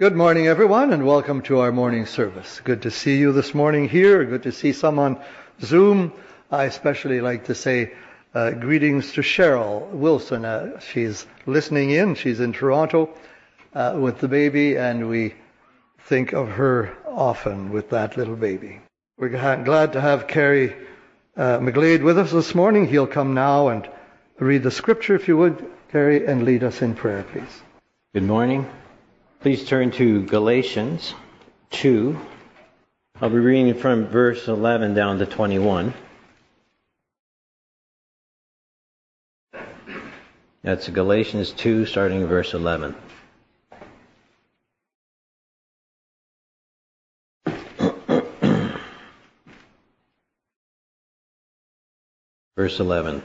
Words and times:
Good 0.00 0.14
morning, 0.14 0.46
everyone, 0.46 0.92
and 0.92 1.04
welcome 1.04 1.42
to 1.42 1.58
our 1.58 1.72
morning 1.72 2.06
service. 2.06 2.60
Good 2.62 2.82
to 2.82 2.90
see 2.92 3.18
you 3.18 3.32
this 3.32 3.52
morning 3.52 3.88
here. 3.88 4.24
Good 4.24 4.44
to 4.44 4.52
see 4.52 4.72
some 4.72 5.00
on 5.00 5.20
Zoom. 5.60 6.12
I 6.52 6.66
especially 6.66 7.20
like 7.20 7.46
to 7.46 7.54
say 7.56 7.94
uh, 8.32 8.52
greetings 8.52 9.14
to 9.14 9.22
Cheryl 9.22 9.90
Wilson. 9.90 10.44
Uh, 10.44 10.78
she's 10.78 11.26
listening 11.46 11.90
in. 11.90 12.14
She's 12.14 12.38
in 12.38 12.52
Toronto 12.52 13.12
uh, 13.74 13.98
with 14.00 14.20
the 14.20 14.28
baby, 14.28 14.78
and 14.78 15.08
we 15.08 15.34
think 15.98 16.32
of 16.32 16.48
her 16.48 16.96
often 17.04 17.72
with 17.72 17.90
that 17.90 18.16
little 18.16 18.36
baby. 18.36 18.78
We're 19.18 19.30
glad 19.30 19.94
to 19.94 20.00
have 20.00 20.28
Kerry 20.28 20.76
uh, 21.36 21.58
McGlade 21.58 22.04
with 22.04 22.18
us 22.18 22.30
this 22.30 22.54
morning. 22.54 22.86
He'll 22.86 23.08
come 23.08 23.34
now 23.34 23.66
and 23.66 23.90
read 24.38 24.62
the 24.62 24.70
scripture, 24.70 25.16
if 25.16 25.26
you 25.26 25.36
would, 25.38 25.68
Kerry, 25.90 26.24
and 26.24 26.44
lead 26.44 26.62
us 26.62 26.82
in 26.82 26.94
prayer, 26.94 27.24
please. 27.32 27.62
Good 28.14 28.22
morning. 28.22 28.64
Please 29.40 29.64
turn 29.64 29.92
to 29.92 30.26
Galatians 30.26 31.14
2. 31.70 32.18
I'll 33.20 33.30
be 33.30 33.38
reading 33.38 33.72
from 33.74 34.08
verse 34.08 34.48
11 34.48 34.94
down 34.94 35.20
to 35.20 35.26
21. 35.26 35.94
That's 40.64 40.88
Galatians 40.88 41.52
2, 41.52 41.86
starting 41.86 42.26
verse 42.26 42.52
11. 42.52 42.96
verse 52.56 52.80
11. 52.80 53.22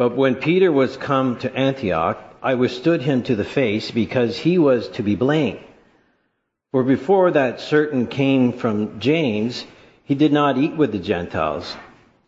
But 0.00 0.16
when 0.16 0.36
Peter 0.36 0.72
was 0.72 0.96
come 0.96 1.36
to 1.40 1.54
Antioch, 1.54 2.16
I 2.42 2.54
withstood 2.54 3.02
him 3.02 3.22
to 3.24 3.36
the 3.36 3.44
face 3.44 3.90
because 3.90 4.38
he 4.38 4.56
was 4.56 4.88
to 4.96 5.02
be 5.02 5.14
blamed. 5.14 5.58
For 6.72 6.82
before 6.82 7.32
that 7.32 7.60
certain 7.60 8.06
came 8.06 8.54
from 8.54 8.98
James, 8.98 9.66
he 10.04 10.14
did 10.14 10.32
not 10.32 10.56
eat 10.56 10.74
with 10.74 10.92
the 10.92 10.98
Gentiles. 10.98 11.76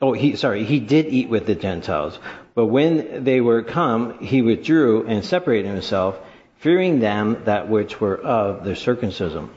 Oh, 0.02 0.12
he, 0.12 0.36
sorry, 0.36 0.64
he 0.64 0.80
did 0.80 1.06
eat 1.06 1.30
with 1.30 1.46
the 1.46 1.54
Gentiles. 1.54 2.18
But 2.54 2.66
when 2.66 3.24
they 3.24 3.40
were 3.40 3.62
come, 3.62 4.18
he 4.18 4.42
withdrew 4.42 5.06
and 5.06 5.24
separated 5.24 5.68
himself, 5.68 6.20
fearing 6.56 7.00
them 7.00 7.40
that 7.46 7.70
which 7.70 7.98
were 8.02 8.18
of 8.18 8.64
the 8.64 8.76
circumcision. 8.76 9.48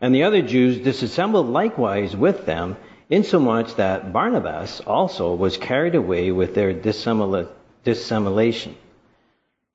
And 0.00 0.14
the 0.14 0.22
other 0.22 0.42
Jews 0.42 0.78
disassembled 0.78 1.48
likewise 1.48 2.14
with 2.16 2.46
them, 2.46 2.76
insomuch 3.12 3.76
that 3.76 4.10
Barnabas 4.10 4.80
also 4.86 5.34
was 5.34 5.58
carried 5.58 5.94
away 5.94 6.32
with 6.32 6.54
their 6.54 6.72
dissimulation. 6.72 8.74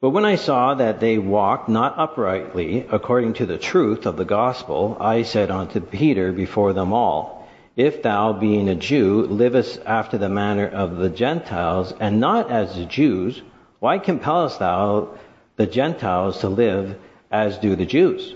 But 0.02 0.10
when 0.10 0.26
I 0.26 0.38
saw 0.38 0.74
that 0.74 1.00
they 1.00 1.20
walked 1.20 1.70
not 1.70 2.00
uprightly 2.00 2.88
according 2.92 3.34
to 3.34 3.46
the 3.46 3.60
truth 3.60 4.08
of 4.08 4.18
the 4.18 4.26
gospel, 4.26 4.98
I 5.00 5.22
said 5.22 5.52
unto 5.52 5.80
Peter 5.80 6.32
before 6.32 6.74
them 6.74 6.94
all, 6.94 7.48
If 7.76 8.02
thou, 8.02 8.34
being 8.34 8.70
a 8.70 8.76
Jew, 8.76 9.28
livest 9.28 9.82
after 9.86 10.18
the 10.18 10.30
manner 10.30 10.68
of 10.68 10.98
the 10.98 11.10
Gentiles, 11.10 11.94
and 12.00 12.20
not 12.20 12.50
as 12.50 12.76
the 12.76 12.86
Jews, 12.86 13.44
why 13.80 14.00
compellest 14.00 14.58
thou 14.58 15.10
the 15.58 15.68
Gentiles 15.68 16.40
to 16.40 16.50
live 16.50 16.98
as 17.30 17.60
do 17.60 17.76
the 17.76 17.86
Jews? 17.86 18.34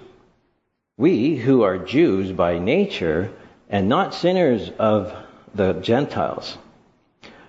We, 0.96 1.38
who 1.38 1.64
are 1.64 1.80
Jews 1.80 2.32
by 2.32 2.60
nature, 2.60 3.32
and 3.72 3.88
not 3.88 4.14
sinners 4.14 4.70
of 4.78 5.14
the 5.56 5.74
Gentiles, 5.74 6.58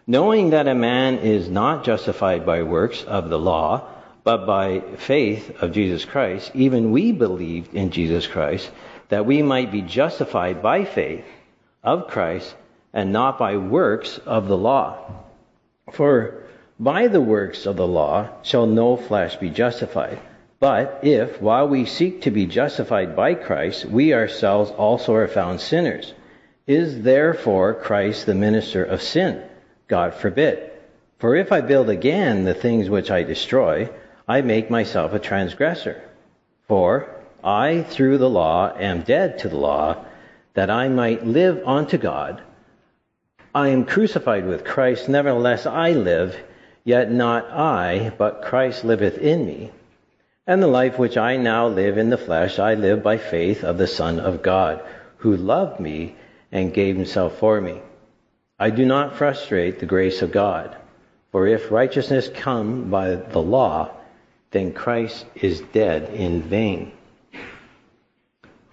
knowing 0.07 0.51
that 0.51 0.69
a 0.69 0.75
man 0.75 1.19
is 1.19 1.49
not 1.49 1.85
justified 1.85 2.47
by 2.47 2.63
works 2.63 3.03
of 3.03 3.29
the 3.29 3.39
law, 3.39 3.89
but 4.25 4.47
by 4.47 4.81
faith 4.99 5.61
of 5.61 5.73
Jesus 5.73 6.05
Christ, 6.05 6.53
even 6.55 6.93
we 6.93 7.11
believed 7.11 7.75
in 7.75 7.91
Jesus 7.91 8.29
Christ, 8.29 8.71
that 9.09 9.27
we 9.27 9.43
might 9.43 9.73
be 9.73 9.83
justified 9.83 10.63
by 10.63 10.85
faith 10.85 11.25
of 11.83 12.07
Christ 12.07 12.55
and 12.93 13.13
not 13.13 13.37
by 13.37 13.57
works 13.57 14.19
of 14.19 14.47
the 14.47 14.57
law. 14.57 15.25
For 15.93 16.45
by 16.79 17.09
the 17.09 17.21
works 17.21 17.67
of 17.67 17.77
the 17.77 17.87
law 17.87 18.29
shall 18.43 18.67
no 18.67 18.97
flesh 18.97 19.37
be 19.37 19.51
justified. 19.51 20.21
But 20.63 21.01
if, 21.03 21.43
while 21.43 21.67
we 21.67 21.87
seek 21.87 22.23
to 22.23 22.31
be 22.31 22.47
justified 22.47 23.17
by 23.17 23.35
Christ, 23.35 23.85
we 23.85 24.15
ourselves 24.15 24.71
also 24.71 25.13
are 25.13 25.27
found 25.27 25.61
sinners, 25.61 26.15
is 26.69 27.03
therefore 27.03 27.75
Christ 27.75 28.27
the 28.27 28.37
minister 28.37 28.85
of 28.85 29.03
sin? 29.03 29.43
God 29.89 30.15
forbid. 30.15 30.71
For 31.19 31.35
if 31.35 31.51
I 31.51 31.63
build 31.63 31.91
again 31.91 32.45
the 32.45 32.55
things 32.55 32.89
which 32.89 33.11
I 33.11 33.25
destroy, 33.25 33.91
I 34.29 34.43
make 34.43 34.71
myself 34.71 35.13
a 35.13 35.19
transgressor. 35.19 36.01
For 36.69 37.11
I, 37.43 37.83
through 37.83 38.19
the 38.19 38.31
law, 38.31 38.73
am 38.79 39.03
dead 39.03 39.41
to 39.41 39.49
the 39.49 39.59
law, 39.59 40.05
that 40.55 40.71
I 40.71 40.87
might 40.87 41.27
live 41.27 41.61
unto 41.67 41.99
God. 41.99 42.41
I 43.53 43.71
am 43.71 43.85
crucified 43.85 44.47
with 44.47 44.65
Christ, 44.65 45.09
nevertheless 45.09 45.67
I 45.67 45.91
live, 45.91 46.37
yet 46.85 47.11
not 47.11 47.51
I, 47.51 48.13
but 48.17 48.43
Christ 48.43 48.85
liveth 48.85 49.19
in 49.19 49.45
me. 49.45 49.73
And 50.47 50.63
the 50.63 50.67
life 50.67 50.99
which 50.99 51.17
I 51.17 51.37
now 51.37 51.69
live 51.69 51.99
in 51.99 52.11
the 52.11 52.19
flesh, 52.19 52.59
I 52.59 52.75
live 52.75 53.03
by 53.03 53.17
faith 53.19 53.63
of 53.63 53.79
the 53.79 53.87
Son 53.87 54.19
of 54.19 54.43
God, 54.43 54.83
who 55.19 55.37
loved 55.37 55.79
me 55.79 56.17
and 56.51 56.75
gave 56.75 56.97
himself 56.97 57.39
for 57.39 57.61
me. 57.61 57.81
I 58.59 58.71
do 58.71 58.85
not 58.85 59.17
frustrate 59.17 59.79
the 59.79 59.87
grace 59.87 60.21
of 60.21 60.33
God. 60.33 60.77
For 61.31 61.47
if 61.47 61.71
righteousness 61.71 62.29
come 62.29 62.91
by 62.91 63.15
the 63.15 63.41
law, 63.41 63.91
then 64.51 64.73
Christ 64.73 65.25
is 65.35 65.61
dead 65.73 66.11
in 66.11 66.43
vain. 66.43 66.93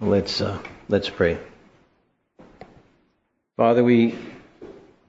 Let's 0.00 0.40
uh, 0.40 0.58
let's 0.88 1.08
pray. 1.08 1.38
Father, 3.56 3.84
we 3.84 4.18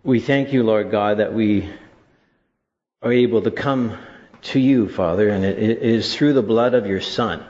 we 0.04 0.20
thank 0.20 0.54
you, 0.54 0.64
Lord 0.64 0.92
God, 0.92 1.18
that 1.18 1.34
we 1.34 1.70
are 3.02 3.12
able 3.12 3.42
to 3.42 3.52
come 3.52 3.98
to 4.42 4.60
you, 4.60 4.90
Father, 4.90 5.30
and 5.30 5.46
it 5.46 5.58
is 5.58 6.16
through 6.16 6.34
the 6.34 6.42
blood 6.42 6.74
of 6.74 6.88
your 6.88 7.02
Son, 7.02 7.44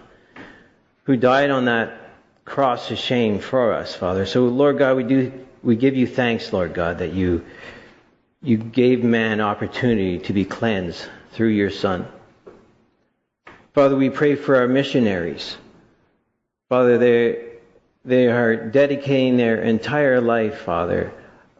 who 1.04 1.16
died 1.16 1.50
on 1.50 1.66
that 1.66 1.98
cross 2.46 2.92
of 2.92 2.98
shame 2.98 3.40
for 3.40 3.74
us, 3.74 3.96
Father. 3.96 4.26
So, 4.26 4.46
Lord 4.46 4.78
God, 4.78 4.98
we 4.98 5.04
do 5.04 5.46
we 5.64 5.76
give 5.76 5.96
you 5.96 6.08
thanks, 6.08 6.52
Lord 6.52 6.74
God, 6.74 7.00
that 7.00 7.14
you 7.14 7.46
you 8.42 8.58
gave 8.58 9.04
man 9.04 9.40
opportunity 9.40 10.20
to 10.20 10.34
be 10.34 10.46
cleansed 10.46 11.06
through 11.34 11.50
your 11.50 11.70
Son. 11.70 12.08
Father, 13.74 13.96
we 13.96 14.10
pray 14.10 14.36
for 14.36 14.58
our 14.58 14.68
missionaries. 14.68 15.56
Father, 16.68 16.98
they, 16.98 17.52
they 18.04 18.28
are 18.28 18.56
dedicating 18.56 19.38
their 19.38 19.62
entire 19.62 20.20
life, 20.20 20.60
Father, 20.62 21.14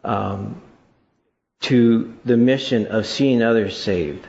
um, 0.04 0.60
to 1.60 2.14
the 2.24 2.36
mission 2.36 2.86
of 2.88 3.06
seeing 3.06 3.42
others 3.42 3.78
saved. 3.78 4.26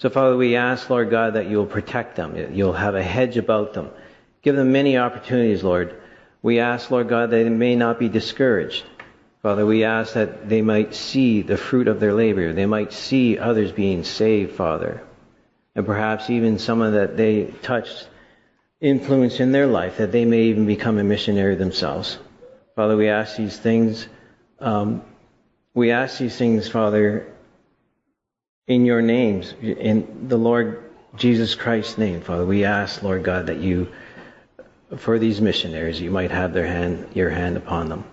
So, 0.00 0.10
Father, 0.10 0.36
we 0.36 0.56
ask, 0.56 0.90
Lord 0.90 1.10
God, 1.10 1.34
that 1.34 1.48
you'll 1.48 1.66
protect 1.66 2.16
them. 2.16 2.36
You'll 2.52 2.72
have 2.72 2.94
a 2.94 3.02
hedge 3.02 3.36
about 3.36 3.72
them. 3.72 3.90
Give 4.42 4.56
them 4.56 4.72
many 4.72 4.98
opportunities, 4.98 5.62
Lord. 5.62 5.94
We 6.42 6.58
ask, 6.58 6.90
Lord 6.90 7.08
God, 7.08 7.30
that 7.30 7.36
they 7.36 7.48
may 7.48 7.76
not 7.76 7.98
be 7.98 8.08
discouraged. 8.08 8.84
Father, 9.42 9.64
we 9.64 9.84
ask 9.84 10.14
that 10.14 10.48
they 10.48 10.62
might 10.62 10.94
see 10.94 11.42
the 11.42 11.56
fruit 11.56 11.88
of 11.88 12.00
their 12.00 12.12
labor. 12.12 12.52
They 12.52 12.66
might 12.66 12.92
see 12.92 13.38
others 13.38 13.72
being 13.72 14.04
saved, 14.04 14.56
Father 14.56 15.02
and 15.74 15.86
perhaps 15.86 16.30
even 16.30 16.58
someone 16.58 16.94
that 16.94 17.16
they 17.16 17.44
touched 17.62 18.08
influence 18.80 19.40
in 19.40 19.52
their 19.52 19.66
life, 19.66 19.98
that 19.98 20.12
they 20.12 20.24
may 20.24 20.42
even 20.44 20.66
become 20.66 20.98
a 20.98 21.04
missionary 21.04 21.54
themselves. 21.54 22.18
Father, 22.74 22.96
we 22.96 23.08
ask 23.08 23.36
these 23.36 23.56
things. 23.56 24.06
Um, 24.58 25.02
we 25.74 25.90
ask 25.90 26.18
these 26.18 26.36
things, 26.36 26.68
Father, 26.68 27.32
in 28.70 28.86
your 28.86 29.02
names, 29.02 29.52
in 29.60 30.28
the 30.28 30.36
Lord 30.36 30.92
Jesus 31.16 31.56
Christ's 31.56 31.98
name, 31.98 32.20
Father. 32.20 32.46
We 32.46 32.64
ask, 32.64 33.02
Lord 33.02 33.24
God, 33.24 33.46
that 33.46 33.58
you, 33.58 33.88
for 34.96 35.18
these 35.18 35.40
missionaries, 35.40 36.00
you 36.00 36.12
might 36.12 36.30
have 36.30 36.52
their 36.52 36.68
hand, 36.68 37.08
your 37.12 37.30
hand 37.30 37.56
upon 37.56 37.88
them. 37.88 38.04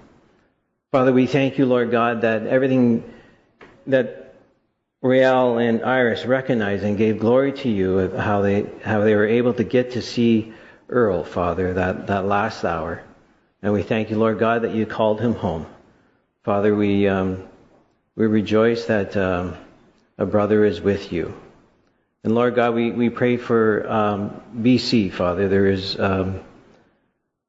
Father, 0.91 1.13
we 1.13 1.27
thank 1.27 1.59
you, 1.59 1.67
Lord 1.67 1.91
God, 1.91 2.21
that 2.21 2.47
everything 2.47 3.03
that 3.85 4.33
Rael 5.03 5.59
and 5.59 5.85
Iris 5.85 6.25
recognized 6.25 6.83
and 6.83 6.97
gave 6.97 7.19
glory 7.19 7.53
to 7.53 7.69
you 7.69 7.99
of 7.99 8.13
how 8.13 8.41
they 8.41 8.65
how 8.83 9.01
they 9.01 9.13
were 9.13 9.27
able 9.27 9.53
to 9.53 9.63
get 9.63 9.91
to 9.91 10.01
see 10.01 10.53
Earl, 10.89 11.23
Father, 11.23 11.75
that, 11.75 12.07
that 12.07 12.25
last 12.25 12.65
hour. 12.65 13.03
And 13.61 13.73
we 13.73 13.83
thank 13.83 14.09
you, 14.09 14.17
Lord 14.17 14.39
God, 14.39 14.63
that 14.63 14.73
you 14.73 14.87
called 14.87 15.21
him 15.21 15.35
home. 15.35 15.67
Father, 16.43 16.75
we 16.75 17.07
um, 17.07 17.43
we 18.15 18.25
rejoice 18.25 18.85
that 18.85 19.15
um, 19.15 19.55
a 20.17 20.25
brother 20.25 20.65
is 20.65 20.81
with 20.81 21.11
you. 21.11 21.33
And 22.23 22.33
Lord 22.33 22.55
God, 22.55 22.73
we, 22.73 22.91
we 22.91 23.09
pray 23.09 23.37
for 23.37 23.89
um, 23.89 24.41
BC, 24.55 25.13
Father. 25.13 25.47
There 25.47 25.67
is 25.67 25.99
um, 25.99 26.41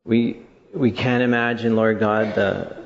we 0.04 0.40
we 0.72 0.90
can't 0.90 1.22
imagine, 1.22 1.74
Lord 1.74 1.98
God, 1.98 2.34
the 2.34 2.76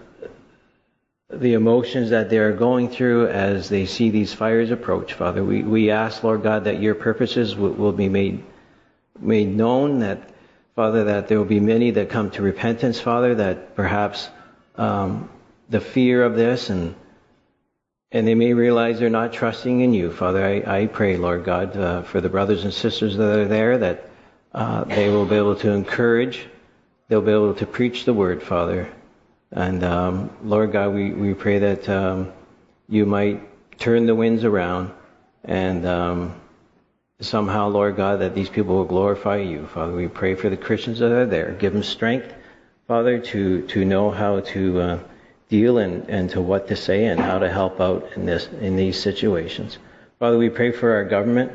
the 1.33 1.55
emotions 1.55 2.11
that 2.11 2.29
they 2.29 2.39
are 2.39 2.53
going 2.53 2.89
through 2.89 3.29
as 3.29 3.69
they 3.69 3.87
see 3.87 4.11
these 4.11 4.35
fires 4.35 4.71
approach, 4.71 5.15
Father. 5.15 5.43
We, 5.43 5.63
we 5.63 5.91
ask, 5.91 6.23
Lord 6.23 6.43
God, 6.43 6.65
that 6.65 6.81
your 6.81 6.95
purposes 6.95 7.57
will, 7.57 7.73
will 7.73 7.93
be 7.93 8.11
made, 8.11 8.45
made 9.19 9.49
known, 9.49 10.01
that 10.01 10.29
Father, 10.77 11.05
that 11.05 11.29
there 11.29 11.39
will 11.39 11.47
be 11.47 11.61
many 11.61 11.91
that 11.93 12.11
come 12.11 12.31
to 12.33 12.43
repentance, 12.43 13.01
Father, 13.01 13.35
that 13.37 13.75
perhaps 13.75 14.29
um, 14.77 15.31
the 15.71 15.81
fear 15.81 16.23
of 16.23 16.37
this 16.37 16.69
and 16.71 16.95
and 18.13 18.29
they 18.29 18.35
may 18.35 18.53
realize 18.53 19.01
they're 19.01 19.11
not 19.11 19.33
trusting 19.33 19.81
in 19.81 19.95
you. 19.95 20.13
Father, 20.13 20.45
I, 20.45 20.81
I 20.83 20.87
pray, 20.87 21.17
Lord 21.17 21.45
God, 21.45 21.77
uh, 21.77 22.03
for 22.03 22.21
the 22.21 22.29
brothers 22.29 22.65
and 22.65 22.73
sisters 22.73 23.17
that 23.17 23.39
are 23.39 23.49
there, 23.49 23.79
that 23.79 24.11
uh, 24.53 24.85
they 24.85 25.09
will 25.09 25.25
be 25.25 25.37
able 25.37 25.57
to 25.57 25.71
encourage, 25.71 26.47
they'll 27.09 27.23
be 27.23 27.33
able 27.33 27.55
to 27.55 27.67
preach 27.67 28.05
the 28.05 28.13
word, 28.13 28.43
Father. 28.43 28.93
And 29.51 29.83
um, 29.83 30.31
Lord 30.45 30.73
God, 30.73 30.95
we, 30.95 31.13
we 31.13 31.33
pray 31.33 31.59
that 31.59 31.89
um, 31.89 32.33
you 32.89 33.07
might 33.07 33.41
turn 33.79 34.05
the 34.05 34.15
winds 34.15 34.45
around 34.45 34.93
and 35.45 35.87
um, 35.87 36.41
somehow, 37.21 37.69
Lord 37.69 37.97
God, 37.97 38.21
that 38.21 38.35
these 38.35 38.51
people 38.51 38.77
will 38.77 38.85
glorify 38.85 39.39
you. 39.39 39.67
Father, 39.69 39.95
we 39.95 40.09
pray 40.09 40.35
for 40.35 40.51
the 40.51 40.57
Christians 40.57 40.99
that 40.99 41.13
are 41.13 41.27
there. 41.27 41.53
Give 41.53 41.73
them 41.73 41.83
strength, 41.83 42.33
Father, 42.87 43.19
to, 43.19 43.67
to 43.69 43.85
know 43.87 44.11
how 44.11 44.41
to 44.41 44.81
uh, 44.81 44.99
deal 45.53 45.77
and, 45.77 46.09
and 46.09 46.31
to 46.31 46.41
what 46.41 46.67
to 46.69 46.75
say 46.75 47.05
and 47.05 47.21
how 47.21 47.39
to 47.39 47.51
help 47.51 47.79
out 47.79 48.09
in 48.17 48.25
this 48.25 48.49
in 48.63 48.75
these 48.75 48.99
situations. 48.99 49.79
Father, 50.19 50.39
we 50.39 50.49
pray 50.49 50.73
for 50.73 50.95
our 50.95 51.05
government. 51.05 51.53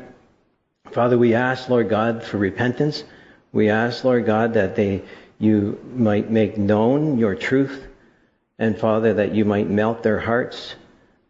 Father, 0.92 1.18
we 1.18 1.34
ask, 1.34 1.68
Lord 1.68 1.88
God, 1.88 2.22
for 2.22 2.38
repentance. 2.38 3.02
We 3.52 3.70
ask, 3.70 4.04
Lord 4.04 4.24
God, 4.24 4.54
that 4.54 4.76
they 4.76 5.02
you 5.40 5.80
might 5.96 6.30
make 6.30 6.56
known 6.56 7.18
your 7.18 7.34
truth, 7.34 7.86
and 8.58 8.78
Father, 8.78 9.14
that 9.14 9.34
you 9.34 9.44
might 9.44 9.68
melt 9.68 10.04
their 10.04 10.20
hearts, 10.20 10.76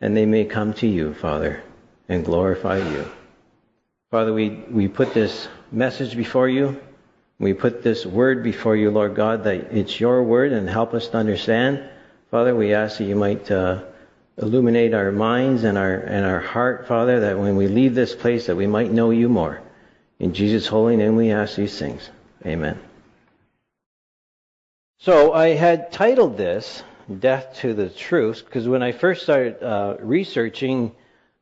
and 0.03 0.15
they 0.15 0.27
may 0.27 0.45
come 0.45 0.75
to 0.75 0.87
you, 0.87 1.15
Father, 1.15 1.63
and 2.07 2.25
glorify 2.25 2.79
you. 2.79 3.11
Father, 4.11 4.33
we, 4.33 4.51
we 4.71 4.89
put 4.89 5.15
this 5.15 5.49
message 5.73 6.17
before 6.17 6.49
you. 6.49 6.81
We 7.39 7.55
put 7.55 7.83
this 7.83 8.05
word 8.05 8.43
before 8.43 8.77
you, 8.77 8.91
Lord 8.91 9.15
God, 9.15 9.45
that 9.45 9.73
it's 9.73 10.01
your 10.01 10.23
word 10.23 10.53
and 10.53 10.69
help 10.69 10.93
us 10.95 11.09
to 11.09 11.17
understand. 11.19 11.89
Father, 12.31 12.55
we 12.55 12.75
ask 12.75 12.99
that 12.99 13.05
you 13.05 13.17
might 13.17 13.51
uh, 13.51 13.83
illuminate 14.37 14.93
our 14.93 15.11
minds 15.11 15.65
and 15.65 15.79
our 15.79 15.95
and 15.95 16.27
our 16.27 16.41
heart, 16.41 16.87
Father, 16.87 17.21
that 17.21 17.39
when 17.39 17.57
we 17.57 17.69
leave 17.69 17.95
this 17.95 18.15
place 18.15 18.47
that 18.47 18.57
we 18.57 18.67
might 18.67 18.93
know 18.93 19.11
you 19.11 19.29
more. 19.31 19.63
In 20.19 20.35
Jesus' 20.35 20.67
holy 20.67 20.97
name 20.97 21.17
we 21.17 21.31
ask 21.31 21.57
these 21.57 21.79
things. 21.79 22.11
Amen. 22.45 22.79
So 24.99 25.33
I 25.33 25.49
had 25.55 25.91
titled 25.91 26.37
this 26.37 26.83
Deaf 27.19 27.55
to 27.61 27.73
the 27.73 27.89
Truth 27.89 28.45
because 28.45 28.69
when 28.69 28.83
I 28.83 28.93
first 28.93 29.23
started 29.23 29.63
uh, 29.63 29.97
researching 30.01 30.93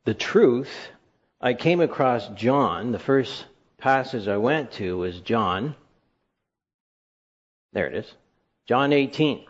the 0.04 0.14
truth, 0.14 0.70
I 1.40 1.54
came 1.54 1.80
across 1.80 2.28
John. 2.28 2.92
The 2.92 2.98
first 3.00 3.46
passage 3.78 4.28
I 4.28 4.36
went 4.36 4.70
to 4.72 4.98
was 4.98 5.20
John. 5.20 5.74
There 7.72 7.88
it 7.88 7.94
is. 7.94 8.12
John 8.66 8.92
18, 8.92 9.46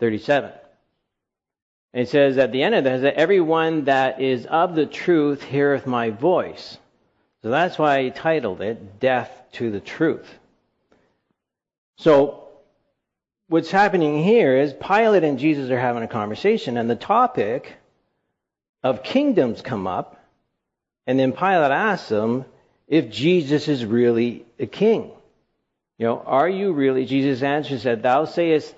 37. 0.00 0.52
It 1.92 2.08
says 2.08 2.36
at 2.38 2.52
the 2.52 2.62
end 2.62 2.74
of 2.74 2.84
that, 2.84 3.02
that 3.02 3.14
everyone 3.14 3.84
that 3.84 4.20
is 4.20 4.46
of 4.46 4.74
the 4.74 4.86
truth 4.86 5.42
heareth 5.42 5.86
my 5.86 6.10
voice. 6.10 6.78
So 7.42 7.50
that's 7.50 7.78
why 7.78 7.98
I 7.98 8.08
titled 8.10 8.60
it 8.60 9.00
Deaf 9.00 9.30
to 9.52 9.70
the 9.70 9.80
Truth. 9.80 10.28
So 11.98 12.48
what's 13.48 13.70
happening 13.70 14.22
here 14.22 14.56
is 14.56 14.74
Pilate 14.74 15.24
and 15.24 15.38
Jesus 15.38 15.70
are 15.70 15.78
having 15.78 16.02
a 16.02 16.08
conversation, 16.08 16.76
and 16.76 16.90
the 16.90 16.96
topic 16.96 17.74
of 18.82 19.02
kingdoms 19.02 19.62
come 19.62 19.86
up 19.86 20.16
and 21.06 21.18
then 21.18 21.32
Pilate 21.32 21.70
asks 21.70 22.10
him 22.10 22.44
if 22.88 23.10
Jesus 23.10 23.68
is 23.68 23.84
really 23.84 24.44
a 24.58 24.66
king. 24.66 25.10
You 25.98 26.06
know, 26.06 26.22
are 26.26 26.48
you 26.48 26.72
really? 26.72 27.06
Jesus 27.06 27.42
and 27.42 27.80
said, 27.80 28.02
Thou 28.02 28.24
sayest 28.24 28.74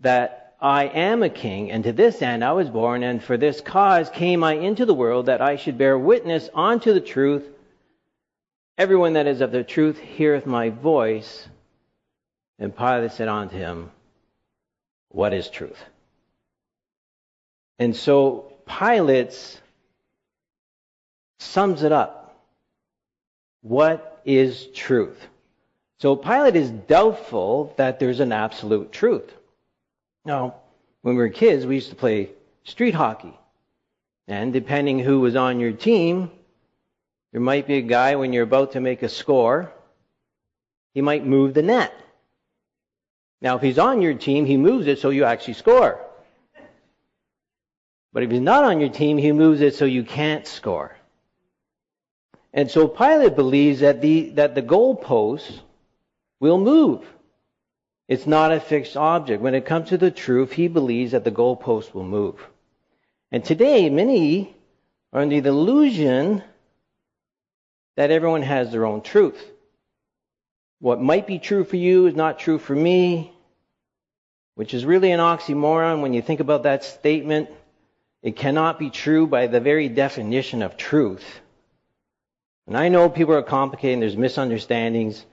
that 0.00 0.41
I 0.62 0.84
am 0.84 1.24
a 1.24 1.28
king, 1.28 1.72
and 1.72 1.82
to 1.82 1.92
this 1.92 2.22
end 2.22 2.44
I 2.44 2.52
was 2.52 2.70
born, 2.70 3.02
and 3.02 3.20
for 3.20 3.36
this 3.36 3.60
cause 3.60 4.08
came 4.10 4.44
I 4.44 4.52
into 4.52 4.86
the 4.86 4.94
world, 4.94 5.26
that 5.26 5.40
I 5.40 5.56
should 5.56 5.76
bear 5.76 5.98
witness 5.98 6.48
unto 6.54 6.94
the 6.94 7.00
truth. 7.00 7.44
Everyone 8.78 9.14
that 9.14 9.26
is 9.26 9.40
of 9.40 9.50
the 9.50 9.64
truth 9.64 9.98
heareth 9.98 10.46
my 10.46 10.70
voice. 10.70 11.48
And 12.60 12.76
Pilate 12.76 13.10
said 13.10 13.26
unto 13.26 13.56
him, 13.56 13.90
What 15.08 15.34
is 15.34 15.48
truth? 15.48 15.82
And 17.80 17.96
so 17.96 18.52
Pilate 18.64 19.60
sums 21.40 21.82
it 21.82 21.90
up. 21.90 22.40
What 23.62 24.20
is 24.24 24.68
truth? 24.68 25.26
So 25.98 26.14
Pilate 26.14 26.54
is 26.54 26.70
doubtful 26.70 27.74
that 27.78 27.98
there's 27.98 28.20
an 28.20 28.30
absolute 28.30 28.92
truth. 28.92 29.28
Now, 30.24 30.56
when 31.02 31.16
we 31.16 31.22
were 31.22 31.28
kids, 31.28 31.66
we 31.66 31.76
used 31.76 31.90
to 31.90 31.96
play 31.96 32.30
street 32.64 32.94
hockey. 32.94 33.36
And 34.28 34.52
depending 34.52 34.98
who 34.98 35.20
was 35.20 35.34
on 35.34 35.58
your 35.58 35.72
team, 35.72 36.30
there 37.32 37.40
might 37.40 37.66
be 37.66 37.76
a 37.76 37.82
guy 37.82 38.14
when 38.14 38.32
you're 38.32 38.44
about 38.44 38.72
to 38.72 38.80
make 38.80 39.02
a 39.02 39.08
score, 39.08 39.72
he 40.94 41.00
might 41.00 41.26
move 41.26 41.54
the 41.54 41.62
net. 41.62 41.92
Now, 43.40 43.56
if 43.56 43.62
he's 43.62 43.78
on 43.78 44.02
your 44.02 44.14
team, 44.14 44.44
he 44.44 44.56
moves 44.56 44.86
it 44.86 45.00
so 45.00 45.10
you 45.10 45.24
actually 45.24 45.54
score. 45.54 46.00
But 48.12 48.22
if 48.22 48.30
he's 48.30 48.40
not 48.40 48.64
on 48.64 48.78
your 48.78 48.90
team, 48.90 49.18
he 49.18 49.32
moves 49.32 49.60
it 49.60 49.74
so 49.74 49.86
you 49.86 50.04
can't 50.04 50.46
score. 50.46 50.96
And 52.52 52.70
so 52.70 52.86
Pilate 52.86 53.34
believes 53.34 53.80
that 53.80 54.02
the, 54.02 54.30
that 54.30 54.54
the 54.54 54.62
goalposts 54.62 55.60
will 56.38 56.58
move. 56.58 57.06
It's 58.12 58.26
not 58.26 58.52
a 58.52 58.60
fixed 58.60 58.94
object. 58.94 59.40
When 59.40 59.54
it 59.54 59.64
comes 59.64 59.88
to 59.88 59.96
the 59.96 60.10
truth, 60.10 60.52
he 60.52 60.68
believes 60.68 61.12
that 61.12 61.24
the 61.24 61.30
goalposts 61.30 61.94
will 61.94 62.04
move. 62.04 62.46
And 63.30 63.42
today, 63.42 63.88
many 63.88 64.54
are 65.14 65.22
under 65.22 65.40
the 65.40 65.48
illusion 65.48 66.42
that 67.96 68.10
everyone 68.10 68.42
has 68.42 68.70
their 68.70 68.84
own 68.84 69.00
truth. 69.00 69.42
What 70.78 71.00
might 71.00 71.26
be 71.26 71.38
true 71.38 71.64
for 71.64 71.76
you 71.76 72.04
is 72.04 72.14
not 72.14 72.38
true 72.38 72.58
for 72.58 72.74
me, 72.74 73.32
which 74.56 74.74
is 74.74 74.84
really 74.84 75.10
an 75.12 75.20
oxymoron 75.20 76.02
when 76.02 76.12
you 76.12 76.20
think 76.20 76.40
about 76.40 76.64
that 76.64 76.84
statement. 76.84 77.48
It 78.22 78.36
cannot 78.36 78.78
be 78.78 78.90
true 78.90 79.26
by 79.26 79.46
the 79.46 79.60
very 79.60 79.88
definition 79.88 80.60
of 80.60 80.76
truth. 80.76 81.24
And 82.66 82.76
I 82.76 82.90
know 82.90 83.08
people 83.08 83.34
are 83.34 83.42
complicated 83.42 84.02
there's 84.02 84.18
misunderstandings 84.18 85.24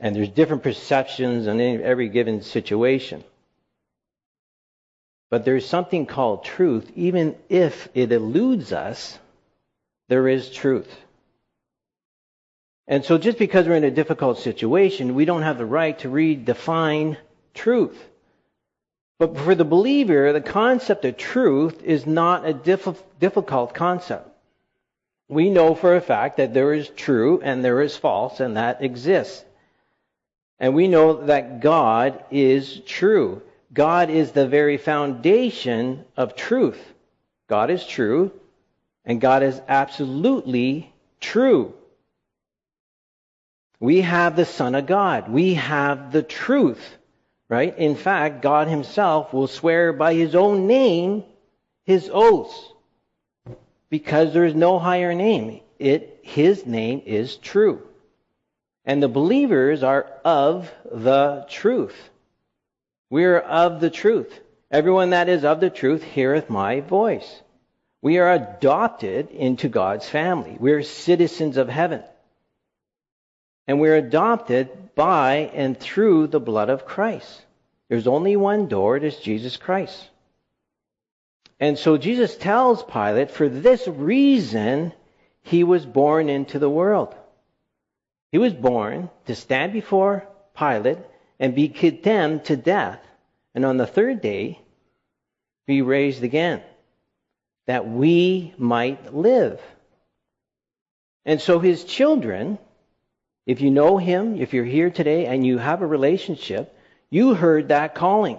and 0.00 0.14
there's 0.14 0.28
different 0.28 0.62
perceptions 0.62 1.46
in 1.46 1.60
every 1.60 2.08
given 2.08 2.42
situation. 2.42 3.24
But 5.30 5.44
there's 5.44 5.66
something 5.66 6.06
called 6.06 6.44
truth. 6.44 6.90
Even 6.96 7.36
if 7.48 7.88
it 7.94 8.12
eludes 8.12 8.72
us, 8.72 9.18
there 10.08 10.28
is 10.28 10.50
truth. 10.50 10.88
And 12.86 13.04
so 13.04 13.18
just 13.18 13.38
because 13.38 13.66
we're 13.66 13.74
in 13.74 13.84
a 13.84 13.90
difficult 13.90 14.38
situation, 14.38 15.14
we 15.14 15.26
don't 15.26 15.42
have 15.42 15.58
the 15.58 15.66
right 15.66 15.98
to 15.98 16.08
redefine 16.08 17.18
truth. 17.52 18.02
But 19.18 19.36
for 19.36 19.54
the 19.54 19.64
believer, 19.64 20.32
the 20.32 20.40
concept 20.40 21.04
of 21.04 21.16
truth 21.16 21.82
is 21.82 22.06
not 22.06 22.46
a 22.46 22.54
difficult 22.54 23.74
concept 23.74 24.28
we 25.28 25.50
know 25.50 25.74
for 25.74 25.94
a 25.94 26.00
fact 26.00 26.38
that 26.38 26.54
there 26.54 26.72
is 26.72 26.88
true 26.88 27.40
and 27.42 27.62
there 27.62 27.82
is 27.82 27.96
false, 27.96 28.40
and 28.40 28.56
that 28.56 28.82
exists. 28.82 29.44
And 30.60 30.74
we 30.74 30.88
know 30.88 31.26
that 31.26 31.60
God 31.60 32.24
is 32.30 32.80
true. 32.80 33.42
God 33.72 34.10
is 34.10 34.32
the 34.32 34.48
very 34.48 34.76
foundation 34.76 36.04
of 36.16 36.34
truth. 36.34 36.80
God 37.48 37.70
is 37.70 37.86
true, 37.86 38.32
and 39.04 39.20
God 39.20 39.42
is 39.42 39.60
absolutely 39.68 40.92
true. 41.20 41.74
We 43.80 44.00
have 44.00 44.34
the 44.34 44.44
Son 44.44 44.74
of 44.74 44.86
God. 44.86 45.30
We 45.30 45.54
have 45.54 46.10
the 46.10 46.22
truth, 46.22 46.96
right? 47.48 47.76
In 47.78 47.94
fact, 47.94 48.42
God 48.42 48.66
Himself 48.68 49.32
will 49.32 49.46
swear 49.46 49.92
by 49.92 50.14
His 50.14 50.34
own 50.34 50.66
name 50.66 51.24
His 51.84 52.10
oaths 52.12 52.72
because 53.90 54.32
there 54.32 54.44
is 54.44 54.54
no 54.54 54.78
higher 54.78 55.14
name. 55.14 55.60
It, 55.78 56.20
his 56.22 56.66
name 56.66 57.02
is 57.06 57.36
true. 57.36 57.87
And 58.88 59.02
the 59.02 59.08
believers 59.08 59.82
are 59.82 60.10
of 60.24 60.72
the 60.90 61.44
truth. 61.50 62.08
We 63.10 63.26
are 63.26 63.38
of 63.38 63.80
the 63.80 63.90
truth. 63.90 64.40
Everyone 64.70 65.10
that 65.10 65.28
is 65.28 65.44
of 65.44 65.60
the 65.60 65.68
truth 65.68 66.02
heareth 66.02 66.48
my 66.48 66.80
voice. 66.80 67.42
We 68.00 68.16
are 68.16 68.32
adopted 68.32 69.30
into 69.30 69.68
God's 69.68 70.08
family. 70.08 70.56
We 70.58 70.72
are 70.72 70.82
citizens 70.82 71.58
of 71.58 71.68
heaven. 71.68 72.02
And 73.66 73.78
we're 73.78 73.96
adopted 73.96 74.94
by 74.94 75.50
and 75.52 75.78
through 75.78 76.28
the 76.28 76.40
blood 76.40 76.70
of 76.70 76.86
Christ. 76.86 77.42
There's 77.90 78.06
only 78.06 78.36
one 78.36 78.68
door, 78.68 78.96
it 78.96 79.04
is 79.04 79.18
Jesus 79.18 79.58
Christ. 79.58 80.02
And 81.60 81.78
so 81.78 81.98
Jesus 81.98 82.34
tells 82.38 82.82
Pilate, 82.84 83.32
for 83.32 83.50
this 83.50 83.86
reason, 83.86 84.94
he 85.42 85.62
was 85.62 85.84
born 85.84 86.30
into 86.30 86.58
the 86.58 86.70
world. 86.70 87.14
He 88.30 88.38
was 88.38 88.52
born 88.52 89.10
to 89.26 89.34
stand 89.34 89.72
before 89.72 90.26
Pilate 90.56 90.98
and 91.40 91.54
be 91.54 91.68
condemned 91.68 92.44
to 92.46 92.56
death, 92.56 93.00
and 93.54 93.64
on 93.64 93.76
the 93.76 93.86
third 93.86 94.20
day 94.20 94.60
be 95.66 95.82
raised 95.82 96.22
again, 96.22 96.62
that 97.66 97.88
we 97.88 98.54
might 98.58 99.14
live. 99.14 99.60
And 101.24 101.40
so 101.40 101.58
his 101.58 101.84
children, 101.84 102.58
if 103.46 103.60
you 103.60 103.70
know 103.70 103.98
him, 103.98 104.40
if 104.40 104.52
you're 104.52 104.64
here 104.64 104.90
today 104.90 105.26
and 105.26 105.46
you 105.46 105.58
have 105.58 105.82
a 105.82 105.86
relationship, 105.86 106.74
you 107.10 107.34
heard 107.34 107.68
that 107.68 107.94
calling. 107.94 108.38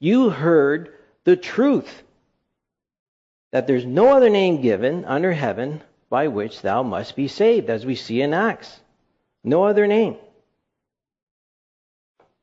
You 0.00 0.30
heard 0.30 0.92
the 1.24 1.36
truth 1.36 2.02
that 3.52 3.66
there's 3.66 3.86
no 3.86 4.16
other 4.16 4.30
name 4.30 4.60
given 4.60 5.04
under 5.04 5.32
heaven 5.32 5.82
by 6.10 6.28
which 6.28 6.60
thou 6.60 6.82
must 6.82 7.16
be 7.16 7.28
saved, 7.28 7.70
as 7.70 7.86
we 7.86 7.94
see 7.94 8.20
in 8.20 8.34
Acts. 8.34 8.80
No 9.44 9.64
other 9.64 9.86
name. 9.86 10.16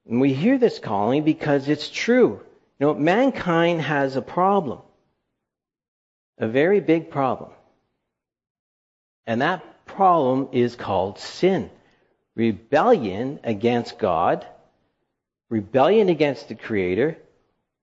And 0.08 0.22
we 0.22 0.34
hear 0.34 0.58
this 0.58 0.80
calling 0.80 1.24
because 1.24 1.68
it's 1.68 1.90
true. 1.90 2.40
You 2.80 2.88
know, 2.88 2.94
mankind 2.94 3.82
has 3.82 4.16
a 4.16 4.22
problem, 4.22 4.80
a 6.38 6.48
very 6.48 6.80
big 6.80 7.10
problem. 7.10 7.52
And 9.26 9.42
that 9.42 9.86
problem 9.86 10.50
is 10.52 10.76
called 10.76 11.20
sin 11.20 11.70
rebellion 12.36 13.40
against 13.44 14.00
God, 14.00 14.48
rebellion 15.50 16.10
against 16.10 16.48
the 16.48 16.56
Creator, 16.56 17.18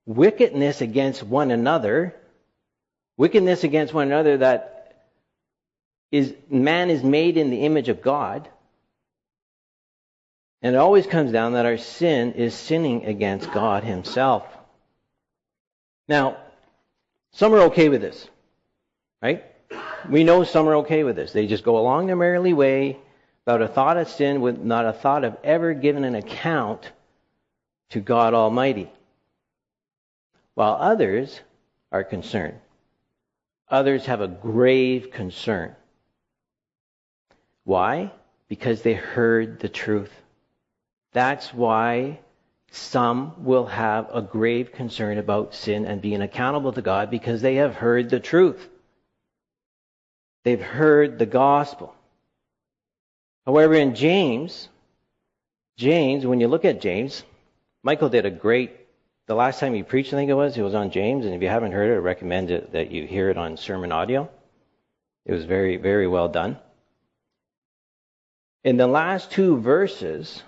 wickedness 0.05 0.81
against 0.81 1.23
one 1.23 1.51
another, 1.51 2.15
wickedness 3.15 3.63
against 3.63 3.93
one 3.93 4.07
another 4.07 4.37
that 4.37 5.05
is 6.11 6.33
man 6.49 6.89
is 6.89 7.03
made 7.03 7.37
in 7.37 7.51
the 7.51 7.63
image 7.63 7.89
of 7.89 8.01
God. 8.01 8.49
And 10.61 10.75
it 10.75 10.79
always 10.79 11.07
comes 11.07 11.31
down 11.31 11.53
that 11.53 11.65
our 11.65 11.77
sin 11.77 12.33
is 12.33 12.53
sinning 12.53 13.05
against 13.05 13.51
God 13.51 13.83
Himself. 13.83 14.45
Now, 16.07 16.37
some 17.31 17.53
are 17.53 17.61
okay 17.61 17.89
with 17.89 18.01
this, 18.01 18.27
right? 19.21 19.45
We 20.09 20.23
know 20.23 20.43
some 20.43 20.67
are 20.67 20.77
okay 20.77 21.03
with 21.03 21.15
this. 21.15 21.31
They 21.31 21.47
just 21.47 21.63
go 21.63 21.77
along 21.77 22.07
their 22.07 22.15
merrily 22.15 22.53
way 22.53 22.97
without 23.45 23.61
a 23.61 23.67
thought 23.67 23.97
of 23.97 24.09
sin, 24.09 24.41
with 24.41 24.59
not 24.59 24.85
a 24.85 24.93
thought 24.93 25.23
of 25.23 25.37
ever 25.43 25.73
giving 25.73 26.05
an 26.05 26.15
account 26.15 26.91
to 27.89 27.99
God 27.99 28.33
Almighty. 28.33 28.91
While 30.55 30.77
others 30.79 31.39
are 31.91 32.03
concerned. 32.03 32.59
Others 33.69 34.07
have 34.07 34.21
a 34.21 34.27
grave 34.27 35.11
concern. 35.11 35.75
Why? 37.63 38.11
Because 38.47 38.81
they 38.81 38.93
heard 38.93 39.59
the 39.59 39.69
truth. 39.69 40.11
That's 41.13 41.53
why 41.53 42.19
some 42.71 43.43
will 43.43 43.65
have 43.65 44.09
a 44.13 44.21
grave 44.21 44.71
concern 44.71 45.17
about 45.17 45.55
sin 45.55 45.85
and 45.85 46.01
being 46.01 46.21
accountable 46.21 46.71
to 46.73 46.81
God 46.81 47.09
because 47.09 47.41
they 47.41 47.55
have 47.55 47.75
heard 47.75 48.09
the 48.09 48.19
truth. 48.19 48.69
They've 50.43 50.61
heard 50.61 51.17
the 51.17 51.25
gospel. 51.25 51.95
However, 53.45 53.73
in 53.73 53.95
James, 53.95 54.69
James, 55.77 56.25
when 56.25 56.39
you 56.39 56.47
look 56.47 56.65
at 56.65 56.81
James, 56.81 57.23
Michael 57.83 58.09
did 58.09 58.25
a 58.25 58.31
great, 58.31 58.71
the 59.25 59.35
last 59.35 59.59
time 59.59 59.73
he 59.73 59.81
preached, 59.81 60.13
I 60.13 60.17
think 60.17 60.29
it 60.29 60.35
was, 60.35 60.57
it 60.57 60.61
was 60.61 60.75
on 60.75 60.91
James, 60.91 61.25
and 61.25 61.33
if 61.33 61.41
you 61.41 61.47
haven't 61.47 61.71
heard 61.71 61.89
it, 61.91 61.95
I 61.95 61.97
recommend 61.97 62.51
it, 62.51 62.73
that 62.73 62.91
you 62.91 63.07
hear 63.07 63.29
it 63.29 63.37
on 63.37 63.57
sermon 63.57 63.91
audio. 63.91 64.29
It 65.25 65.33
was 65.33 65.45
very, 65.45 65.77
very 65.77 66.07
well 66.07 66.27
done. 66.27 66.57
In 68.63 68.77
the 68.77 68.87
last 68.87 69.31
two 69.31 69.57
verses, 69.57 70.43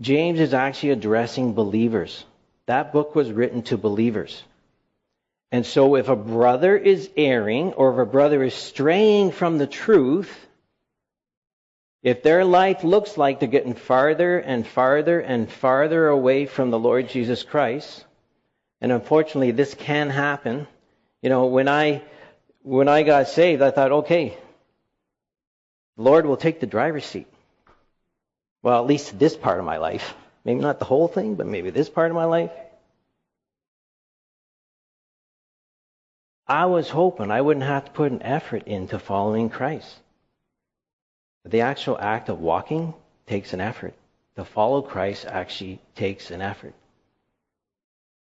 James 0.00 0.40
is 0.40 0.52
actually 0.54 0.90
addressing 0.90 1.54
believers. 1.54 2.24
That 2.66 2.92
book 2.92 3.14
was 3.14 3.30
written 3.30 3.62
to 3.64 3.76
believers. 3.78 4.42
And 5.52 5.64
so 5.64 5.96
if 5.96 6.08
a 6.08 6.16
brother 6.16 6.76
is 6.76 7.08
erring 7.16 7.72
or 7.74 7.92
if 7.92 7.98
a 7.98 8.10
brother 8.10 8.42
is 8.42 8.54
straying 8.54 9.30
from 9.30 9.58
the 9.58 9.66
truth, 9.66 10.46
if 12.02 12.22
their 12.22 12.44
life 12.44 12.84
looks 12.84 13.16
like 13.16 13.40
they're 13.40 13.48
getting 13.48 13.74
farther 13.74 14.38
and 14.38 14.66
farther 14.66 15.20
and 15.20 15.50
farther 15.50 16.08
away 16.08 16.46
from 16.46 16.70
the 16.70 16.78
Lord 16.78 17.08
Jesus 17.08 17.42
Christ, 17.42 18.04
and 18.80 18.92
unfortunately 18.92 19.52
this 19.52 19.74
can 19.74 20.10
happen. 20.10 20.66
You 21.22 21.30
know, 21.30 21.46
when 21.46 21.68
I 21.68 22.02
when 22.62 22.88
I 22.88 23.04
got 23.04 23.28
saved, 23.28 23.62
I 23.62 23.70
thought, 23.70 23.92
okay, 23.92 24.36
the 25.96 26.02
Lord 26.02 26.26
will 26.26 26.36
take 26.36 26.60
the 26.60 26.66
driver's 26.66 27.06
seat. 27.06 27.28
Well, 28.66 28.80
at 28.80 28.88
least 28.88 29.16
this 29.16 29.36
part 29.36 29.60
of 29.60 29.64
my 29.64 29.76
life. 29.76 30.14
Maybe 30.44 30.58
not 30.58 30.80
the 30.80 30.86
whole 30.86 31.06
thing, 31.06 31.36
but 31.36 31.46
maybe 31.46 31.70
this 31.70 31.88
part 31.88 32.10
of 32.10 32.16
my 32.16 32.24
life. 32.24 32.50
I 36.48 36.66
was 36.66 36.90
hoping 36.90 37.30
I 37.30 37.42
wouldn't 37.42 37.64
have 37.64 37.84
to 37.84 37.90
put 37.92 38.10
an 38.10 38.24
effort 38.24 38.66
into 38.66 38.98
following 38.98 39.50
Christ. 39.50 39.94
But 41.44 41.52
The 41.52 41.60
actual 41.60 41.96
act 41.96 42.28
of 42.28 42.40
walking 42.40 42.92
takes 43.28 43.52
an 43.52 43.60
effort. 43.60 43.94
To 44.34 44.44
follow 44.44 44.82
Christ 44.82 45.26
actually 45.26 45.78
takes 45.94 46.32
an 46.32 46.42
effort. 46.42 46.74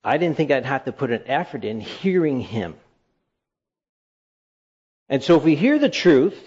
I 0.04 0.16
didn't 0.16 0.37
think 0.37 0.52
I'd 0.52 0.64
have 0.64 0.84
to 0.84 0.92
put 0.92 1.10
an 1.10 1.25
effort 1.26 1.64
in 1.64 1.80
hearing 1.80 2.40
Him. 2.40 2.76
And 5.08 5.25
so 5.25 5.37
if 5.37 5.42
we 5.42 5.56
hear 5.56 5.80
the 5.80 5.88
truth 5.88 6.38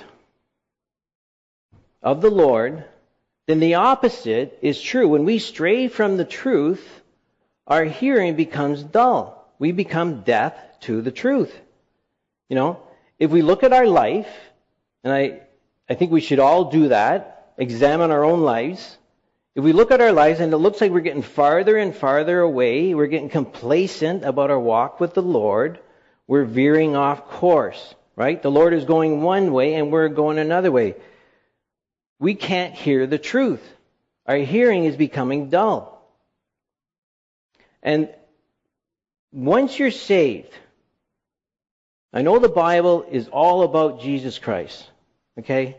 of 2.01 2.21
the 2.21 2.31
Lord, 2.31 2.85
then 3.47 3.59
the 3.59 3.75
opposite 3.75 4.57
is 4.61 4.81
true. 4.81 5.07
When 5.07 5.25
we 5.25 5.39
stray 5.39 5.87
from 5.87 6.17
the 6.17 6.25
truth, 6.25 6.85
our 7.67 7.83
hearing 7.83 8.35
becomes 8.35 8.83
dull. 8.83 9.53
We 9.59 9.71
become 9.71 10.21
deaf 10.21 10.53
to 10.81 11.01
the 11.01 11.11
truth. 11.11 11.53
You 12.49 12.55
know, 12.55 12.79
if 13.19 13.31
we 13.31 13.41
look 13.41 13.63
at 13.63 13.73
our 13.73 13.87
life, 13.87 14.29
and 15.03 15.13
I, 15.13 15.41
I 15.89 15.95
think 15.95 16.11
we 16.11 16.21
should 16.21 16.39
all 16.39 16.71
do 16.71 16.89
that, 16.89 17.53
examine 17.57 18.11
our 18.11 18.23
own 18.23 18.41
lives. 18.41 18.97
If 19.55 19.63
we 19.63 19.73
look 19.73 19.91
at 19.91 20.01
our 20.01 20.11
lives 20.11 20.39
and 20.39 20.53
it 20.53 20.57
looks 20.57 20.81
like 20.81 20.91
we're 20.91 21.01
getting 21.01 21.21
farther 21.21 21.77
and 21.77 21.95
farther 21.95 22.39
away, 22.39 22.93
we're 22.95 23.07
getting 23.07 23.29
complacent 23.29 24.23
about 24.23 24.51
our 24.51 24.59
walk 24.59 24.99
with 24.99 25.13
the 25.13 25.21
Lord, 25.21 25.79
we're 26.27 26.45
veering 26.45 26.95
off 26.95 27.27
course, 27.29 27.93
right? 28.15 28.41
The 28.41 28.51
Lord 28.51 28.73
is 28.73 28.85
going 28.85 29.21
one 29.21 29.51
way 29.51 29.75
and 29.75 29.91
we're 29.91 30.07
going 30.07 30.39
another 30.39 30.71
way 30.71 30.95
we 32.23 32.35
can't 32.35 32.73
hear 32.73 33.05
the 33.05 33.17
truth. 33.17 33.61
Our 34.25 34.37
hearing 34.37 34.85
is 34.85 34.95
becoming 34.95 35.49
dull. 35.49 36.09
And 37.81 38.07
once 39.33 39.77
you're 39.77 39.91
saved, 39.91 40.53
I 42.13 42.21
know 42.21 42.39
the 42.39 42.47
Bible 42.47 43.05
is 43.11 43.27
all 43.27 43.63
about 43.63 43.99
Jesus 43.99 44.39
Christ, 44.39 44.89
okay? 45.37 45.75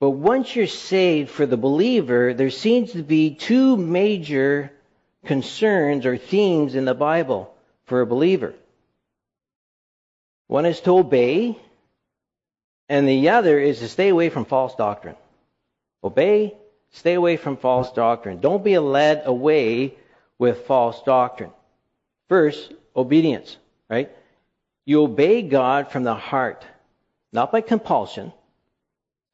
But 0.00 0.10
once 0.10 0.56
you're 0.56 0.66
saved 0.66 1.30
for 1.30 1.46
the 1.46 1.56
believer, 1.56 2.34
there 2.34 2.50
seems 2.50 2.90
to 2.92 3.04
be 3.04 3.36
two 3.36 3.76
major 3.76 4.72
concerns 5.26 6.06
or 6.06 6.16
themes 6.16 6.74
in 6.74 6.86
the 6.86 6.94
Bible 6.94 7.54
for 7.84 8.00
a 8.00 8.06
believer. 8.06 8.52
One 10.48 10.66
is 10.66 10.80
to 10.80 10.98
obey, 10.98 11.56
and 12.88 13.06
the 13.06 13.28
other 13.28 13.60
is 13.60 13.78
to 13.78 13.88
stay 13.88 14.08
away 14.08 14.28
from 14.28 14.44
false 14.44 14.74
doctrine. 14.74 15.14
Obey, 16.02 16.56
stay 16.90 17.14
away 17.14 17.36
from 17.36 17.56
false 17.56 17.92
doctrine. 17.92 18.40
Don't 18.40 18.64
be 18.64 18.78
led 18.78 19.22
away 19.24 19.94
with 20.38 20.66
false 20.66 21.02
doctrine. 21.02 21.50
First, 22.28 22.72
obedience, 22.94 23.56
right? 23.88 24.10
You 24.84 25.02
obey 25.02 25.42
God 25.42 25.90
from 25.90 26.04
the 26.04 26.14
heart, 26.14 26.64
not 27.32 27.52
by 27.52 27.60
compulsion. 27.60 28.32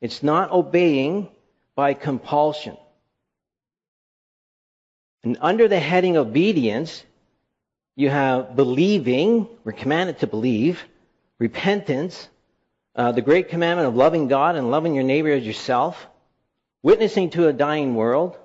It's 0.00 0.22
not 0.22 0.50
obeying 0.50 1.28
by 1.74 1.94
compulsion. 1.94 2.76
And 5.22 5.38
under 5.40 5.68
the 5.68 5.80
heading 5.80 6.16
obedience, 6.16 7.04
you 7.96 8.10
have 8.10 8.56
believing, 8.56 9.48
we're 9.64 9.72
commanded 9.72 10.18
to 10.20 10.26
believe, 10.26 10.82
repentance, 11.38 12.28
uh, 12.96 13.12
the 13.12 13.22
great 13.22 13.48
commandment 13.48 13.88
of 13.88 13.96
loving 13.96 14.28
God 14.28 14.56
and 14.56 14.70
loving 14.70 14.94
your 14.94 15.04
neighbor 15.04 15.30
as 15.30 15.46
yourself, 15.46 16.06
witnessing 16.84 17.30
to 17.30 17.48
a 17.48 17.52
dying 17.52 17.94
world, 17.96 18.36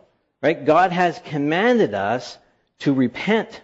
right? 0.41 0.65
God 0.65 0.91
has 0.91 1.19
commanded 1.25 1.93
us 1.93 2.37
to 2.79 2.93
repent 2.93 3.61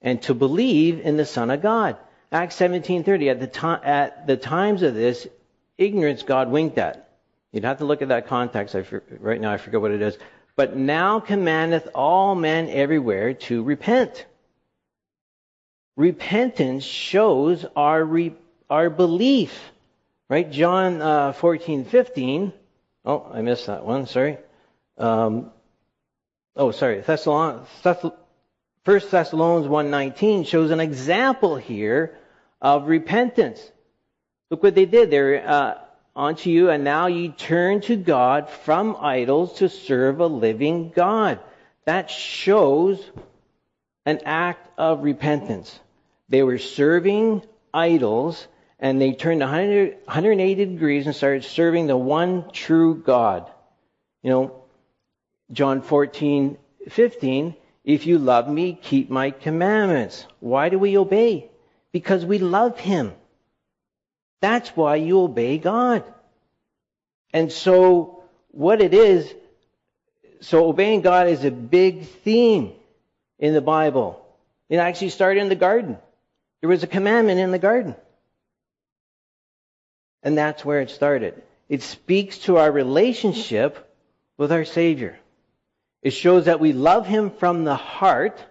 and 0.00 0.22
to 0.22 0.32
believe 0.32 1.00
in 1.00 1.16
the 1.16 1.26
Son 1.26 1.50
of 1.50 1.60
God. 1.60 1.96
Acts 2.30 2.54
17:30 2.56 3.28
at 3.28 3.40
the 3.40 3.46
time 3.48 3.80
at 3.82 4.26
the 4.26 4.36
times 4.36 4.82
of 4.82 4.94
this 4.94 5.26
ignorance 5.76 6.22
God 6.22 6.50
winked 6.50 6.78
at. 6.78 7.10
You'd 7.50 7.64
have 7.64 7.78
to 7.78 7.84
look 7.84 8.00
at 8.00 8.08
that 8.08 8.28
context. 8.28 8.74
I, 8.74 8.84
right 9.18 9.40
now 9.40 9.52
I 9.52 9.58
forget 9.58 9.80
what 9.80 9.90
it 9.90 10.00
is. 10.00 10.16
But 10.54 10.76
now 10.76 11.18
commandeth 11.18 11.88
all 11.94 12.34
men 12.34 12.68
everywhere 12.68 13.34
to 13.34 13.62
repent. 13.62 14.24
Repentance 15.96 16.84
shows 16.84 17.66
our 17.74 18.02
re, 18.02 18.34
our 18.70 18.88
belief, 18.88 19.72
right? 20.30 20.50
John 20.50 21.02
uh, 21.02 21.32
14, 21.32 21.84
15 21.84 22.52
Oh, 23.04 23.30
I 23.32 23.42
missed 23.42 23.66
that 23.66 23.84
one. 23.84 24.06
Sorry. 24.06 24.38
Um, 24.98 25.50
oh, 26.56 26.70
sorry, 26.70 27.02
Thessalon, 27.02 27.66
First 28.84 29.10
Thessalonians 29.10 29.68
1.19 29.68 30.46
shows 30.46 30.70
an 30.70 30.80
example 30.80 31.56
here 31.56 32.18
of 32.60 32.88
repentance. 32.88 33.60
Look 34.50 34.62
what 34.62 34.74
they 34.74 34.86
did. 34.86 35.10
They're 35.10 35.48
uh, 35.48 35.74
unto 36.14 36.50
you, 36.50 36.70
and 36.70 36.84
now 36.84 37.06
ye 37.06 37.28
turn 37.30 37.80
to 37.82 37.96
God 37.96 38.50
from 38.50 38.96
idols 39.00 39.58
to 39.58 39.68
serve 39.68 40.20
a 40.20 40.26
living 40.26 40.90
God. 40.94 41.40
That 41.84 42.10
shows 42.10 43.02
an 44.04 44.20
act 44.24 44.68
of 44.78 45.02
repentance. 45.02 45.78
They 46.28 46.42
were 46.42 46.58
serving 46.58 47.42
idols 47.72 48.46
and 48.82 49.00
they 49.00 49.12
turned 49.12 49.40
100, 49.40 49.98
180 50.04 50.64
degrees 50.64 51.06
and 51.06 51.14
started 51.14 51.44
serving 51.44 51.86
the 51.86 51.96
one 51.96 52.50
true 52.50 52.96
God. 52.96 53.48
You 54.24 54.30
know, 54.30 54.64
John 55.52 55.82
14, 55.82 56.58
15, 56.88 57.54
if 57.84 58.06
you 58.06 58.18
love 58.18 58.48
me, 58.48 58.76
keep 58.82 59.08
my 59.08 59.30
commandments. 59.30 60.26
Why 60.40 60.68
do 60.68 60.80
we 60.80 60.98
obey? 60.98 61.48
Because 61.92 62.24
we 62.24 62.38
love 62.38 62.78
him. 62.78 63.12
That's 64.40 64.70
why 64.70 64.96
you 64.96 65.20
obey 65.20 65.58
God. 65.58 66.02
And 67.32 67.52
so, 67.52 68.24
what 68.50 68.82
it 68.82 68.94
is, 68.94 69.32
so 70.40 70.68
obeying 70.68 71.02
God 71.02 71.28
is 71.28 71.44
a 71.44 71.52
big 71.52 72.06
theme 72.24 72.72
in 73.38 73.54
the 73.54 73.60
Bible. 73.60 74.26
It 74.68 74.78
actually 74.78 75.10
started 75.10 75.40
in 75.40 75.48
the 75.48 75.54
garden. 75.54 75.98
There 76.60 76.70
was 76.70 76.82
a 76.82 76.88
commandment 76.88 77.38
in 77.38 77.52
the 77.52 77.60
garden. 77.60 77.94
And 80.22 80.38
that's 80.38 80.64
where 80.64 80.80
it 80.80 80.90
started. 80.90 81.42
It 81.68 81.82
speaks 81.82 82.38
to 82.40 82.58
our 82.58 82.70
relationship 82.70 83.90
with 84.36 84.52
our 84.52 84.64
Savior. 84.64 85.18
It 86.02 86.10
shows 86.10 86.46
that 86.46 86.60
we 86.60 86.72
love 86.72 87.06
Him 87.06 87.30
from 87.30 87.64
the 87.64 87.76
heart. 87.76 88.42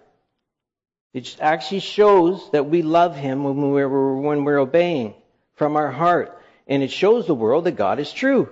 It 1.14 1.36
actually 1.40 1.80
shows 1.80 2.50
that 2.52 2.66
we 2.66 2.82
love 2.82 3.16
Him 3.16 3.44
when 3.44 3.70
we're, 3.70 4.16
when 4.16 4.44
we're 4.44 4.58
obeying 4.58 5.14
from 5.54 5.76
our 5.76 5.90
heart. 5.90 6.38
And 6.66 6.82
it 6.82 6.90
shows 6.90 7.26
the 7.26 7.34
world 7.34 7.64
that 7.64 7.76
God 7.76 8.00
is 8.00 8.12
true. 8.12 8.48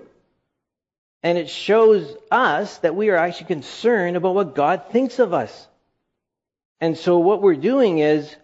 And 1.23 1.37
it 1.37 1.49
shows 1.49 2.15
us 2.31 2.77
that 2.79 2.95
we 2.95 3.09
are 3.09 3.17
actually 3.17 3.47
concerned 3.47 4.17
about 4.17 4.35
what 4.35 4.55
God 4.55 4.85
thinks 4.91 5.19
of 5.19 5.33
us. 5.33 5.67
And 6.79 6.97
so 6.97 7.19
what 7.19 7.41
we're 7.41 7.55
doing 7.55 7.99
is 7.99 8.35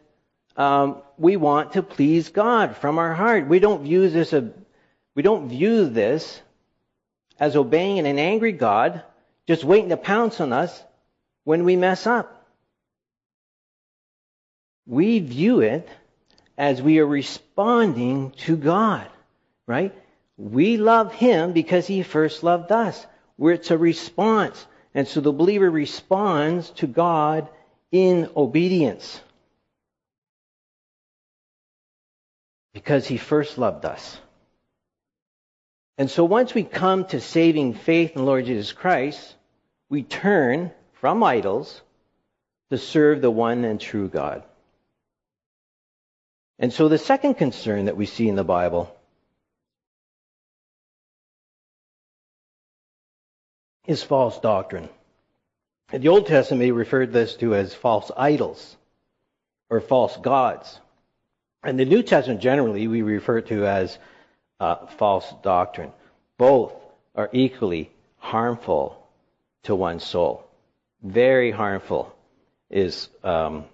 um, 0.56 1.02
we 1.18 1.38
want 1.38 1.74
to 1.74 1.84
please 1.84 2.30
God 2.30 2.78
from 2.78 3.00
our 3.00 3.14
heart. 3.14 3.48
We 3.48 3.60
don't 3.60 3.84
view 3.84 4.10
this 4.10 4.34
a, 4.34 4.52
we 5.18 5.24
don't 5.24 5.50
view 5.50 5.90
this 5.90 6.40
as 7.40 7.56
obeying 7.56 8.06
an 8.06 8.20
angry 8.20 8.52
God, 8.52 9.02
just 9.48 9.64
waiting 9.64 9.90
to 9.90 9.98
pounce 9.98 10.40
on 10.40 10.54
us 10.54 10.84
when 11.44 11.64
we 11.64 11.76
mess 11.76 12.06
up. 12.06 12.46
We 14.86 15.18
view 15.18 15.62
it 15.62 15.90
as 16.56 16.84
we 16.84 17.00
are 17.00 17.08
responding 17.08 18.30
to 18.46 18.56
God, 18.56 19.08
right? 19.66 19.92
We 20.38 20.78
love 20.78 21.12
Him 21.14 21.52
because 21.52 21.88
He 21.88 22.04
first 22.04 22.44
loved 22.44 22.72
us. 22.72 23.04
Where 23.38 23.56
it's 23.56 23.72
a 23.72 23.78
response. 23.78 24.68
And 24.94 25.08
so 25.08 25.20
the 25.20 25.32
believer 25.32 25.72
responds 25.72 26.70
to 26.82 26.86
God 26.86 27.50
in 27.92 28.30
obedience. 28.36 29.20
Because 32.72 33.08
he 33.08 33.18
first 33.18 33.58
loved 33.58 33.84
us. 33.84 34.20
And 35.98 36.10
so 36.12 36.24
once 36.24 36.54
we 36.54 36.64
come 36.64 37.06
to 37.06 37.20
saving 37.20 37.74
faith 37.74 38.16
in 38.16 38.26
Lord 38.26 38.46
Jesus 38.46 38.72
Christ, 38.72 39.36
we 39.90 40.04
turn 40.04 40.72
from 40.94 41.24
idols 41.24 41.82
to 42.70 42.78
serve 42.78 43.22
the 43.22 43.32
one 43.32 43.66
and 43.66 43.80
true 43.80 44.08
God. 44.08 44.44
And 46.60 46.72
so 46.72 46.88
the 46.88 46.98
second 46.98 47.36
concern 47.36 47.86
that 47.86 47.98
we 47.98 48.06
see 48.06 48.28
in 48.28 48.36
the 48.36 48.44
Bible 48.44 48.96
is 53.88 54.04
false 54.04 54.40
doctrine. 54.40 54.90
In 55.94 56.02
the 56.02 56.10
Old 56.10 56.28
Testament, 56.28 56.74
referred 56.74 57.14
this 57.14 57.36
to 57.38 57.56
as 57.56 57.74
false 57.74 58.12
idols 58.16 58.76
or 59.70 59.80
false 59.80 60.18
gods. 60.18 60.80
In 61.66 61.78
the 61.78 61.86
New 61.86 62.04
Testament, 62.04 62.42
generally, 62.42 62.88
we 62.88 63.02
refer 63.02 63.42
to 63.42 63.66
as 63.66 63.98
uh, 64.60 64.88
false 64.98 65.34
doctrine. 65.44 65.92
Both 66.38 66.74
are 67.16 67.30
equally 67.34 67.92
harmful 68.18 69.08
to 69.64 69.76
one's 69.76 70.04
soul. 70.04 70.48
Very 71.04 71.52
harmful 71.52 72.14
is 72.70 73.10
um, 73.24 73.66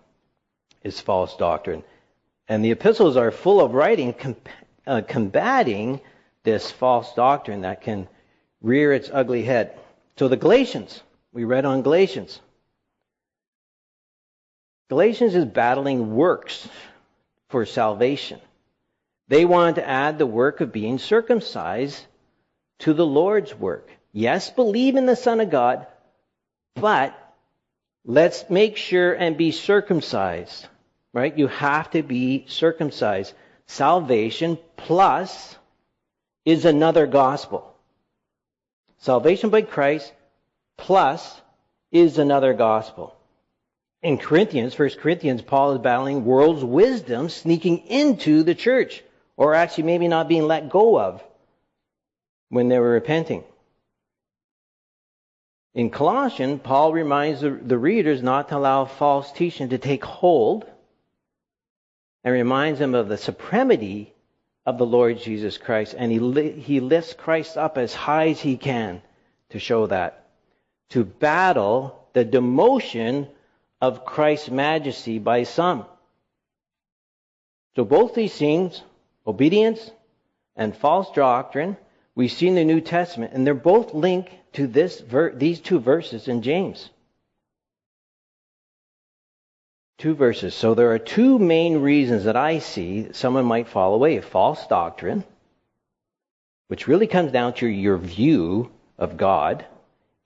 is 0.83 0.99
false 0.99 1.35
doctrine, 1.37 1.83
and 2.47 2.63
the 2.63 2.71
epistles 2.71 3.17
are 3.17 3.31
full 3.31 3.61
of 3.61 3.73
writing 3.73 4.13
com- 4.13 4.35
uh, 4.85 5.01
combating 5.07 6.01
this 6.43 6.69
false 6.69 7.13
doctrine 7.13 7.61
that 7.61 7.81
can 7.81 8.07
rear 8.61 8.91
its 8.91 9.09
ugly 9.11 9.43
head. 9.43 9.77
So 10.17 10.27
the 10.27 10.37
Galatians 10.37 11.01
we 11.31 11.43
read 11.43 11.65
on 11.65 11.81
Galatians. 11.81 12.39
Galatians 14.89 15.33
is 15.33 15.45
battling 15.45 16.15
works 16.15 16.67
for 17.49 17.65
salvation. 17.65 18.39
They 19.27 19.45
want 19.45 19.75
to 19.77 19.87
add 19.87 20.17
the 20.17 20.25
work 20.25 20.61
of 20.61 20.71
being 20.71 20.99
circumcised 20.99 22.05
to 22.79 22.93
the 22.93 23.05
Lord's 23.05 23.55
work. 23.55 23.89
Yes, 24.11 24.49
believe 24.49 24.95
in 24.95 25.05
the 25.05 25.15
Son 25.15 25.39
of 25.39 25.49
God, 25.49 25.87
but 26.75 27.17
let's 28.05 28.49
make 28.49 28.77
sure 28.77 29.13
and 29.13 29.37
be 29.37 29.51
circumcised. 29.51 30.67
Right? 31.13 31.37
You 31.37 31.47
have 31.47 31.91
to 31.91 32.01
be 32.01 32.45
circumcised. 32.47 33.33
Salvation 33.67 34.57
plus 34.77 35.55
is 36.43 36.65
another 36.65 37.07
gospel. 37.07 37.73
Salvation 38.97 39.49
by 39.49 39.61
Christ 39.61 40.11
plus 40.77 41.41
is 41.91 42.17
another 42.17 42.53
gospel. 42.53 43.15
In 44.01 44.17
Corinthians, 44.17 44.77
1 44.77 44.89
Corinthians, 44.99 45.41
Paul 45.41 45.73
is 45.73 45.79
battling 45.79 46.25
world's 46.25 46.63
wisdom 46.63 47.29
sneaking 47.29 47.87
into 47.87 48.43
the 48.43 48.55
church, 48.55 49.03
or 49.37 49.53
actually 49.55 49.83
maybe 49.83 50.07
not 50.07 50.27
being 50.27 50.47
let 50.47 50.69
go 50.69 50.99
of 50.99 51.23
when 52.49 52.69
they 52.69 52.79
were 52.79 52.91
repenting. 52.91 53.43
In 55.73 55.89
Colossians, 55.89 56.61
Paul 56.63 56.93
reminds 56.93 57.41
the, 57.41 57.77
readers 57.77 58.21
not 58.21 58.49
to 58.49 58.57
allow 58.57 58.85
false 58.85 59.31
teaching 59.31 59.69
to 59.69 59.79
take 59.79 60.05
hold 60.05 60.65
and 62.23 62.33
reminds 62.33 62.79
them 62.79 62.93
of 62.93 63.07
the 63.07 63.17
supremacy 63.17 64.13
of 64.65 64.77
the 64.77 64.85
Lord 64.85 65.19
Jesus 65.19 65.57
Christ. 65.57 65.95
And 65.97 66.11
he, 66.11 66.19
li- 66.19 66.59
he 66.59 66.79
lifts 66.79 67.13
Christ 67.13 67.57
up 67.57 67.77
as 67.79 67.93
high 67.93 68.29
as 68.29 68.39
he 68.39 68.55
can 68.55 69.01
to 69.49 69.59
show 69.59 69.87
that 69.87 70.23
to 70.93 71.03
battle 71.03 72.07
the 72.13 72.23
demotion 72.23 73.27
of 73.81 74.05
Christ's 74.05 74.51
majesty 74.51 75.17
by 75.17 75.41
some. 75.41 75.87
So 77.75 77.83
both 77.83 78.13
these 78.13 78.35
things, 78.35 78.83
obedience 79.25 79.91
and 80.55 80.75
false 80.75 81.11
doctrine, 81.11 81.77
we 82.15 82.27
see 82.27 82.47
in 82.47 82.55
the 82.55 82.65
New 82.65 82.81
Testament, 82.81 83.33
and 83.33 83.45
they're 83.45 83.53
both 83.53 83.93
linked 83.93 84.31
to 84.53 84.67
this 84.67 84.99
ver- 84.99 85.33
these 85.33 85.59
two 85.59 85.79
verses 85.79 86.27
in 86.27 86.41
James. 86.41 86.89
Two 89.97 90.15
verses. 90.15 90.53
So 90.53 90.73
there 90.73 90.91
are 90.91 90.99
two 90.99 91.39
main 91.39 91.79
reasons 91.79 92.25
that 92.25 92.35
I 92.35 92.59
see 92.59 93.13
someone 93.13 93.45
might 93.45 93.67
fall 93.67 93.93
away. 93.93 94.19
False 94.21 94.65
doctrine, 94.67 95.23
which 96.67 96.87
really 96.87 97.07
comes 97.07 97.31
down 97.31 97.53
to 97.55 97.67
your 97.67 97.97
view 97.97 98.71
of 98.97 99.17
God, 99.17 99.65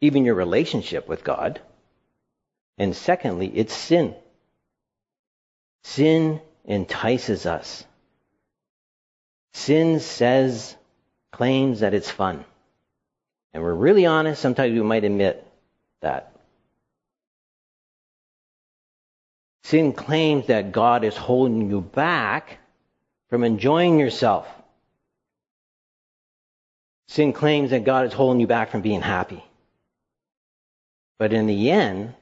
even 0.01 0.25
your 0.25 0.35
relationship 0.35 1.07
with 1.07 1.23
God. 1.23 1.61
And 2.77 2.95
secondly, 2.95 3.47
it's 3.47 3.73
sin. 3.73 4.15
Sin 5.83 6.41
entices 6.65 7.45
us. 7.45 7.85
Sin 9.57 9.99
says, 9.99 10.75
claims 11.31 11.79
that 11.79 11.95
it's 11.95 12.11
fun. 12.11 12.45
And 13.53 13.63
we're 13.63 13.73
really 13.73 14.05
honest, 14.05 14.39
sometimes 14.39 14.71
we 14.71 14.81
might 14.81 15.03
admit 15.03 15.45
that. 16.01 16.31
Sin 19.63 19.93
claims 19.93 20.45
that 20.45 20.71
God 20.71 21.03
is 21.03 21.17
holding 21.17 21.71
you 21.71 21.81
back 21.81 22.59
from 23.29 23.43
enjoying 23.43 23.99
yourself. 23.99 24.47
Sin 27.07 27.33
claims 27.33 27.71
that 27.71 27.83
God 27.83 28.05
is 28.05 28.13
holding 28.13 28.39
you 28.39 28.47
back 28.47 28.69
from 28.69 28.81
being 28.81 29.01
happy. 29.01 29.43
But 31.17 31.33
in 31.33 31.47
the 31.47 31.71
end, 31.71 32.13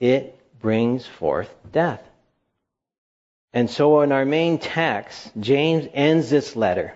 it 0.00 0.34
brings 0.60 1.06
forth 1.06 1.54
death. 1.70 2.02
And 3.52 3.68
so 3.68 4.00
in 4.02 4.12
our 4.12 4.24
main 4.24 4.58
text, 4.58 5.30
James 5.38 5.88
ends 5.92 6.30
this 6.30 6.54
letter. 6.54 6.94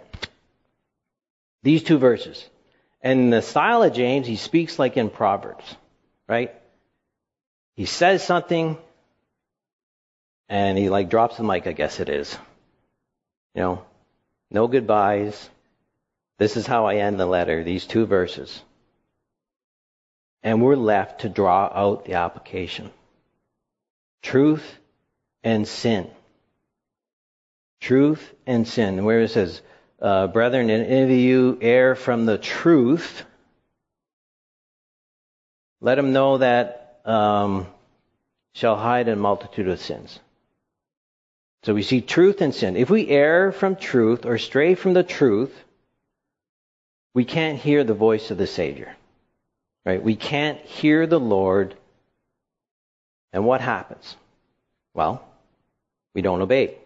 These 1.62 1.83
two 1.83 1.99
verses. 1.99 2.49
And 3.03 3.21
in 3.21 3.31
the 3.31 3.43
style 3.43 3.83
of 3.83 3.93
James, 3.93 4.27
he 4.27 4.37
speaks 4.37 4.79
like 4.79 4.97
in 4.97 5.11
Proverbs, 5.11 5.64
right? 6.29 6.55
He 7.75 7.87
says 7.87 8.25
something, 8.25 8.79
and 10.49 10.79
he 10.79 10.88
like 10.88 11.11
drops 11.11 11.37
the 11.37 11.43
mic, 11.43 11.67
I 11.67 11.73
guess 11.73 12.01
it 12.01 12.09
is. 12.09 12.37
You 13.55 13.62
know, 13.62 13.85
no 14.51 14.69
goodbyes. 14.69 15.51
This 16.38 16.57
is 16.57 16.67
how 16.67 16.87
I 16.87 16.97
end 16.97 17.19
the 17.19 17.27
letter, 17.27 17.64
these 17.64 17.87
two 17.87 18.07
verses. 18.07 18.62
And 20.43 20.62
we're 20.62 20.77
left 20.77 21.23
to 21.23 21.29
draw 21.29 21.71
out 21.73 22.05
the 22.05 22.14
application. 22.14 22.90
Truth 24.23 24.64
and 25.43 25.67
sin. 25.67 26.11
Truth 27.85 28.33
and 28.47 28.66
sin. 28.66 29.05
Where 29.05 29.20
it 29.20 29.29
says, 29.29 29.61
uh, 30.01 30.29
brethren, 30.29 30.70
if 30.70 30.88
any 30.88 31.03
of 31.03 31.11
you 31.11 31.59
err 31.61 31.94
from 31.94 32.25
the 32.25 32.38
truth, 32.38 33.25
let 35.83 35.99
him 35.99 36.14
know 36.14 36.38
that 36.38 37.03
um, 37.05 37.66
shall 38.55 38.77
hide 38.77 39.09
a 39.09 39.16
multitude 39.16 39.68
of 39.68 39.79
sins. 39.81 40.18
So 41.64 41.75
we 41.75 41.83
see 41.83 42.01
truth 42.01 42.40
and 42.40 42.55
sin. 42.55 42.77
If 42.77 42.88
we 42.88 43.07
err 43.09 43.53
from 43.53 43.77
truth 43.77 44.25
or 44.25 44.38
stray 44.38 44.77
from 44.77 44.94
the 44.94 45.03
truth, 45.03 45.53
we 47.12 47.27
can't 47.27 47.59
hear 47.59 47.85
the 47.85 47.92
voice 47.92 48.31
of 48.31 48.38
the 48.38 48.47
Savior. 48.47 48.97
Right? 49.85 50.03
We 50.03 50.16
can't 50.16 50.59
hear 50.61 51.07
the 51.07 51.20
Lord. 51.20 51.75
And 53.35 53.44
what 53.44 53.61
happens? 53.61 54.16
Well, 54.94 55.23
we 56.14 56.23
don't 56.23 56.40
obey. 56.40 56.79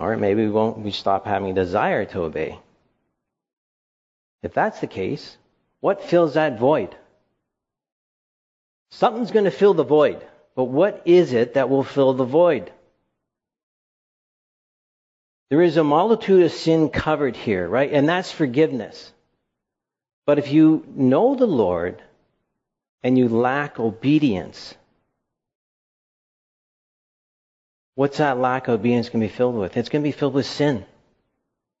Or 0.00 0.16
maybe 0.16 0.46
we 0.46 0.50
won't 0.50 0.78
we 0.78 0.92
stop 0.92 1.26
having 1.26 1.54
desire 1.54 2.06
to 2.06 2.22
obey. 2.22 2.58
If 4.42 4.54
that's 4.54 4.80
the 4.80 4.86
case, 4.86 5.36
what 5.80 6.02
fills 6.02 6.34
that 6.34 6.58
void? 6.58 6.96
Something's 8.90 9.30
going 9.30 9.44
to 9.44 9.50
fill 9.50 9.74
the 9.74 9.84
void. 9.84 10.26
But 10.56 10.64
what 10.64 11.02
is 11.04 11.34
it 11.34 11.54
that 11.54 11.68
will 11.68 11.84
fill 11.84 12.14
the 12.14 12.24
void? 12.24 12.72
There 15.50 15.62
is 15.62 15.76
a 15.76 15.84
multitude 15.84 16.44
of 16.44 16.52
sin 16.52 16.88
covered 16.88 17.36
here, 17.36 17.68
right? 17.68 17.92
And 17.92 18.08
that's 18.08 18.32
forgiveness. 18.32 19.12
But 20.24 20.38
if 20.38 20.50
you 20.50 20.84
know 20.88 21.34
the 21.34 21.46
Lord 21.46 22.02
and 23.02 23.18
you 23.18 23.28
lack 23.28 23.78
obedience, 23.78 24.74
what's 28.00 28.16
that 28.16 28.38
lack 28.38 28.66
of 28.66 28.80
obedience 28.80 29.10
going 29.10 29.20
to 29.20 29.28
be 29.28 29.36
filled 29.36 29.54
with? 29.54 29.76
It's 29.76 29.90
going 29.90 30.02
to 30.02 30.08
be 30.08 30.18
filled 30.18 30.32
with 30.32 30.46
sin. 30.46 30.86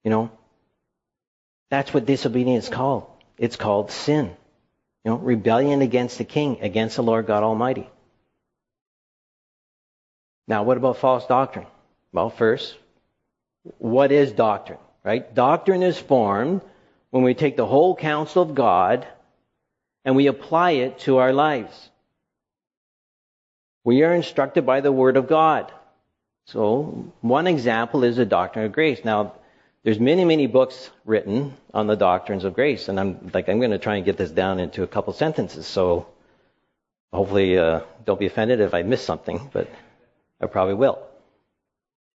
You 0.04 0.10
know? 0.10 0.30
That's 1.70 1.94
what 1.94 2.04
disobedience 2.04 2.64
is 2.64 2.70
called. 2.70 3.06
It's 3.38 3.56
called 3.56 3.90
sin. 3.90 4.26
You 5.02 5.12
know, 5.12 5.16
rebellion 5.16 5.80
against 5.80 6.18
the 6.18 6.24
king, 6.24 6.58
against 6.60 6.96
the 6.96 7.02
Lord 7.02 7.26
God 7.26 7.42
Almighty. 7.42 7.88
Now, 10.46 10.62
what 10.62 10.76
about 10.76 10.98
false 10.98 11.26
doctrine? 11.26 11.66
Well, 12.12 12.28
first, 12.28 12.76
what 13.78 14.12
is 14.12 14.30
doctrine? 14.30 14.80
Right? 15.02 15.34
Doctrine 15.34 15.82
is 15.82 15.98
formed 15.98 16.60
when 17.08 17.22
we 17.22 17.32
take 17.32 17.56
the 17.56 17.64
whole 17.64 17.96
counsel 17.96 18.42
of 18.42 18.54
God 18.54 19.08
and 20.04 20.16
we 20.16 20.26
apply 20.26 20.72
it 20.72 20.98
to 20.98 21.16
our 21.16 21.32
lives. 21.32 21.88
We 23.84 24.02
are 24.02 24.12
instructed 24.12 24.66
by 24.66 24.82
the 24.82 24.92
Word 24.92 25.16
of 25.16 25.26
God. 25.26 25.72
So, 26.52 27.12
one 27.20 27.46
example 27.46 28.02
is 28.02 28.16
the 28.16 28.26
doctrine 28.26 28.64
of 28.64 28.72
grace. 28.72 29.04
Now, 29.04 29.34
there's 29.84 30.00
many, 30.00 30.24
many 30.24 30.48
books 30.48 30.90
written 31.04 31.54
on 31.72 31.86
the 31.86 31.94
doctrines 31.94 32.42
of 32.42 32.54
grace, 32.54 32.88
and 32.88 32.98
I'm 32.98 33.30
like, 33.32 33.48
I'm 33.48 33.60
going 33.60 33.70
to 33.70 33.78
try 33.78 33.94
and 33.94 34.04
get 34.04 34.16
this 34.16 34.32
down 34.32 34.58
into 34.58 34.82
a 34.82 34.88
couple 34.88 35.12
sentences. 35.12 35.68
So, 35.68 36.08
hopefully, 37.12 37.56
uh, 37.56 37.82
don't 38.04 38.18
be 38.18 38.26
offended 38.26 38.58
if 38.60 38.74
I 38.74 38.82
miss 38.82 39.00
something, 39.00 39.48
but 39.52 39.70
I 40.40 40.46
probably 40.46 40.74
will. 40.74 41.00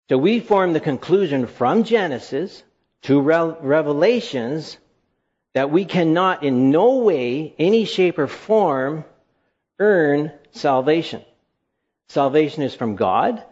So 0.09 0.17
we 0.17 0.39
form 0.39 0.75
the 0.75 0.81
conclusion 0.81 1.49
from 1.49 1.83
Genesis 1.83 2.63
to 3.03 3.21
Re- 3.21 3.57
Revelations 3.61 4.77
that 5.55 5.73
we 5.73 5.85
cannot 5.85 6.45
in 6.45 6.71
no 6.71 6.99
way, 6.99 7.53
any 7.59 7.85
shape 7.85 8.19
or 8.19 8.29
form, 8.29 9.05
earn 9.81 10.31
salvation. 10.53 11.25
Salvation 12.09 12.63
is 12.63 12.77
from 12.77 12.95
God. 12.95 13.45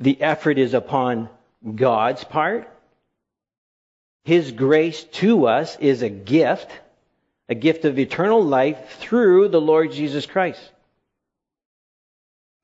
The 0.00 0.20
effort 0.22 0.58
is 0.58 0.74
upon 0.74 1.28
God's 1.74 2.24
part. 2.24 2.68
His 4.24 4.50
grace 4.50 5.04
to 5.04 5.46
us 5.46 5.76
is 5.78 6.02
a 6.02 6.08
gift, 6.08 6.70
a 7.48 7.54
gift 7.54 7.84
of 7.84 7.98
eternal 7.98 8.42
life 8.42 8.96
through 8.98 9.48
the 9.48 9.60
Lord 9.60 9.92
Jesus 9.92 10.26
Christ. 10.26 10.60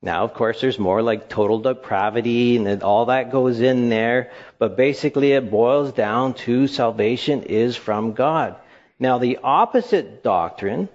Now, 0.01 0.23
of 0.23 0.33
course, 0.33 0.61
there's 0.61 0.77
more 0.77 1.01
like 1.01 1.29
total 1.29 1.59
depravity 1.59 2.57
and 2.57 2.83
all 2.83 3.05
that 3.05 3.31
goes 3.31 3.59
in 3.59 3.89
there, 3.89 4.31
but 4.59 4.77
basically 4.77 5.33
it 5.33 5.49
boils 5.49 5.91
down 5.91 6.35
to 6.45 6.67
salvation 6.67 7.43
is 7.43 7.75
from 7.75 8.13
God. 8.13 8.55
Now, 8.99 9.17
the 9.17 9.39
opposite 9.43 10.23
doctrine 10.23 10.89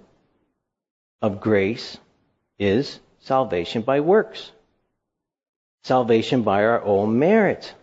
of 1.21 1.41
grace 1.41 1.97
is 2.59 2.99
salvation 3.19 3.81
by 3.81 3.99
works. 3.99 4.51
Salvation 5.83 6.43
by 6.43 6.63
our 6.63 6.83
own 6.83 7.19
merit. 7.19 7.73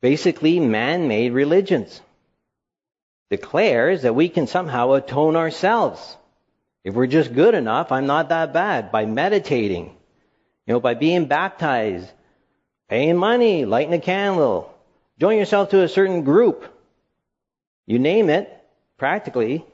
Basically, 0.00 0.60
man-made 0.60 1.32
religions. 1.32 2.00
Declares 3.30 4.02
that 4.02 4.14
we 4.14 4.28
can 4.28 4.46
somehow 4.46 4.92
atone 4.92 5.36
ourselves. 5.36 6.16
If 6.84 6.94
we're 6.94 7.06
just 7.06 7.34
good 7.34 7.54
enough, 7.54 7.92
I'm 7.92 8.06
not 8.06 8.30
that 8.30 8.52
bad 8.52 8.90
by 8.90 9.04
meditating 9.06 9.94
you 10.68 10.74
know, 10.74 10.80
by 10.80 10.92
being 10.92 11.24
baptized, 11.24 12.12
paying 12.90 13.16
money, 13.16 13.64
lighting 13.64 13.94
a 13.94 13.98
candle, 13.98 14.70
join 15.18 15.38
yourself 15.38 15.70
to 15.70 15.82
a 15.82 15.88
certain 15.88 16.24
group. 16.24 16.62
You 17.86 17.98
name 17.98 18.28
it, 18.28 18.54
practically, 18.98 19.64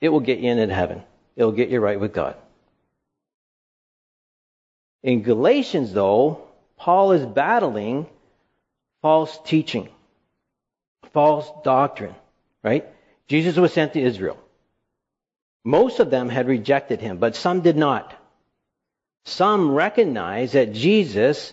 it 0.00 0.08
will 0.08 0.18
get 0.18 0.40
you 0.40 0.50
into 0.50 0.74
heaven. 0.74 1.04
It 1.36 1.44
will 1.44 1.52
get 1.52 1.68
you 1.68 1.78
right 1.78 2.00
with 2.00 2.12
God. 2.12 2.34
In 5.06 5.22
Galatians, 5.22 5.92
though, 5.92 6.42
Paul 6.76 7.12
is 7.12 7.24
battling 7.24 8.08
false 9.02 9.38
teaching, 9.44 9.88
false 11.12 11.48
doctrine, 11.62 12.16
right? 12.64 12.84
Jesus 13.28 13.56
was 13.56 13.72
sent 13.72 13.92
to 13.92 14.02
Israel. 14.02 14.36
Most 15.64 16.00
of 16.00 16.10
them 16.10 16.28
had 16.28 16.48
rejected 16.48 17.00
him, 17.00 17.18
but 17.18 17.36
some 17.36 17.60
did 17.60 17.76
not. 17.76 18.20
Some 19.24 19.70
recognized 19.70 20.54
that 20.54 20.72
Jesus 20.72 21.52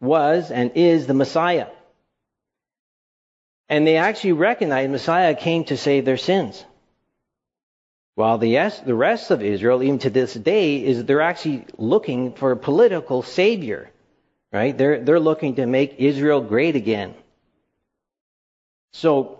was 0.00 0.52
and 0.52 0.70
is 0.76 1.08
the 1.08 1.14
Messiah. 1.14 1.66
And 3.68 3.88
they 3.88 3.96
actually 3.96 4.34
recognized 4.34 4.92
Messiah 4.92 5.34
came 5.34 5.64
to 5.64 5.76
save 5.76 6.04
their 6.04 6.16
sins. 6.16 6.64
While 8.18 8.38
the 8.38 8.56
rest 8.96 9.30
of 9.30 9.44
Israel, 9.44 9.80
even 9.80 10.00
to 10.00 10.10
this 10.10 10.34
day, 10.34 10.84
is 10.84 11.04
they're 11.04 11.20
actually 11.20 11.64
looking 11.76 12.32
for 12.32 12.50
a 12.50 12.56
political 12.56 13.22
savior. 13.22 13.92
Right? 14.52 14.76
They're, 14.76 14.98
they're 15.04 15.20
looking 15.20 15.54
to 15.54 15.66
make 15.66 15.94
Israel 15.98 16.40
great 16.40 16.74
again. 16.74 17.14
So, 18.92 19.38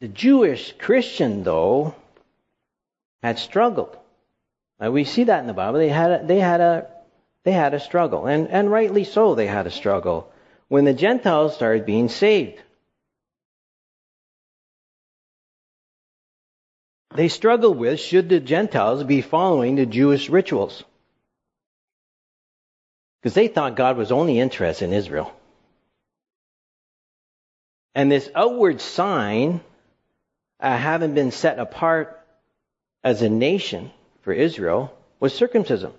the 0.00 0.08
Jewish 0.08 0.74
Christian, 0.76 1.44
though, 1.44 1.94
had 3.22 3.38
struggled. 3.38 3.96
Now, 4.80 4.90
we 4.90 5.04
see 5.04 5.22
that 5.22 5.38
in 5.38 5.46
the 5.46 5.52
Bible. 5.52 5.78
They 5.78 5.88
had 5.88 6.10
a, 6.10 6.26
they 6.26 6.40
had 6.40 6.60
a 6.60 6.88
they 7.44 7.52
had 7.52 7.74
a 7.74 7.80
struggle, 7.80 8.26
and 8.26 8.48
and 8.48 8.72
rightly 8.72 9.04
so. 9.04 9.36
They 9.36 9.46
had 9.46 9.68
a 9.68 9.70
struggle 9.70 10.32
when 10.66 10.84
the 10.84 10.94
Gentiles 10.94 11.54
started 11.54 11.86
being 11.86 12.08
saved. 12.08 12.60
They 17.18 17.26
struggled 17.26 17.76
with 17.76 17.98
should 17.98 18.28
the 18.28 18.38
Gentiles 18.38 19.02
be 19.02 19.22
following 19.22 19.74
the 19.74 19.86
Jewish 19.86 20.28
rituals 20.30 20.84
because 23.20 23.34
they 23.34 23.48
thought 23.48 23.74
God 23.74 23.96
was 23.96 24.12
only 24.12 24.38
interested 24.38 24.84
in 24.84 24.92
Israel. 24.92 25.34
And 27.92 28.08
this 28.08 28.30
outward 28.36 28.80
sign, 28.80 29.60
uh, 30.60 30.76
having 30.76 31.14
been 31.14 31.32
set 31.32 31.58
apart 31.58 32.24
as 33.02 33.20
a 33.20 33.28
nation 33.28 33.90
for 34.22 34.32
Israel 34.32 34.96
was 35.18 35.34
circumcision. 35.34 35.94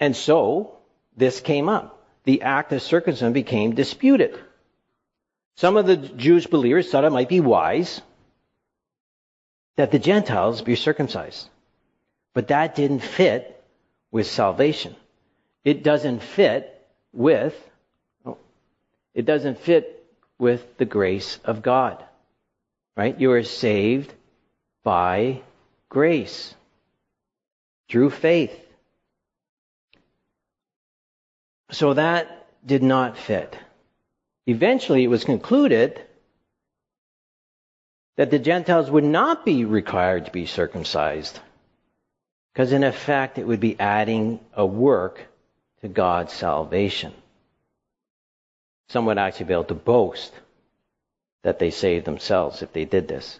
And 0.00 0.16
so 0.16 0.78
this 1.16 1.38
came 1.38 1.68
up. 1.68 2.04
The 2.24 2.42
act 2.42 2.72
of 2.72 2.82
circumcision 2.82 3.34
became 3.34 3.76
disputed. 3.76 4.36
Some 5.54 5.76
of 5.76 5.86
the 5.86 5.96
Jewish 5.96 6.48
believers 6.48 6.90
thought 6.90 7.04
it 7.04 7.10
might 7.10 7.28
be 7.28 7.38
wise 7.38 8.02
that 9.78 9.92
the 9.92 9.98
Gentiles 10.00 10.60
be 10.60 10.74
circumcised. 10.74 11.48
But 12.34 12.48
that 12.48 12.74
didn't 12.74 12.98
fit 12.98 13.62
with 14.10 14.26
salvation. 14.26 14.96
It 15.64 15.84
doesn't 15.84 16.20
fit 16.20 16.84
with 17.12 17.54
oh, 18.26 18.38
It 19.14 19.24
doesn't 19.24 19.60
fit 19.60 20.04
with 20.36 20.76
the 20.78 20.84
grace 20.84 21.38
of 21.44 21.62
God. 21.62 22.04
Right? 22.96 23.20
You 23.20 23.30
are 23.30 23.44
saved 23.44 24.12
by 24.82 25.42
grace 25.88 26.52
through 27.88 28.10
faith. 28.10 28.58
So 31.70 31.94
that 31.94 32.48
did 32.66 32.82
not 32.82 33.16
fit. 33.16 33.56
Eventually, 34.48 35.04
it 35.04 35.08
was 35.08 35.22
concluded 35.22 36.02
that 38.18 38.32
the 38.32 38.38
Gentiles 38.40 38.90
would 38.90 39.04
not 39.04 39.44
be 39.44 39.64
required 39.64 40.26
to 40.26 40.32
be 40.32 40.44
circumcised, 40.44 41.38
because 42.52 42.72
in 42.72 42.82
effect, 42.82 43.38
it 43.38 43.46
would 43.46 43.60
be 43.60 43.78
adding 43.78 44.40
a 44.54 44.66
work 44.66 45.24
to 45.82 45.88
God's 45.88 46.32
salvation. 46.32 47.12
Some 48.88 49.06
would 49.06 49.18
actually 49.18 49.46
be 49.46 49.52
able 49.52 49.64
to 49.64 49.74
boast 49.74 50.32
that 51.44 51.60
they 51.60 51.70
saved 51.70 52.06
themselves 52.06 52.60
if 52.60 52.72
they 52.72 52.84
did 52.84 53.06
this. 53.06 53.38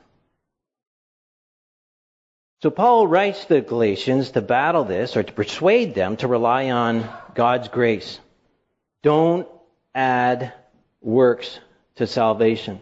So 2.63 2.71
Paul 2.71 3.09
writes 3.09 3.47
to 3.47 3.55
the 3.55 3.61
Galatians 3.63 4.31
to 4.31 4.41
battle 4.41 4.85
this 4.85 5.17
or 5.17 5.25
to 5.25 5.33
persuade 5.33 5.97
them 5.97 6.17
to 6.19 6.29
rely 6.29 6.71
on 6.71 7.09
God's 7.35 7.67
grace. 7.67 8.21
Don't 9.03 9.49
add 9.93 10.53
works 11.01 11.59
to 11.97 12.07
salvation. 12.07 12.81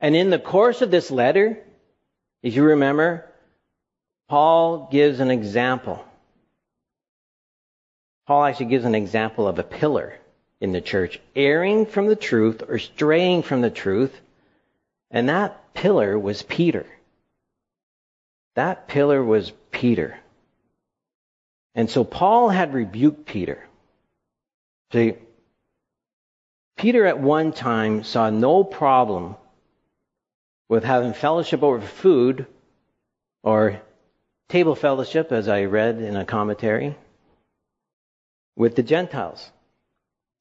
And 0.00 0.14
in 0.14 0.30
the 0.30 0.38
course 0.38 0.82
of 0.82 0.90
this 0.90 1.10
letter, 1.10 1.58
if 2.42 2.54
you 2.54 2.62
remember, 2.62 3.26
Paul 4.28 4.88
gives 4.90 5.20
an 5.20 5.30
example. 5.30 6.04
Paul 8.26 8.44
actually 8.44 8.66
gives 8.66 8.84
an 8.84 8.94
example 8.94 9.48
of 9.48 9.58
a 9.58 9.64
pillar 9.64 10.18
in 10.60 10.72
the 10.72 10.80
church, 10.80 11.20
erring 11.34 11.86
from 11.86 12.06
the 12.06 12.16
truth 12.16 12.62
or 12.68 12.78
straying 12.78 13.42
from 13.42 13.60
the 13.60 13.70
truth. 13.70 14.14
And 15.10 15.28
that 15.28 15.74
pillar 15.74 16.18
was 16.18 16.42
Peter. 16.42 16.86
That 18.54 18.88
pillar 18.88 19.24
was 19.24 19.52
Peter. 19.70 20.18
And 21.74 21.88
so 21.88 22.04
Paul 22.04 22.50
had 22.50 22.74
rebuked 22.74 23.24
Peter. 23.26 23.64
See, 24.92 25.14
Peter 26.76 27.06
at 27.06 27.18
one 27.18 27.52
time 27.52 28.04
saw 28.04 28.30
no 28.30 28.62
problem 28.64 29.36
with 30.68 30.84
having 30.84 31.12
fellowship 31.12 31.62
over 31.62 31.80
food 31.80 32.46
or 33.42 33.80
table 34.48 34.74
fellowship, 34.74 35.32
as 35.32 35.48
I 35.48 35.64
read 35.64 36.00
in 36.00 36.16
a 36.16 36.24
commentary, 36.24 36.96
with 38.56 38.76
the 38.76 38.82
Gentiles. 38.82 39.50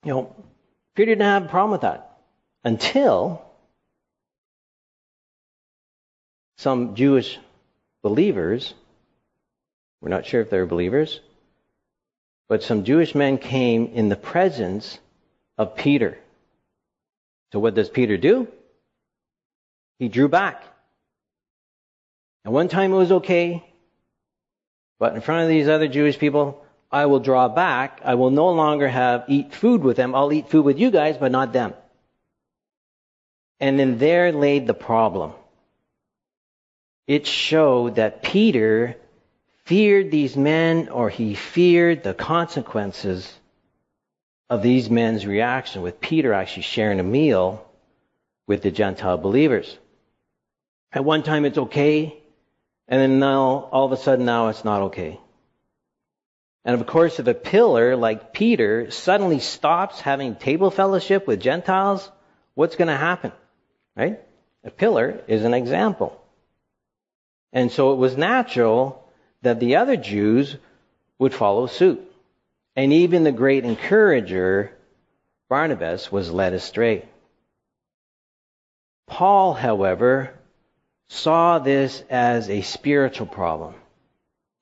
You 0.04 0.12
know, 0.12 0.36
Peter 0.96 1.12
didn't 1.12 1.26
have 1.26 1.46
a 1.46 1.50
problem 1.50 1.72
with 1.72 1.82
that 1.82 2.18
until 2.64 3.42
some 6.58 6.96
Jewish 6.96 7.38
believers, 8.02 8.74
we're 10.02 10.10
not 10.10 10.26
sure 10.26 10.42
if 10.42 10.50
they're 10.50 10.66
believers, 10.66 11.20
but 12.50 12.64
some 12.64 12.84
Jewish 12.84 13.14
men 13.14 13.38
came 13.38 13.88
in 13.88 14.10
the 14.10 14.16
presence 14.16 15.00
of 15.58 15.76
Peter. 15.76 16.18
So 17.52 17.60
what 17.60 17.76
does 17.76 17.90
Peter 17.90 18.18
do? 18.18 18.48
He 20.00 20.10
drew 20.10 20.28
back. 20.28 20.64
And 22.46 22.54
one 22.54 22.68
time 22.68 22.94
it 22.94 22.98
was 22.98 23.12
okay, 23.12 23.64
but 25.00 25.16
in 25.16 25.22
front 25.22 25.44
of 25.44 25.50
these 25.50 25.68
other 25.68 25.88
Jewish 25.88 26.18
people, 26.18 26.64
I 26.92 27.08
will 27.08 27.20
draw 27.20 27.50
back. 27.50 28.02
I 28.06 28.16
will 28.16 28.32
no 28.32 28.50
longer 28.50 28.88
have 28.88 29.26
eat 29.28 29.54
food 29.54 29.84
with 29.84 29.98
them. 29.98 30.16
I'll 30.16 30.32
eat 30.32 30.50
food 30.50 30.64
with 30.64 30.80
you 30.80 30.92
guys, 30.92 31.18
but 31.18 31.32
not 31.32 31.52
them. 31.52 31.74
And 33.60 33.78
then 33.78 33.98
there 33.98 34.32
laid 34.32 34.68
the 34.68 34.74
problem 34.74 35.34
it 37.08 37.26
showed 37.26 37.96
that 37.96 38.22
Peter 38.22 38.98
feared 39.64 40.12
these 40.12 40.36
men 40.36 40.90
or 40.90 41.10
he 41.10 41.34
feared 41.34 42.04
the 42.04 42.14
consequences 42.14 43.34
of 44.50 44.62
these 44.62 44.90
men's 44.90 45.26
reaction 45.26 45.82
with 45.82 46.02
Peter 46.02 46.34
actually 46.34 46.64
sharing 46.64 47.00
a 47.00 47.04
meal 47.04 47.66
with 48.46 48.62
the 48.62 48.72
Gentile 48.72 49.18
believers. 49.18 49.78
At 50.92 51.06
one 51.06 51.24
time 51.24 51.46
it's 51.46 51.58
okay, 51.58 52.18
and 52.88 53.02
then 53.02 53.20
now, 53.20 53.70
all 53.72 53.86
of 53.86 53.92
a 53.92 53.98
sudden 53.98 54.26
now 54.26 54.48
it's 54.48 54.64
not 54.64 54.82
okay. 54.84 55.20
And 56.64 56.80
of 56.80 56.88
course, 56.88 57.20
if 57.20 57.28
a 57.28 57.34
pillar 57.34 57.96
like 57.96 58.34
Peter 58.34 58.92
suddenly 58.92 59.40
stops 59.40 60.02
having 60.02 60.36
table 60.36 60.72
fellowship 60.72 61.28
with 61.28 61.40
Gentiles, 61.40 62.10
what's 62.56 62.76
going 62.76 62.90
to 62.90 62.98
happen? 62.98 63.32
Right? 63.96 64.20
A 64.64 64.72
pillar 64.72 65.22
is 65.28 65.44
an 65.44 65.54
example. 65.54 66.22
And 67.54 67.72
so 67.72 67.94
it 67.94 67.98
was 67.98 68.18
natural 68.18 69.04
that 69.44 69.60
the 69.60 69.78
other 69.78 69.96
Jews 69.96 70.58
would 71.20 71.34
follow 71.34 71.68
suit. 71.68 72.02
And 72.76 72.92
even 72.94 73.24
the 73.24 73.32
great 73.32 73.64
encourager, 73.64 74.72
Barnabas, 75.50 76.12
was 76.12 76.32
led 76.32 76.54
astray. 76.54 77.06
Paul, 79.08 79.54
however, 79.54 80.37
saw 81.10 81.60
this 81.60 82.04
as 82.10 82.50
a 82.50 82.62
spiritual 82.62 83.28
problem. 83.28 83.74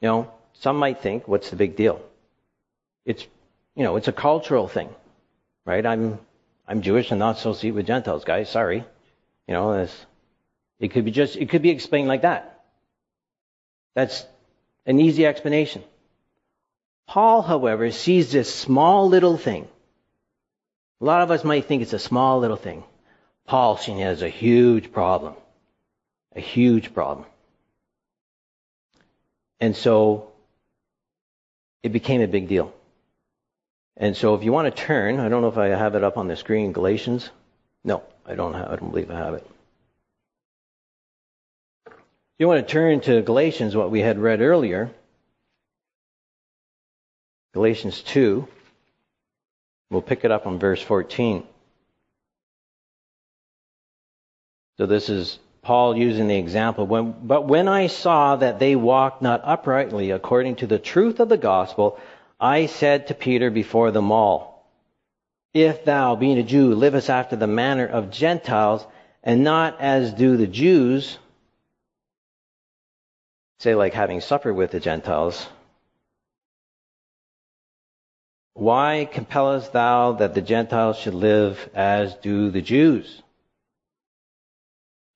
You 0.01 0.07
know, 0.07 0.31
some 0.53 0.77
might 0.77 1.01
think, 1.01 1.27
what's 1.27 1.49
the 1.49 1.55
big 1.55 1.75
deal? 1.75 2.01
It's, 3.05 3.25
you 3.75 3.83
know, 3.83 3.95
it's 3.95 4.07
a 4.07 4.13
cultural 4.13 4.67
thing, 4.67 4.89
right? 5.65 5.85
I'm, 5.85 6.19
I'm 6.67 6.81
Jewish 6.81 7.11
and 7.11 7.19
not 7.19 7.37
associate 7.37 7.71
with 7.71 7.87
Gentiles, 7.87 8.23
guys. 8.23 8.49
Sorry. 8.49 8.83
You 9.47 9.53
know, 9.53 9.87
it 10.79 10.89
could 10.89 11.05
be 11.05 11.11
just, 11.11 11.35
it 11.35 11.49
could 11.49 11.61
be 11.61 11.69
explained 11.69 12.07
like 12.07 12.23
that. 12.23 12.63
That's 13.93 14.25
an 14.85 14.99
easy 14.99 15.25
explanation. 15.25 15.83
Paul, 17.07 17.41
however, 17.41 17.91
sees 17.91 18.31
this 18.31 18.53
small 18.53 19.07
little 19.07 19.37
thing. 19.37 19.67
A 21.01 21.05
lot 21.05 21.21
of 21.21 21.31
us 21.31 21.43
might 21.43 21.65
think 21.65 21.81
it's 21.81 21.93
a 21.93 21.99
small 21.99 22.39
little 22.39 22.57
thing. 22.57 22.83
Paul 23.45 23.77
sees 23.77 23.99
it 23.99 24.01
as 24.01 24.21
a 24.21 24.29
huge 24.29 24.91
problem. 24.91 25.35
A 26.35 26.41
huge 26.41 26.93
problem. 26.93 27.25
And 29.59 29.75
so 29.75 30.31
it 31.81 31.89
became 31.89 32.21
a 32.21 32.27
big 32.27 32.47
deal. 32.47 32.73
And 33.97 34.17
so 34.17 34.35
if 34.35 34.43
you 34.43 34.51
want 34.51 34.73
to 34.73 34.83
turn, 34.83 35.19
I 35.19 35.29
don't 35.29 35.41
know 35.41 35.47
if 35.47 35.57
I 35.57 35.67
have 35.67 35.95
it 35.95 36.03
up 36.03 36.17
on 36.17 36.27
the 36.27 36.35
screen, 36.35 36.73
Galatians. 36.73 37.29
No, 37.83 38.03
I 38.25 38.35
don't 38.35 38.53
have, 38.53 38.67
I 38.67 38.75
don't 38.75 38.89
believe 38.89 39.09
I 39.09 39.15
have 39.15 39.35
it. 39.35 39.47
If 41.87 41.93
You 42.39 42.47
want 42.49 42.67
to 42.67 42.71
turn 42.71 42.99
to 43.01 43.21
Galatians, 43.21 43.75
what 43.75 43.91
we 43.91 44.01
had 44.01 44.19
read 44.19 44.41
earlier. 44.41 44.91
Galatians 47.53 48.01
2. 48.01 48.45
We'll 49.89 50.01
pick 50.01 50.25
it 50.25 50.31
up 50.31 50.45
on 50.45 50.59
verse 50.59 50.81
14. 50.81 51.45
So 54.77 54.85
this 54.85 55.07
is 55.07 55.39
Paul 55.65 55.97
using 55.97 56.27
the 56.27 56.37
example. 56.37 56.85
When, 56.85 57.15
but 57.23 57.47
when 57.47 57.67
I 57.67 57.87
saw 57.87 58.35
that 58.35 58.59
they 58.59 58.75
walked 58.75 59.23
not 59.23 59.41
uprightly 59.43 60.11
according 60.11 60.57
to 60.57 60.67
the 60.67 60.77
truth 60.77 61.19
of 61.19 61.27
the 61.27 61.37
gospel, 61.37 61.99
I 62.39 62.67
said 62.67 63.07
to 63.07 63.15
Peter 63.15 63.49
before 63.49 63.89
them 63.89 64.11
all, 64.11 64.69
If 65.55 65.83
thou, 65.83 66.15
being 66.15 66.37
a 66.37 66.43
Jew, 66.43 66.75
livest 66.75 67.09
after 67.09 67.35
the 67.35 67.47
manner 67.47 67.87
of 67.87 68.11
Gentiles, 68.11 68.85
and 69.23 69.43
not 69.43 69.81
as 69.81 70.13
do 70.13 70.37
the 70.37 70.45
Jews, 70.45 71.17
say, 73.57 73.73
like 73.73 73.93
having 73.93 74.21
supper 74.21 74.53
with 74.53 74.69
the 74.69 74.79
Gentiles, 74.79 75.47
why 78.53 79.09
compellest 79.11 79.73
thou 79.73 80.11
that 80.13 80.35
the 80.35 80.41
Gentiles 80.41 80.99
should 80.99 81.15
live 81.15 81.69
as 81.73 82.13
do 82.15 82.51
the 82.51 82.61
Jews? 82.61 83.23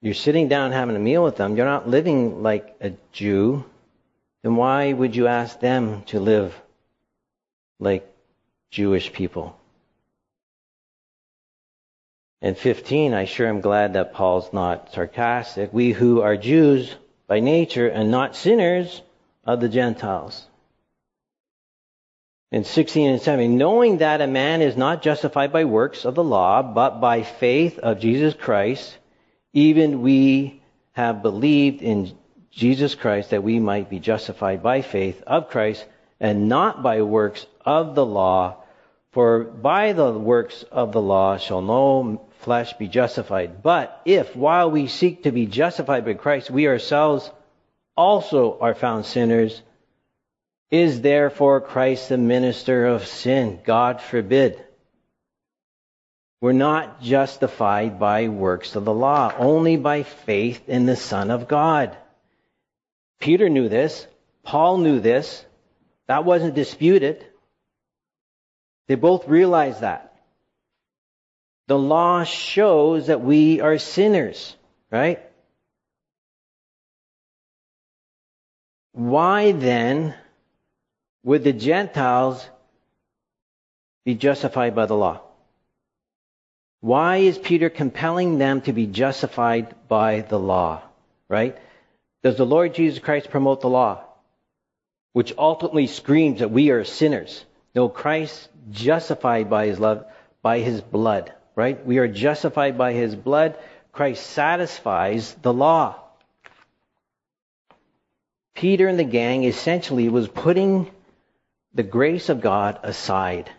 You're 0.01 0.13
sitting 0.13 0.47
down 0.47 0.71
having 0.71 0.95
a 0.95 0.99
meal 0.99 1.23
with 1.23 1.35
them. 1.35 1.57
You're 1.57 1.65
not 1.65 1.89
living 1.89 2.41
like 2.41 2.75
a 2.79 2.93
Jew. 3.11 3.65
Then 4.43 4.55
why 4.55 4.93
would 4.93 5.15
you 5.15 5.27
ask 5.27 5.59
them 5.59 6.03
to 6.03 6.19
live 6.19 6.55
like 7.79 8.09
Jewish 8.71 9.11
people? 9.11 9.59
And 12.41 12.57
15, 12.57 13.13
I 13.13 13.25
sure 13.25 13.47
am 13.47 13.59
glad 13.59 13.93
that 13.93 14.13
Paul's 14.13 14.53
not 14.53 14.93
sarcastic. 14.93 15.73
We 15.73 15.91
who 15.91 16.21
are 16.21 16.37
Jews 16.37 16.95
by 17.27 17.41
nature 17.41 17.87
and 17.87 18.09
not 18.09 18.37
sinners 18.37 19.01
of 19.43 19.59
the 19.59 19.67
Gentiles. 19.67 20.45
In 22.51 22.63
16 22.63 23.09
and 23.09 23.21
17, 23.21 23.57
knowing 23.57 23.97
that 23.97 24.21
a 24.21 24.27
man 24.27 24.61
is 24.61 24.77
not 24.77 25.01
justified 25.01 25.51
by 25.51 25.65
works 25.65 26.05
of 26.05 26.15
the 26.15 26.23
law, 26.23 26.63
but 26.63 27.01
by 27.01 27.23
faith 27.23 27.77
of 27.77 27.99
Jesus 27.99 28.33
Christ, 28.33 28.97
even 29.53 30.01
we 30.01 30.61
have 30.91 31.21
believed 31.21 31.81
in 31.81 32.17
Jesus 32.51 32.95
Christ 32.95 33.29
that 33.29 33.43
we 33.43 33.59
might 33.59 33.89
be 33.89 33.99
justified 33.99 34.61
by 34.61 34.81
faith 34.81 35.21
of 35.25 35.49
Christ 35.49 35.85
and 36.19 36.49
not 36.49 36.83
by 36.83 37.01
works 37.01 37.45
of 37.65 37.95
the 37.95 38.05
law, 38.05 38.57
For 39.11 39.43
by 39.43 39.93
the 39.93 40.11
works 40.11 40.63
of 40.63 40.91
the 40.91 41.01
law 41.01 41.37
shall 41.37 41.61
no 41.61 42.27
flesh 42.39 42.73
be 42.73 42.87
justified. 42.87 43.63
But 43.63 44.01
if, 44.05 44.35
while 44.35 44.69
we 44.69 44.87
seek 44.87 45.23
to 45.23 45.31
be 45.31 45.45
justified 45.45 46.05
by 46.05 46.13
Christ, 46.13 46.51
we 46.51 46.67
ourselves 46.67 47.29
also 47.97 48.59
are 48.59 48.75
found 48.75 49.05
sinners, 49.05 49.61
is 50.69 51.01
therefore 51.01 51.61
Christ 51.61 52.09
the 52.09 52.17
minister 52.17 52.85
of 52.85 53.07
sin? 53.07 53.59
God 53.63 53.99
forbid. 54.01 54.63
We're 56.41 56.53
not 56.53 57.01
justified 57.01 57.99
by 57.99 58.29
works 58.29 58.75
of 58.75 58.85
the 58.85 58.93
law, 58.93 59.33
only 59.37 59.75
by 59.75 60.03
faith 60.03 60.69
in 60.69 60.85
the 60.85 60.95
Son 60.95 61.31
of 61.31 61.49
God. 61.49 61.97
Peter 63.19 63.49
knew 63.49 63.67
this. 63.67 64.07
Paul 64.43 64.77
knew 64.77 65.01
this. 65.01 65.43
That 66.07 66.23
wasn't 66.23 66.55
disputed. 66.55 67.25
They 68.87 68.95
both 68.95 69.27
realized 69.27 69.81
that. 69.81 70.15
The 71.67 71.77
law 71.77 72.23
shows 72.23 73.07
that 73.07 73.21
we 73.21 73.61
are 73.61 73.77
sinners, 73.77 74.55
right? 74.89 75.21
Why 78.93 79.51
then 79.51 80.15
would 81.23 81.43
the 81.43 81.53
Gentiles 81.53 82.49
be 84.05 84.15
justified 84.15 84.73
by 84.73 84.87
the 84.87 84.95
law? 84.95 85.21
Why 86.81 87.17
is 87.17 87.37
Peter 87.37 87.69
compelling 87.69 88.37
them 88.37 88.61
to 88.61 88.73
be 88.73 88.87
justified 88.87 89.75
by 89.87 90.21
the 90.21 90.39
law? 90.39 90.81
Right? 91.27 91.57
Does 92.23 92.37
the 92.37 92.45
Lord 92.45 92.73
Jesus 92.73 92.99
Christ 92.99 93.29
promote 93.29 93.61
the 93.61 93.69
law? 93.69 94.03
Which 95.13 95.33
ultimately 95.37 95.87
screams 95.87 96.39
that 96.39 96.51
we 96.51 96.69
are 96.69 96.83
sinners. 96.83 97.43
No, 97.75 97.89
Christ 97.89 98.49
justified 98.71 99.49
by 99.49 99.67
his 99.67 99.79
love, 99.79 100.05
by 100.41 100.59
his 100.59 100.81
blood. 100.81 101.33
Right? 101.55 101.85
We 101.85 101.97
are 101.97 102.07
justified 102.07 102.77
by 102.77 102.93
his 102.93 103.15
blood. 103.15 103.57
Christ 103.91 104.25
satisfies 104.25 105.33
the 105.41 105.53
law. 105.53 105.95
Peter 108.55 108.87
and 108.87 108.99
the 108.99 109.03
gang 109.03 109.43
essentially 109.43 110.09
was 110.09 110.27
putting 110.27 110.89
the 111.73 111.83
grace 111.83 112.29
of 112.29 112.41
God 112.41 112.79
aside. 112.83 113.49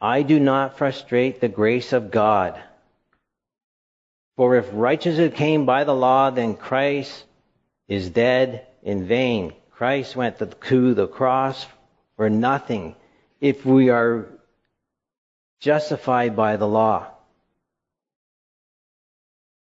I 0.00 0.22
do 0.22 0.40
not 0.40 0.78
frustrate 0.78 1.40
the 1.40 1.48
grace 1.48 1.92
of 1.92 2.10
God. 2.10 2.60
For 4.36 4.56
if 4.56 4.68
righteousness 4.72 5.34
came 5.34 5.66
by 5.66 5.84
the 5.84 5.94
law, 5.94 6.30
then 6.30 6.54
Christ 6.54 7.24
is 7.88 8.08
dead 8.08 8.66
in 8.82 9.06
vain. 9.06 9.52
Christ 9.72 10.16
went 10.16 10.38
to 10.38 10.46
the 10.94 11.06
cross 11.06 11.66
for 12.16 12.30
nothing 12.30 12.94
if 13.40 13.66
we 13.66 13.90
are 13.90 14.28
justified 15.60 16.34
by 16.34 16.56
the 16.56 16.68
law. 16.68 17.08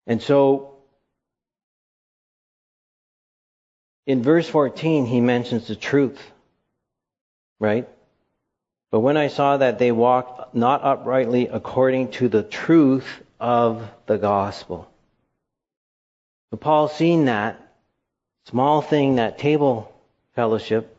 And 0.08 0.22
so, 0.22 0.78
in 4.06 4.24
verse 4.24 4.48
14, 4.48 5.06
he 5.06 5.22
mentions 5.22 5.68
the 5.68 5.76
truth, 5.76 6.20
right? 7.60 7.88
But 8.94 9.00
when 9.00 9.18
I 9.18 9.26
saw 9.26 9.58
that 9.58 9.80
they 9.80 9.92
walked 9.92 10.54
not 10.54 10.84
uprightly 10.84 11.48
according 11.48 12.12
to 12.12 12.30
the 12.30 12.44
truth 12.44 13.24
of 13.40 13.90
the 14.06 14.20
gospel. 14.20 14.88
Paul 16.60 16.88
seen 16.90 17.26
that 17.26 17.60
small 18.46 18.84
thing, 18.84 19.16
that 19.16 19.40
table 19.40 19.92
fellowship, 20.36 20.96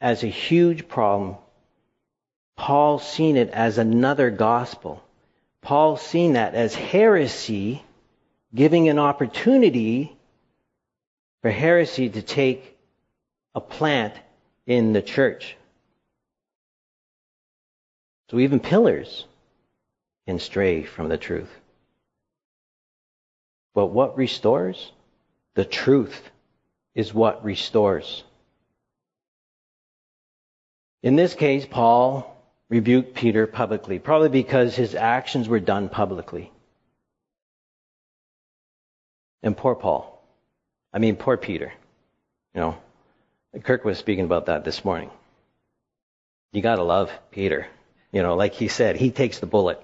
as 0.00 0.24
a 0.24 0.26
huge 0.26 0.88
problem. 0.88 1.36
Paul 2.56 2.98
seen 2.98 3.36
it 3.36 3.50
as 3.50 3.78
another 3.78 4.30
gospel. 4.30 5.04
Paul 5.62 5.98
seen 5.98 6.32
that 6.32 6.56
as 6.56 6.74
heresy, 6.74 7.84
giving 8.52 8.88
an 8.88 8.98
opportunity 8.98 10.16
for 11.42 11.50
heresy 11.52 12.08
to 12.08 12.22
take 12.22 12.76
a 13.54 13.60
plant 13.60 14.14
in 14.66 14.92
the 14.92 15.00
church. 15.00 15.56
So 18.30 18.38
even 18.38 18.60
pillars 18.60 19.26
can 20.26 20.38
stray 20.38 20.84
from 20.84 21.08
the 21.08 21.18
truth. 21.18 21.50
But 23.74 23.86
what 23.86 24.16
restores? 24.16 24.92
The 25.54 25.64
truth 25.64 26.30
is 26.94 27.12
what 27.12 27.44
restores. 27.44 28.22
In 31.02 31.16
this 31.16 31.34
case, 31.34 31.66
Paul 31.68 32.36
rebuked 32.68 33.14
Peter 33.14 33.48
publicly, 33.48 33.98
probably 33.98 34.28
because 34.28 34.76
his 34.76 34.94
actions 34.94 35.48
were 35.48 35.58
done 35.58 35.88
publicly. 35.88 36.52
And 39.42 39.56
poor 39.56 39.74
Paul. 39.74 40.22
I 40.92 40.98
mean, 40.98 41.16
poor 41.16 41.36
Peter. 41.36 41.72
You 42.54 42.60
know, 42.60 42.76
Kirk 43.64 43.84
was 43.84 43.98
speaking 43.98 44.24
about 44.24 44.46
that 44.46 44.64
this 44.64 44.84
morning. 44.84 45.10
You 46.52 46.62
gotta 46.62 46.84
love 46.84 47.10
Peter. 47.32 47.66
You 48.12 48.22
know, 48.22 48.34
like 48.34 48.54
he 48.54 48.68
said, 48.68 48.96
he 48.96 49.10
takes 49.10 49.38
the 49.38 49.46
bullet, 49.46 49.82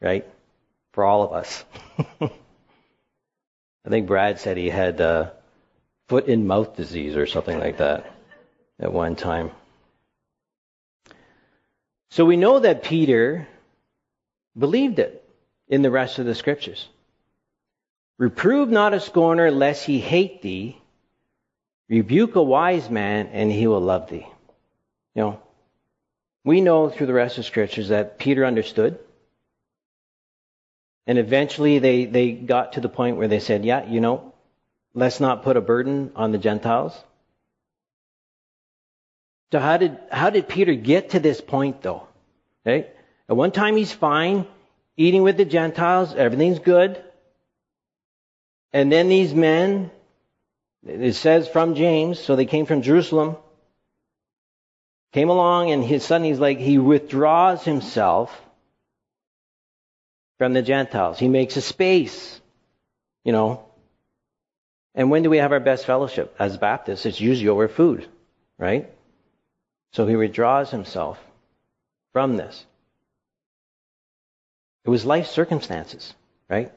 right? 0.00 0.26
For 0.92 1.04
all 1.04 1.22
of 1.22 1.32
us. 1.32 1.64
I 2.20 3.88
think 3.88 4.06
Brad 4.06 4.38
said 4.38 4.56
he 4.56 4.70
had 4.70 5.00
uh, 5.00 5.30
foot 6.08 6.28
and 6.28 6.46
mouth 6.46 6.76
disease 6.76 7.16
or 7.16 7.26
something 7.26 7.58
like 7.58 7.78
that 7.78 8.10
at 8.78 8.92
one 8.92 9.16
time. 9.16 9.50
So 12.10 12.24
we 12.24 12.36
know 12.36 12.60
that 12.60 12.84
Peter 12.84 13.48
believed 14.56 14.98
it 14.98 15.28
in 15.68 15.82
the 15.82 15.90
rest 15.90 16.18
of 16.18 16.26
the 16.26 16.34
scriptures. 16.34 16.88
Reprove 18.18 18.70
not 18.70 18.94
a 18.94 19.00
scorner 19.00 19.50
lest 19.50 19.84
he 19.84 19.98
hate 19.98 20.40
thee. 20.40 20.78
Rebuke 21.88 22.36
a 22.36 22.42
wise 22.42 22.88
man 22.88 23.26
and 23.32 23.50
he 23.50 23.66
will 23.66 23.80
love 23.80 24.08
thee. 24.08 24.26
You 25.14 25.22
know, 25.22 25.40
we 26.44 26.60
know 26.60 26.90
through 26.90 27.06
the 27.06 27.14
rest 27.14 27.38
of 27.38 27.46
scriptures 27.46 27.88
that 27.88 28.18
Peter 28.18 28.44
understood. 28.44 28.98
And 31.06 31.18
eventually 31.18 31.78
they, 31.78 32.04
they 32.04 32.32
got 32.32 32.74
to 32.74 32.80
the 32.80 32.88
point 32.88 33.16
where 33.16 33.28
they 33.28 33.40
said, 33.40 33.64
yeah, 33.64 33.86
you 33.86 34.00
know, 34.00 34.32
let's 34.94 35.20
not 35.20 35.42
put 35.42 35.56
a 35.56 35.60
burden 35.60 36.12
on 36.14 36.32
the 36.32 36.38
Gentiles. 36.38 36.94
So 39.52 39.60
how 39.60 39.76
did, 39.76 39.98
how 40.10 40.30
did 40.30 40.48
Peter 40.48 40.74
get 40.74 41.10
to 41.10 41.20
this 41.20 41.40
point 41.40 41.82
though? 41.82 42.06
Okay? 42.66 42.88
At 43.28 43.36
one 43.36 43.52
time 43.52 43.76
he's 43.76 43.92
fine, 43.92 44.46
eating 44.96 45.22
with 45.22 45.36
the 45.36 45.44
Gentiles, 45.44 46.14
everything's 46.14 46.58
good. 46.58 47.02
And 48.72 48.90
then 48.90 49.08
these 49.08 49.32
men, 49.32 49.90
it 50.86 51.14
says 51.14 51.48
from 51.48 51.74
James, 51.74 52.18
so 52.18 52.36
they 52.36 52.46
came 52.46 52.66
from 52.66 52.82
Jerusalem, 52.82 53.36
came 55.14 55.30
along 55.30 55.70
and 55.70 55.84
his 55.84 56.04
son, 56.04 56.24
he's 56.24 56.40
like, 56.40 56.58
he 56.58 56.76
withdraws 56.76 57.64
himself 57.64 58.36
from 60.38 60.54
the 60.54 60.60
Gentiles. 60.60 61.20
He 61.20 61.28
makes 61.28 61.56
a 61.56 61.60
space, 61.60 62.40
you 63.24 63.30
know. 63.30 63.64
And 64.92 65.12
when 65.12 65.22
do 65.22 65.30
we 65.30 65.36
have 65.36 65.52
our 65.52 65.60
best 65.60 65.86
fellowship? 65.86 66.34
As 66.40 66.56
Baptists, 66.56 67.06
it's 67.06 67.20
usually 67.20 67.48
over 67.48 67.68
food, 67.68 68.08
right? 68.58 68.90
So 69.92 70.04
he 70.04 70.16
withdraws 70.16 70.72
himself 70.72 71.20
from 72.12 72.36
this. 72.36 72.66
It 74.84 74.90
was 74.90 75.06
life 75.06 75.28
circumstances, 75.28 76.12
right? 76.50 76.72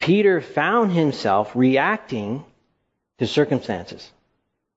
Peter 0.00 0.40
found 0.40 0.90
himself 0.90 1.52
reacting 1.54 2.44
to 3.18 3.28
circumstances. 3.28 4.10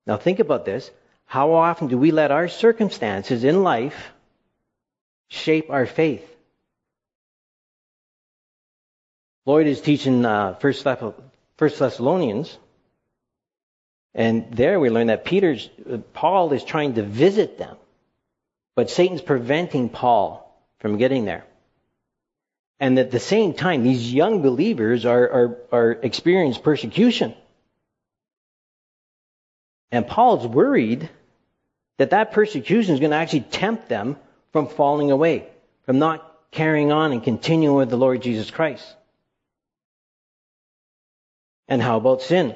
Now 0.05 0.17
think 0.17 0.37
about 0.37 0.65
this. 0.65 0.91
How 1.33 1.53
often 1.53 1.87
do 1.87 1.97
we 1.97 2.11
let 2.11 2.29
our 2.29 2.47
circumstances 2.47 3.43
in 3.43 3.63
life 3.63 4.13
shape 5.29 5.71
our 5.71 5.87
faith? 5.87 6.23
Lloyd 9.43 9.65
is 9.65 9.81
teaching 9.81 10.25
uh, 10.25 10.53
First, 10.53 10.87
First 11.57 11.79
Thessalonians, 11.79 12.55
and 14.13 14.45
there 14.51 14.79
we 14.79 14.91
learn 14.91 15.07
that 15.07 15.25
Peter's 15.25 15.71
uh, 15.91 15.97
Paul 16.13 16.53
is 16.53 16.63
trying 16.63 16.93
to 16.93 17.01
visit 17.01 17.57
them, 17.57 17.77
but 18.75 18.91
Satan's 18.91 19.23
preventing 19.23 19.89
Paul 19.89 20.55
from 20.81 20.99
getting 20.99 21.25
there. 21.25 21.45
And 22.79 22.99
at 22.99 23.09
the 23.09 23.19
same 23.19 23.55
time, 23.55 23.81
these 23.81 24.13
young 24.13 24.43
believers 24.43 25.03
are, 25.03 25.27
are, 25.31 25.57
are 25.71 25.91
experiencing 25.93 26.61
persecution. 26.61 27.33
And 29.91 30.05
Paul's 30.07 30.45
worried 30.45 31.09
that 31.97 32.11
that 32.11 32.31
persecution 32.31 32.93
is 32.93 32.99
going 32.99 33.11
to 33.11 33.17
actually 33.17 33.41
tempt 33.41 33.89
them 33.89 34.17
from 34.51 34.67
falling 34.67 35.11
away, 35.11 35.47
from 35.85 35.99
not 35.99 36.29
carrying 36.51 36.91
on 36.91 37.11
and 37.11 37.23
continuing 37.23 37.75
with 37.75 37.89
the 37.89 37.97
Lord 37.97 38.21
Jesus 38.21 38.51
Christ. 38.51 38.85
And 41.67 41.81
how 41.81 41.97
about 41.97 42.21
sin? 42.21 42.55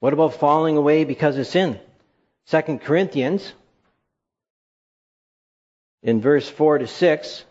What 0.00 0.12
about 0.12 0.34
falling 0.34 0.76
away 0.76 1.04
because 1.04 1.36
of 1.36 1.46
sin? 1.46 1.78
Second 2.46 2.80
Corinthians 2.80 3.52
in 6.02 6.20
verse 6.20 6.48
4 6.48 6.78
to 6.78 6.86
6, 6.86 7.44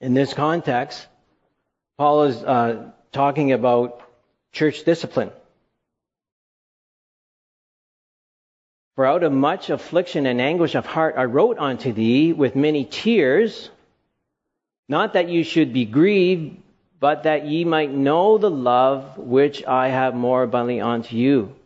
in 0.00 0.14
this 0.14 0.34
context, 0.34 1.06
Paul 1.96 2.24
is 2.24 2.36
uh, 2.36 2.90
talking 3.12 3.52
about 3.52 4.02
church 4.52 4.84
discipline. 4.84 5.30
For 8.96 9.04
out 9.04 9.24
of 9.24 9.32
much 9.32 9.70
affliction 9.70 10.24
and 10.26 10.40
anguish 10.40 10.76
of 10.76 10.86
heart 10.86 11.16
I 11.18 11.24
wrote 11.24 11.58
unto 11.58 11.92
thee 11.92 12.32
with 12.32 12.54
many 12.54 12.84
tears, 12.84 13.70
not 14.88 15.14
that 15.14 15.28
you 15.28 15.42
should 15.42 15.72
be 15.72 15.84
grieved, 15.84 16.58
but 17.00 17.24
that 17.24 17.44
ye 17.46 17.64
might 17.64 17.90
know 17.90 18.38
the 18.38 18.50
love 18.50 19.18
which 19.18 19.64
I 19.64 19.88
have 19.88 20.14
more 20.14 20.44
abundantly 20.44 20.80
unto 20.80 21.16
you. 21.16 21.56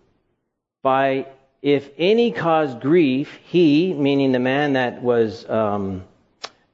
By 0.83 1.27
if 1.61 1.91
any 1.99 2.31
cause 2.31 2.75
grief, 2.75 3.39
he, 3.45 3.93
meaning 3.93 4.33
the 4.33 4.39
man 4.39 4.73
that 4.73 5.03
was 5.03 5.49
um, 5.51 6.05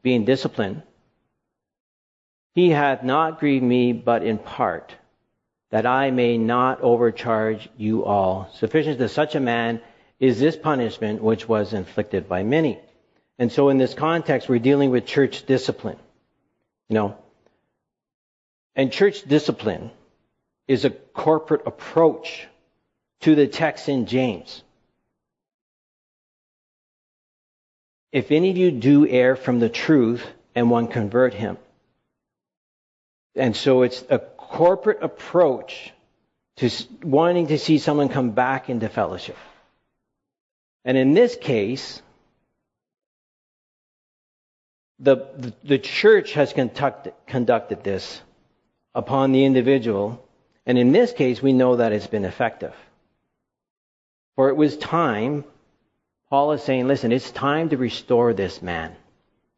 being 0.02 0.24
disciplined, 0.24 0.82
he 2.54 2.70
hath 2.70 3.02
not 3.02 3.40
grieved 3.40 3.64
me 3.64 3.92
but 3.92 4.22
in 4.22 4.38
part, 4.38 4.94
that 5.70 5.84
I 5.84 6.12
may 6.12 6.38
not 6.38 6.80
overcharge 6.80 7.68
you 7.76 8.04
all. 8.04 8.48
Sufficient 8.54 8.98
to 8.98 9.08
such 9.08 9.34
a 9.34 9.40
man 9.40 9.80
is 10.24 10.40
this 10.40 10.56
punishment 10.56 11.22
which 11.22 11.46
was 11.46 11.74
inflicted 11.74 12.26
by 12.30 12.42
many. 12.42 12.78
And 13.38 13.52
so 13.52 13.68
in 13.68 13.76
this 13.76 13.92
context, 13.92 14.48
we're 14.48 14.58
dealing 14.58 14.90
with 14.90 15.04
church 15.04 15.44
discipline. 15.44 15.98
You 16.88 16.94
know, 16.94 17.16
and 18.74 18.90
church 18.90 19.22
discipline 19.24 19.90
is 20.66 20.86
a 20.86 20.90
corporate 20.90 21.66
approach 21.66 22.46
to 23.20 23.34
the 23.34 23.46
text 23.46 23.90
in 23.90 24.06
James. 24.06 24.62
If 28.10 28.30
any 28.30 28.48
of 28.48 28.56
you 28.56 28.70
do 28.70 29.06
err 29.06 29.36
from 29.36 29.58
the 29.58 29.68
truth 29.68 30.26
and 30.54 30.70
one 30.70 30.88
convert 30.88 31.34
him. 31.34 31.58
And 33.34 33.54
so 33.54 33.82
it's 33.82 34.02
a 34.08 34.20
corporate 34.20 35.02
approach 35.02 35.92
to 36.56 36.70
wanting 37.02 37.48
to 37.48 37.58
see 37.58 37.76
someone 37.76 38.08
come 38.08 38.30
back 38.30 38.70
into 38.70 38.88
fellowship. 38.88 39.36
And 40.84 40.98
in 40.98 41.14
this 41.14 41.36
case, 41.36 42.02
the, 44.98 45.16
the, 45.36 45.54
the 45.64 45.78
church 45.78 46.32
has 46.34 46.52
conducted, 46.52 47.14
conducted 47.26 47.82
this 47.82 48.20
upon 48.94 49.32
the 49.32 49.44
individual. 49.44 50.26
And 50.66 50.78
in 50.78 50.92
this 50.92 51.12
case, 51.12 51.42
we 51.42 51.52
know 51.52 51.76
that 51.76 51.92
it's 51.92 52.06
been 52.06 52.24
effective. 52.24 52.74
For 54.36 54.48
it 54.48 54.56
was 54.56 54.76
time, 54.76 55.44
Paul 56.30 56.52
is 56.52 56.62
saying, 56.62 56.86
listen, 56.86 57.12
it's 57.12 57.30
time 57.30 57.68
to 57.70 57.76
restore 57.76 58.34
this 58.34 58.62
man. 58.62 58.92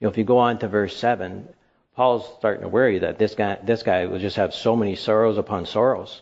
You 0.00 0.06
know, 0.06 0.10
if 0.10 0.18
you 0.18 0.24
go 0.24 0.38
on 0.38 0.58
to 0.58 0.68
verse 0.68 0.96
7, 0.96 1.48
Paul's 1.94 2.28
starting 2.38 2.62
to 2.62 2.68
worry 2.68 2.98
that 2.98 3.18
this 3.18 3.34
guy, 3.34 3.58
this 3.62 3.82
guy 3.82 4.04
will 4.06 4.18
just 4.18 4.36
have 4.36 4.54
so 4.54 4.76
many 4.76 4.94
sorrows 4.96 5.38
upon 5.38 5.64
sorrows. 5.64 6.20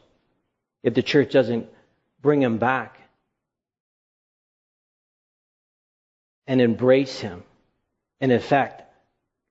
If 0.84 0.94
the 0.94 1.02
church 1.02 1.32
doesn't 1.32 1.66
bring 2.22 2.40
him 2.40 2.59
back 2.59 2.93
and 6.47 6.61
embrace 6.61 7.20
him, 7.20 7.42
and 8.20 8.30
in 8.30 8.40
fact, 8.40 8.82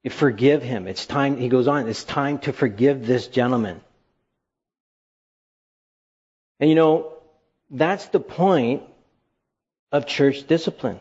forgive 0.10 0.62
him. 0.62 0.88
It's 0.88 1.06
time, 1.06 1.38
he 1.38 1.50
goes 1.50 1.68
on, 1.68 1.88
it's 1.88 2.04
time 2.04 2.40
to 2.40 2.54
forgive 2.54 3.06
this 3.06 3.28
gentleman. 3.28 3.82
And 6.60 6.70
you 6.70 6.76
know, 6.76 7.14
that's 7.70 8.08
the 8.08 8.20
point 8.20 8.84
of 9.92 10.06
church 10.06 10.48
discipline. 10.48 11.00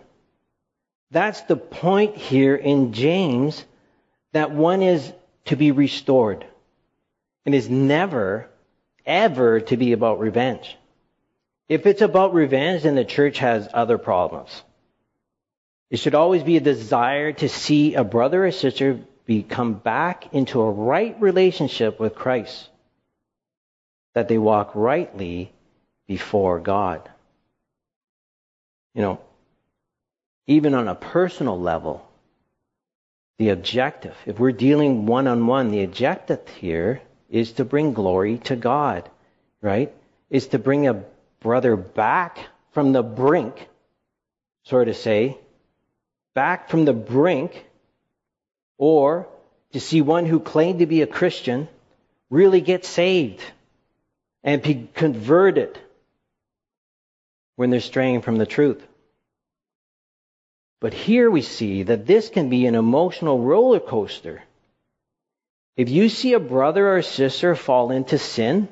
That's 1.10 1.42
the 1.42 1.56
point 1.56 2.16
here 2.16 2.56
in 2.56 2.92
James 2.92 3.64
that 4.32 4.50
one 4.50 4.82
is 4.82 5.12
to 5.46 5.56
be 5.56 5.70
restored 5.70 6.46
and 7.44 7.54
is 7.54 7.68
never, 7.68 8.48
ever 9.04 9.60
to 9.60 9.76
be 9.76 9.92
about 9.92 10.20
revenge. 10.20 10.76
If 11.68 11.86
it's 11.86 12.02
about 12.02 12.34
revenge, 12.34 12.84
then 12.84 12.94
the 12.94 13.04
church 13.04 13.38
has 13.38 13.68
other 13.72 13.98
problems. 13.98 14.62
It 15.92 15.98
should 15.98 16.14
always 16.14 16.42
be 16.42 16.56
a 16.56 16.60
desire 16.60 17.34
to 17.34 17.50
see 17.50 17.96
a 17.96 18.02
brother 18.02 18.46
or 18.46 18.50
sister 18.50 18.98
become 19.26 19.74
back 19.74 20.32
into 20.32 20.62
a 20.62 20.70
right 20.70 21.14
relationship 21.20 22.00
with 22.00 22.14
Christ, 22.14 22.70
that 24.14 24.26
they 24.26 24.38
walk 24.38 24.70
rightly 24.74 25.52
before 26.08 26.60
God. 26.60 27.10
You 28.94 29.02
know, 29.02 29.20
even 30.46 30.72
on 30.72 30.88
a 30.88 30.94
personal 30.94 31.60
level, 31.60 32.08
the 33.38 33.50
objective, 33.50 34.16
if 34.24 34.38
we're 34.38 34.52
dealing 34.52 35.04
one 35.04 35.26
on 35.26 35.46
one, 35.46 35.72
the 35.72 35.84
objective 35.84 36.40
here 36.58 37.02
is 37.28 37.52
to 37.52 37.66
bring 37.66 37.92
glory 37.92 38.38
to 38.44 38.56
God, 38.56 39.10
right? 39.60 39.92
Is 40.30 40.46
to 40.48 40.58
bring 40.58 40.88
a 40.88 41.04
brother 41.40 41.76
back 41.76 42.38
from 42.70 42.92
the 42.92 43.02
brink, 43.02 43.68
sort 44.64 44.88
of 44.88 44.96
say, 44.96 45.36
back 46.34 46.68
from 46.68 46.84
the 46.84 46.92
brink, 46.92 47.66
or 48.78 49.28
to 49.72 49.80
see 49.80 50.00
one 50.00 50.26
who 50.26 50.40
claimed 50.40 50.80
to 50.80 50.86
be 50.86 51.02
a 51.02 51.06
Christian 51.06 51.68
really 52.30 52.60
get 52.60 52.84
saved 52.84 53.42
and 54.42 54.62
be 54.62 54.88
converted 54.94 55.78
when 57.56 57.70
they're 57.70 57.80
straying 57.80 58.22
from 58.22 58.36
the 58.36 58.46
truth. 58.46 58.82
But 60.80 60.94
here 60.94 61.30
we 61.30 61.42
see 61.42 61.84
that 61.84 62.06
this 62.06 62.28
can 62.28 62.48
be 62.48 62.66
an 62.66 62.74
emotional 62.74 63.38
roller 63.38 63.80
coaster. 63.80 64.42
If 65.76 65.88
you 65.88 66.08
see 66.08 66.32
a 66.32 66.40
brother 66.40 66.96
or 66.96 67.02
sister 67.02 67.54
fall 67.54 67.92
into 67.92 68.18
sin, 68.18 68.68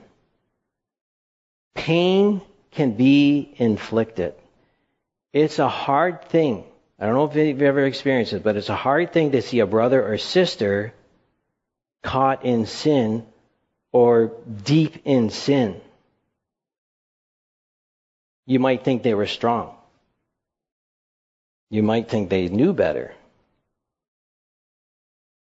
pain 1.75 2.43
can 2.73 2.93
be 2.93 3.55
inflicted. 3.57 4.35
It's 5.33 5.59
a 5.59 5.69
hard 5.69 6.25
thing 6.25 6.65
I 7.01 7.07
don't 7.07 7.15
know 7.15 7.25
if 7.25 7.35
you've 7.35 7.63
ever 7.63 7.87
experienced 7.87 8.35
it, 8.35 8.43
but 8.43 8.57
it's 8.57 8.69
a 8.69 8.77
hard 8.77 9.13
thing 9.13 9.33
to 9.33 9.41
see 9.41 9.61
a 9.61 9.67
brother 9.67 10.07
or 10.07 10.19
sister 10.19 10.93
caught 12.03 12.45
in 12.45 12.67
sin 12.67 13.27
or 13.91 14.33
deep 14.65 15.01
in 15.07 15.31
sin. 15.31 15.81
You 18.45 18.59
might 18.59 18.85
think 18.85 19.03
they 19.03 19.15
were 19.15 19.27
strong. 19.27 19.75
You 21.71 21.83
might 21.83 22.11
think 22.11 22.29
they 22.29 22.49
knew 22.49 22.75
better. 22.75 23.15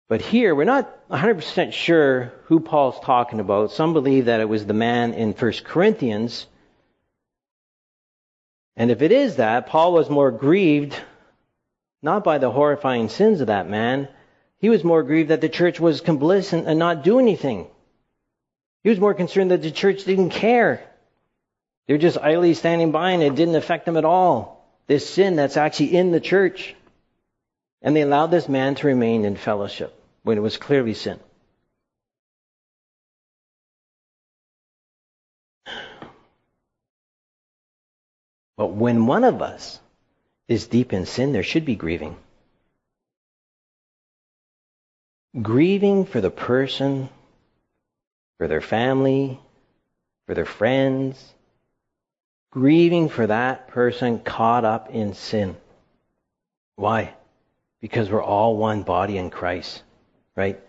But 0.09 0.21
here, 0.21 0.53
we're 0.53 0.65
not 0.65 1.09
100% 1.09 1.71
sure 1.71 2.33
who 2.45 2.59
Paul's 2.59 2.99
talking 2.99 3.39
about. 3.39 3.71
Some 3.71 3.93
believe 3.93 4.25
that 4.25 4.41
it 4.41 4.49
was 4.49 4.65
the 4.65 4.73
man 4.73 5.13
in 5.13 5.31
1 5.31 5.51
Corinthians. 5.63 6.47
And 8.75 8.91
if 8.91 9.01
it 9.01 9.11
is 9.11 9.37
that, 9.37 9.67
Paul 9.67 9.93
was 9.93 10.09
more 10.09 10.31
grieved 10.31 10.99
not 12.01 12.23
by 12.23 12.37
the 12.37 12.51
horrifying 12.51 13.09
sins 13.09 13.41
of 13.41 13.47
that 13.47 13.69
man. 13.69 14.07
He 14.59 14.69
was 14.69 14.83
more 14.83 15.03
grieved 15.03 15.29
that 15.29 15.41
the 15.41 15.49
church 15.49 15.79
was 15.79 16.01
complicit 16.01 16.65
and 16.65 16.79
not 16.79 17.03
do 17.03 17.19
anything. 17.19 17.67
He 18.83 18.89
was 18.89 18.99
more 18.99 19.13
concerned 19.13 19.51
that 19.51 19.61
the 19.61 19.71
church 19.71 20.05
didn't 20.05 20.29
care. 20.29 20.81
They're 21.87 21.97
just 21.97 22.17
idly 22.17 22.53
standing 22.53 22.91
by 22.91 23.11
and 23.11 23.23
it 23.23 23.35
didn't 23.35 23.55
affect 23.55 23.85
them 23.85 23.97
at 23.97 24.05
all. 24.05 24.65
This 24.87 25.09
sin 25.09 25.35
that's 25.35 25.57
actually 25.57 25.95
in 25.95 26.11
the 26.11 26.19
church. 26.19 26.75
And 27.81 27.95
they 27.95 28.01
allowed 28.01 28.27
this 28.27 28.49
man 28.49 28.75
to 28.75 28.87
remain 28.87 29.25
in 29.25 29.35
fellowship 29.35 29.93
when 30.23 30.37
it 30.37 30.41
was 30.41 30.57
clearly 30.57 30.93
sin. 30.93 31.19
But 38.57 38.73
when 38.73 39.05
one 39.05 39.23
of 39.23 39.41
us 39.41 39.79
is 40.47 40.67
deep 40.67 40.93
in 40.93 41.05
sin, 41.05 41.33
there 41.33 41.43
should 41.43 41.65
be 41.65 41.75
grieving. 41.75 42.15
Grieving 45.41 46.05
for 46.05 46.21
the 46.21 46.31
person, 46.31 47.09
for 48.37 48.47
their 48.47 48.61
family, 48.61 49.39
for 50.25 50.33
their 50.33 50.45
friends, 50.45 51.33
grieving 52.51 53.09
for 53.09 53.27
that 53.27 53.67
person 53.67 54.19
caught 54.19 54.65
up 54.65 54.89
in 54.89 55.13
sin. 55.13 55.55
Why? 56.75 57.13
Because 57.81 58.09
we're 58.09 58.23
all 58.23 58.57
one 58.57 58.83
body 58.83 59.17
in 59.17 59.29
Christ, 59.29 59.83
right? 60.35 60.59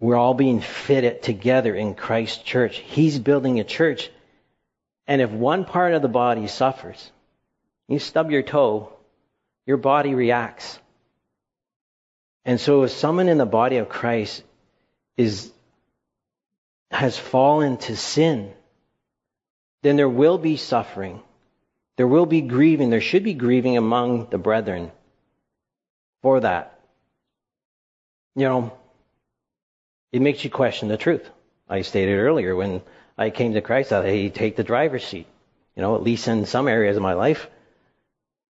We're 0.00 0.16
all 0.16 0.34
being 0.34 0.60
fitted 0.60 1.22
together 1.22 1.74
in 1.74 1.94
Christ's 1.94 2.42
church. 2.42 2.76
He's 2.78 3.18
building 3.18 3.58
a 3.58 3.64
church. 3.64 4.10
And 5.06 5.20
if 5.20 5.30
one 5.30 5.64
part 5.64 5.94
of 5.94 6.02
the 6.02 6.08
body 6.08 6.46
suffers, 6.46 7.10
you 7.88 7.98
stub 7.98 8.30
your 8.30 8.42
toe, 8.42 8.93
your 9.66 9.76
body 9.76 10.14
reacts. 10.14 10.78
And 12.44 12.60
so 12.60 12.82
if 12.82 12.90
someone 12.90 13.28
in 13.28 13.38
the 13.38 13.46
body 13.46 13.78
of 13.78 13.88
Christ 13.88 14.42
is 15.16 15.50
has 16.90 17.18
fallen 17.18 17.76
to 17.78 17.96
sin, 17.96 18.52
then 19.82 19.96
there 19.96 20.08
will 20.08 20.38
be 20.38 20.56
suffering. 20.56 21.20
There 21.96 22.06
will 22.06 22.26
be 22.26 22.40
grieving. 22.40 22.90
There 22.90 23.00
should 23.00 23.24
be 23.24 23.34
grieving 23.34 23.76
among 23.76 24.30
the 24.30 24.38
brethren 24.38 24.92
for 26.22 26.40
that. 26.40 26.80
you 28.34 28.44
know, 28.44 28.72
it 30.12 30.22
makes 30.22 30.44
you 30.44 30.50
question 30.50 30.88
the 30.88 30.96
truth. 30.96 31.28
I 31.68 31.82
stated 31.82 32.18
earlier 32.18 32.54
when 32.54 32.82
I 33.16 33.30
came 33.30 33.54
to 33.54 33.60
Christ 33.60 33.90
that 33.90 34.04
hey, 34.04 34.28
take 34.28 34.56
the 34.56 34.64
driver's 34.64 35.04
seat. 35.04 35.26
You 35.76 35.82
know, 35.82 35.96
at 35.96 36.02
least 36.02 36.28
in 36.28 36.46
some 36.46 36.68
areas 36.68 36.96
of 36.96 37.02
my 37.02 37.14
life, 37.14 37.48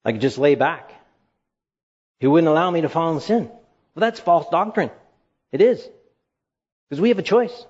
I 0.03 0.11
could 0.11 0.21
just 0.21 0.37
lay 0.37 0.55
back. 0.55 0.91
He 2.19 2.27
wouldn't 2.27 2.47
allow 2.47 2.71
me 2.71 2.81
to 2.81 2.89
fall 2.89 3.13
in 3.13 3.19
sin. 3.19 3.45
Well, 3.45 4.01
that's 4.01 4.19
false 4.19 4.47
doctrine. 4.49 4.91
It 5.51 5.61
is. 5.61 5.87
Because 6.89 7.01
we 7.01 7.09
have 7.09 7.19
a 7.19 7.23
choice. 7.23 7.65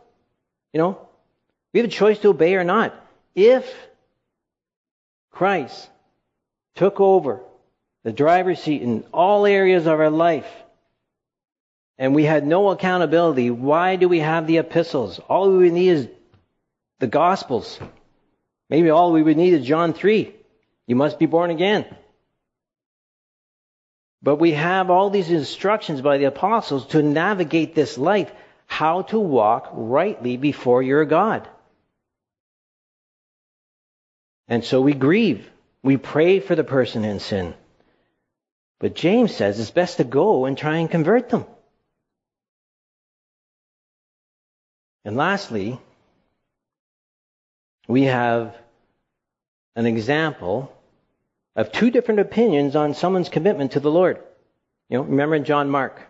You 0.74 0.80
know, 0.80 1.08
we 1.74 1.80
have 1.80 1.90
a 1.90 1.92
choice 1.92 2.20
to 2.20 2.30
obey 2.30 2.56
or 2.56 2.64
not. 2.64 2.94
If 3.34 3.72
Christ 5.32 5.90
took 6.76 7.00
over 7.00 7.42
the 8.04 8.12
driver's 8.12 8.62
seat 8.62 8.82
in 8.82 9.04
all 9.14 9.46
areas 9.46 9.88
of 9.88 10.00
our 10.00 10.10
life, 10.10 10.48
and 11.98 12.14
we 12.14 12.24
had 12.24 12.46
no 12.46 12.70
accountability, 12.70 13.50
why 13.50 13.96
do 13.96 14.10
we 14.10 14.20
have 14.20 14.48
the 14.48 14.58
epistles? 14.58 15.20
All 15.30 15.50
we 15.50 15.70
need 15.70 15.90
is 15.90 16.08
the 17.00 17.08
Gospels. 17.08 17.80
Maybe 18.70 18.90
all 18.90 19.12
we 19.12 19.24
would 19.24 19.38
need 19.38 19.54
is 19.54 19.66
John 19.66 19.94
3. 19.94 20.34
You 20.88 20.96
must 20.96 21.20
be 21.20 21.26
born 21.26 21.52
again. 21.52 21.86
But 24.26 24.38
we 24.38 24.54
have 24.54 24.90
all 24.90 25.12
these 25.12 25.30
instructions 25.30 26.02
by 26.02 26.18
the 26.18 26.26
apostles 26.26 26.88
to 26.88 27.04
navigate 27.04 27.76
this 27.76 27.96
life, 27.96 28.32
how 28.66 29.04
to 29.04 29.20
walk 29.20 29.70
rightly 29.72 30.36
before 30.36 30.82
your 30.82 31.06
God. 31.06 31.48
And 34.48 34.66
so 34.66 34.82
we 34.82 34.96
grieve. 34.96 35.48
We 35.84 35.98
pray 35.98 36.40
for 36.40 36.56
the 36.56 36.64
person 36.64 37.06
in 37.06 37.20
sin. 37.20 37.54
But 38.80 38.96
James 38.96 39.36
says 39.36 39.60
it's 39.60 39.70
best 39.70 39.98
to 39.98 40.04
go 40.04 40.46
and 40.46 40.58
try 40.58 40.78
and 40.78 40.90
convert 40.90 41.30
them. 41.30 41.46
And 45.04 45.16
lastly, 45.16 45.80
we 47.88 48.06
have 48.06 48.58
an 49.76 49.86
example 49.86 50.75
of 51.56 51.72
two 51.72 51.90
different 51.90 52.20
opinions 52.20 52.76
on 52.76 52.94
someone's 52.94 53.30
commitment 53.30 53.72
to 53.74 53.80
the 53.80 53.92
Lord. 53.92 54.20
You 54.90 54.98
know, 54.98 55.04
remember 55.04 55.40
John 55.40 55.70
Mark. 55.70 56.02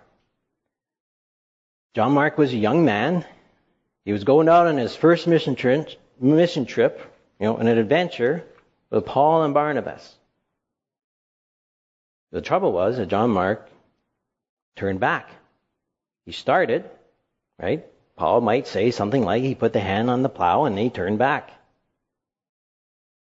John 1.93 2.12
Mark 2.12 2.38
was 2.38 2.52
a 2.52 2.58
young 2.58 2.84
man. 2.84 3.26
He 4.04 4.12
was 4.12 4.24
going 4.24 4.50
out 4.50 4.68
on 4.68 4.78
his 4.78 4.96
first 4.96 5.28
mission 5.28 5.56
trip, 5.56 5.89
mission 6.20 6.66
trip, 6.66 7.00
you 7.39 7.46
know, 7.46 7.58
an 7.58 7.68
adventure 7.68 8.43
with 8.89 9.06
Paul 9.06 9.43
and 9.43 9.54
Barnabas. 9.54 10.16
The 12.32 12.41
trouble 12.41 12.72
was 12.74 12.98
that 12.98 13.08
John 13.08 13.30
Mark 13.30 13.70
turned 14.76 15.00
back. 15.00 15.30
He 16.26 16.32
started, 16.32 16.89
right? 17.60 17.86
Paul 18.18 18.41
might 18.41 18.68
say 18.68 18.91
something 18.91 19.24
like 19.24 19.43
he 19.43 19.56
put 19.56 19.74
the 19.74 19.80
hand 19.80 20.10
on 20.10 20.22
the 20.22 20.30
plow 20.30 20.66
and 20.66 20.78
he 20.78 20.89
turned 20.89 21.20
back. 21.20 21.52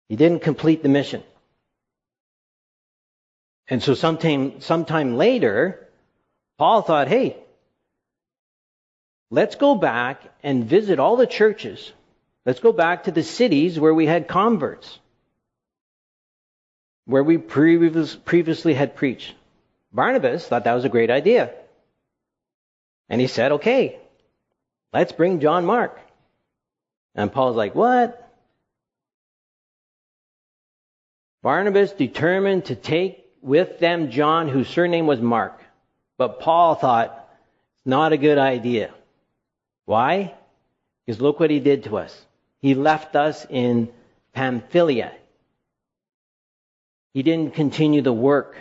He 0.09 0.17
didn't 0.17 0.41
complete 0.41 0.83
the 0.83 0.89
mission. 0.89 1.23
And 3.69 3.83
so 3.83 3.95
sometime, 3.95 4.61
sometime 4.61 5.17
later, 5.17 5.89
Paul 6.59 6.83
thought, 6.83 7.09
hey, 7.09 7.37
let's 9.31 9.57
go 9.57 9.75
back 9.75 10.23
and 10.43 10.65
visit 10.65 10.99
all 10.99 11.17
the 11.17 11.27
churches. 11.27 11.93
Let's 12.45 12.61
go 12.61 12.73
back 12.73 13.05
to 13.05 13.11
the 13.11 13.23
cities 13.23 13.81
where 13.81 13.95
we 13.95 14.07
had 14.07 14.29
converts, 14.29 14.99
where 17.07 17.25
we 17.25 17.39
previous, 17.39 18.15
previously 18.15 18.75
had 18.75 18.97
preached. 18.97 19.35
Barnabas 19.93 20.47
thought 20.47 20.65
that 20.65 20.75
was 20.75 20.85
a 20.85 20.91
great 20.91 21.11
idea. 21.11 21.55
And 23.09 23.21
he 23.21 23.27
said, 23.27 23.53
okay, 23.53 23.99
let's 24.93 25.13
bring 25.13 25.41
John 25.41 25.65
Mark. 25.65 25.99
And 27.15 27.33
Paul's 27.33 27.57
like, 27.57 27.75
what? 27.75 28.21
Barnabas 31.43 31.93
determined 31.93 32.67
to 32.67 32.75
take 32.75 33.24
with 33.45 33.79
them 33.79 34.11
John, 34.11 34.49
whose 34.49 34.69
surname 34.69 35.07
was 35.07 35.21
Mark. 35.21 35.61
But 36.17 36.41
Paul 36.41 36.75
thought, 36.75 37.29
it's 37.77 37.87
not 37.87 38.13
a 38.13 38.17
good 38.17 38.39
idea. 38.39 38.93
Why? 39.85 40.35
Because 41.05 41.21
look 41.21 41.39
what 41.39 41.51
he 41.51 41.61
did 41.61 41.85
to 41.85 41.99
us. 41.99 42.19
He 42.63 42.75
left 42.75 43.15
us 43.15 43.47
in 43.49 43.91
Pamphylia. 44.33 45.13
He 47.13 47.23
didn't 47.23 47.55
continue 47.55 48.01
the 48.01 48.13
work. 48.13 48.57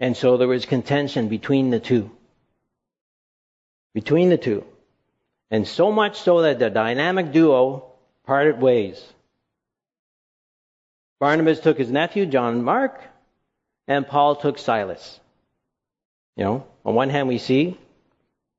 And 0.00 0.16
so 0.16 0.36
there 0.36 0.48
was 0.48 0.66
contention 0.66 1.28
between 1.28 1.70
the 1.70 1.78
two. 1.78 2.10
Between 3.94 4.28
the 4.28 4.36
two. 4.36 4.64
And 5.50 5.68
so 5.68 5.92
much 5.92 6.18
so 6.18 6.42
that 6.42 6.58
the 6.58 6.70
dynamic 6.70 7.30
duo 7.30 7.92
parted 8.26 8.60
ways. 8.60 9.00
Barnabas 11.24 11.60
took 11.60 11.78
his 11.78 11.90
nephew, 11.90 12.26
John 12.26 12.62
Mark, 12.62 13.00
and 13.88 14.06
Paul 14.06 14.36
took 14.36 14.58
Silas. 14.58 15.18
You 16.36 16.44
know, 16.44 16.66
on 16.84 16.94
one 16.94 17.08
hand, 17.08 17.28
we 17.28 17.38
see 17.38 17.78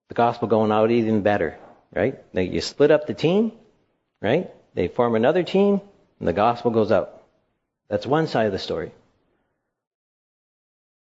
the 0.07 0.16
gospel 0.16 0.47
going 0.47 0.72
out 0.72 0.89
even 0.89 1.22
better, 1.22 1.59
right? 1.93 2.16
They, 2.34 2.45
you 2.45 2.61
split 2.61 2.89
up 2.89 3.05
the 3.05 3.13
team, 3.13 3.51
right? 4.20 4.49
They 4.74 4.88
form 4.88 5.13
another 5.13 5.43
team, 5.43 5.80
and 6.18 6.28
the 6.28 6.34
gospel 6.34 6.72
goes 6.72 6.91
out. 6.91 7.22
That's 7.88 8.07
one 8.07 8.26
side 8.26 8.47
of 8.47 8.51
the 8.51 8.57
story. 8.57 8.91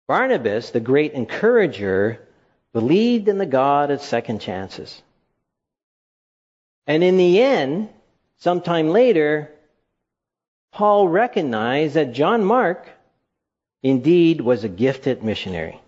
Barnabas, 0.06 0.68
the 0.68 0.80
great 0.80 1.14
encourager, 1.14 2.20
believed 2.74 3.26
in 3.26 3.38
the 3.38 3.46
God 3.46 3.90
of 3.90 4.02
second 4.02 4.42
chances. 4.42 5.00
And 6.86 7.02
in 7.02 7.16
the 7.16 7.40
end, 7.40 7.88
sometime 8.36 8.90
later, 8.90 9.50
Paul 10.72 11.08
recognized 11.08 11.94
that 11.94 12.12
John 12.12 12.44
Mark 12.44 12.88
indeed 13.82 14.40
was 14.40 14.64
a 14.64 14.68
gifted 14.68 15.22
missionary. 15.22 15.80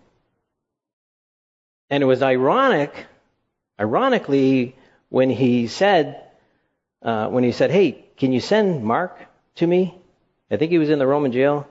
And 1.89 2.01
it 2.01 2.05
was 2.05 2.21
ironic, 2.21 3.05
ironically, 3.79 4.75
when 5.09 5.29
he 5.29 5.67
said, 5.67 6.23
uh, 7.01 7.27
when 7.27 7.43
he 7.43 7.51
said, 7.51 7.69
"Hey, 7.69 8.05
can 8.15 8.31
you 8.31 8.39
send 8.39 8.83
Mark 8.83 9.19
to 9.55 9.67
me?" 9.67 9.99
I 10.49 10.57
think 10.57 10.71
he 10.71 10.77
was 10.77 10.89
in 10.89 10.99
the 10.99 11.07
Roman 11.07 11.31
jail. 11.31 11.67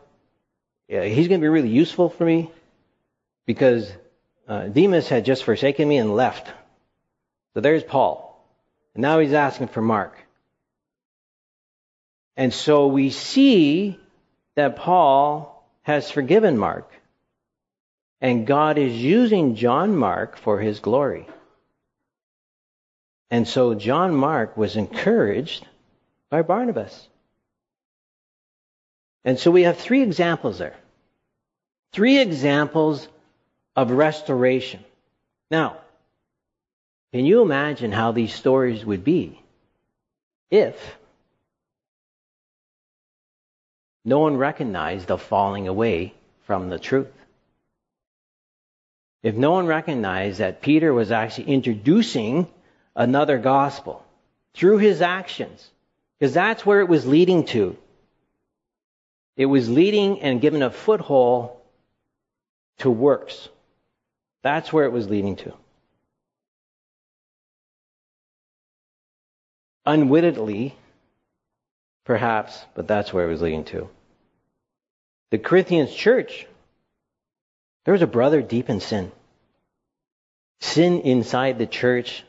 Yeah, 0.89 1.05
he's 1.05 1.29
going 1.29 1.41
to 1.41 1.45
be 1.45 1.49
really 1.49 1.69
useful 1.69 2.11
for 2.11 2.25
me 2.25 2.51
because 3.47 3.91
uh, 4.49 4.69
Demas 4.69 5.09
had 5.09 5.25
just 5.25 5.45
forsaken 5.45 5.89
me 5.89 5.99
and 5.99 6.15
left. 6.15 6.53
So 7.55 7.61
there's 7.61 7.85
Paul, 7.85 8.45
and 8.95 9.03
now 9.03 9.19
he's 9.21 9.33
asking 9.33 9.69
for 9.69 9.81
Mark. 9.81 10.17
And 12.41 12.55
so 12.55 12.87
we 12.87 13.11
see 13.11 14.01
that 14.55 14.77
Paul 14.77 15.63
has 15.83 16.11
forgiven 16.11 16.57
Mark. 16.57 16.91
And 18.23 18.47
God 18.47 18.79
is 18.79 18.95
using 18.95 19.57
John 19.57 19.95
Mark 19.95 20.39
for 20.39 20.59
his 20.59 20.81
glory. 20.81 21.27
And 23.31 23.47
so 23.47 23.75
John 23.75 24.15
Mark 24.15 24.57
was 24.57 24.77
encouraged 24.77 25.67
by 26.31 26.41
Barnabas. 26.41 27.09
And 29.23 29.39
so 29.39 29.51
we 29.51 29.65
have 29.65 29.77
three 29.77 30.01
examples 30.01 30.57
there. 30.57 30.77
Three 31.93 32.21
examples 32.21 33.07
of 33.77 33.91
restoration. 33.91 34.83
Now, 35.51 35.77
can 37.13 37.27
you 37.27 37.43
imagine 37.43 37.93
how 37.93 38.13
these 38.13 38.33
stories 38.33 38.83
would 38.83 39.05
be 39.05 39.39
if 40.51 40.97
no 44.05 44.19
one 44.19 44.37
recognized 44.37 45.07
the 45.07 45.19
falling 45.19 45.69
away 45.69 46.15
from 46.43 46.71
the 46.71 46.79
truth. 46.79 47.13
If 49.23 49.35
no 49.35 49.53
one 49.53 49.67
recognized 49.67 50.39
that 50.39 50.63
Peter 50.63 50.93
was 50.93 51.13
actually 51.13 51.49
introducing 51.49 52.49
another 52.97 53.39
gospel 53.39 54.05
through 54.55 54.79
his 54.79 55.03
actions, 55.03 55.71
because 56.19 56.33
that's 56.33 56.65
where 56.65 56.81
it 56.81 56.89
was 56.89 57.07
leading 57.07 57.45
to. 57.47 57.77
It 59.37 59.47
was 59.47 59.69
leading 59.69 60.21
and 60.23 60.41
giving 60.41 60.63
a 60.63 60.71
foothold 60.71 61.57
to 62.79 62.91
works. 62.91 63.49
That's 64.43 64.73
where 64.73 64.85
it 64.85 64.93
was 64.93 65.09
leading 65.09 65.37
to. 65.37 65.53
Unwittingly, 69.85 70.77
Perhaps, 72.05 72.65
but 72.75 72.89
that's 72.89 73.13
where 73.13 73.27
it 73.27 73.31
was 73.31 73.43
leading 73.43 73.65
to. 73.65 73.89
The 75.31 75.39
Corinthians 75.39 75.95
church, 75.95 76.47
there 77.85 77.93
was 77.93 78.03
a 78.03 78.07
brother 78.07 78.43
deep 78.43 78.69
in 78.69 78.81
sin. 78.81 79.13
Sin 80.61 81.01
inside 81.01 81.59
the 81.59 81.67
church, 81.67 82.25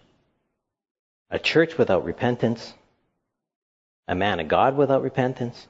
a 1.30 1.40
church 1.40 1.78
without 1.78 2.06
repentance, 2.06 2.74
a 4.08 4.16
man 4.16 4.40
of 4.40 4.48
God 4.48 4.78
without 4.78 5.04
repentance. 5.04 5.68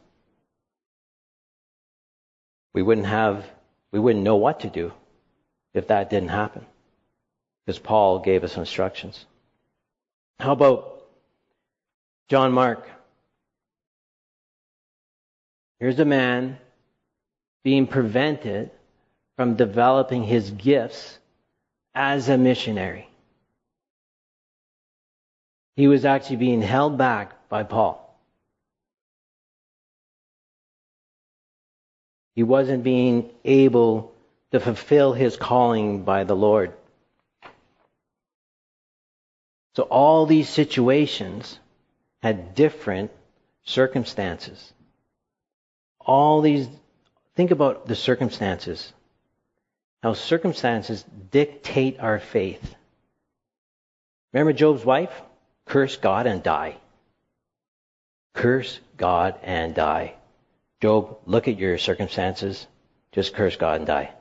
We 2.74 2.82
wouldn't 2.82 3.08
have, 3.08 3.46
we 3.92 4.00
wouldn't 4.00 4.24
know 4.24 4.38
what 4.38 4.62
to 4.62 4.70
do. 4.70 4.94
if 5.74 5.88
that 5.88 6.10
didn't 6.10 6.30
happen. 6.30 6.66
Because 7.66 7.80
Paul 7.80 8.20
gave 8.20 8.44
us 8.44 8.58
instructions. 8.58 9.26
How 10.40 10.54
about 10.54 11.04
John 12.28 12.52
Mark? 12.52 12.88
Here's 15.82 16.00
a 16.00 16.06
man 16.06 16.60
being 17.64 17.88
prevented 17.88 18.70
from 19.36 19.56
developing 19.56 20.22
his 20.22 20.52
gifts 20.52 21.18
as 21.96 22.30
a 22.30 22.38
missionary. 22.38 23.10
He 25.76 25.88
was 25.88 26.06
actually 26.06 26.36
being 26.36 26.62
held 26.62 27.00
back 27.00 27.50
by 27.50 27.64
Paul. 27.64 28.16
He 32.36 32.44
wasn't 32.44 32.84
being 32.84 33.32
able 33.44 34.14
to 34.52 34.60
fulfill 34.60 35.14
his 35.14 35.36
calling 35.36 36.04
by 36.04 36.26
the 36.26 36.36
Lord. 36.36 36.74
So 39.76 39.82
all 39.82 40.28
these 40.28 40.48
situations 40.48 41.58
had 42.22 42.54
different 42.54 43.10
circumstances. 43.64 44.74
All 46.06 46.42
these, 46.42 46.68
think 47.36 47.52
about 47.52 47.88
the 47.88 47.96
circumstances. 47.96 48.92
How 50.04 50.14
circumstances 50.14 51.06
dictate 51.32 52.00
our 52.00 52.20
faith. 52.20 52.76
Remember 54.34 54.54
Job's 54.54 54.84
wife? 54.84 55.14
Curse 55.66 55.98
God 55.98 56.26
and 56.28 56.42
die. 56.42 56.78
Curse 58.34 58.80
God 58.98 59.36
and 59.44 59.76
die. 59.76 60.16
Job, 60.82 61.20
look 61.26 61.48
at 61.48 61.60
your 61.60 61.78
circumstances. 61.78 62.66
Just 63.12 63.34
curse 63.34 63.56
God 63.56 63.78
and 63.78 63.88
die. 63.88 64.14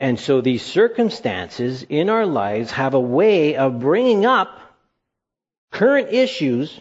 And 0.00 0.18
so 0.18 0.40
these 0.40 0.62
circumstances 0.62 1.84
in 1.88 2.10
our 2.10 2.26
lives 2.26 2.70
have 2.72 2.94
a 2.94 3.00
way 3.00 3.56
of 3.56 3.80
bringing 3.80 4.26
up 4.26 4.60
current 5.70 6.08
issues, 6.12 6.80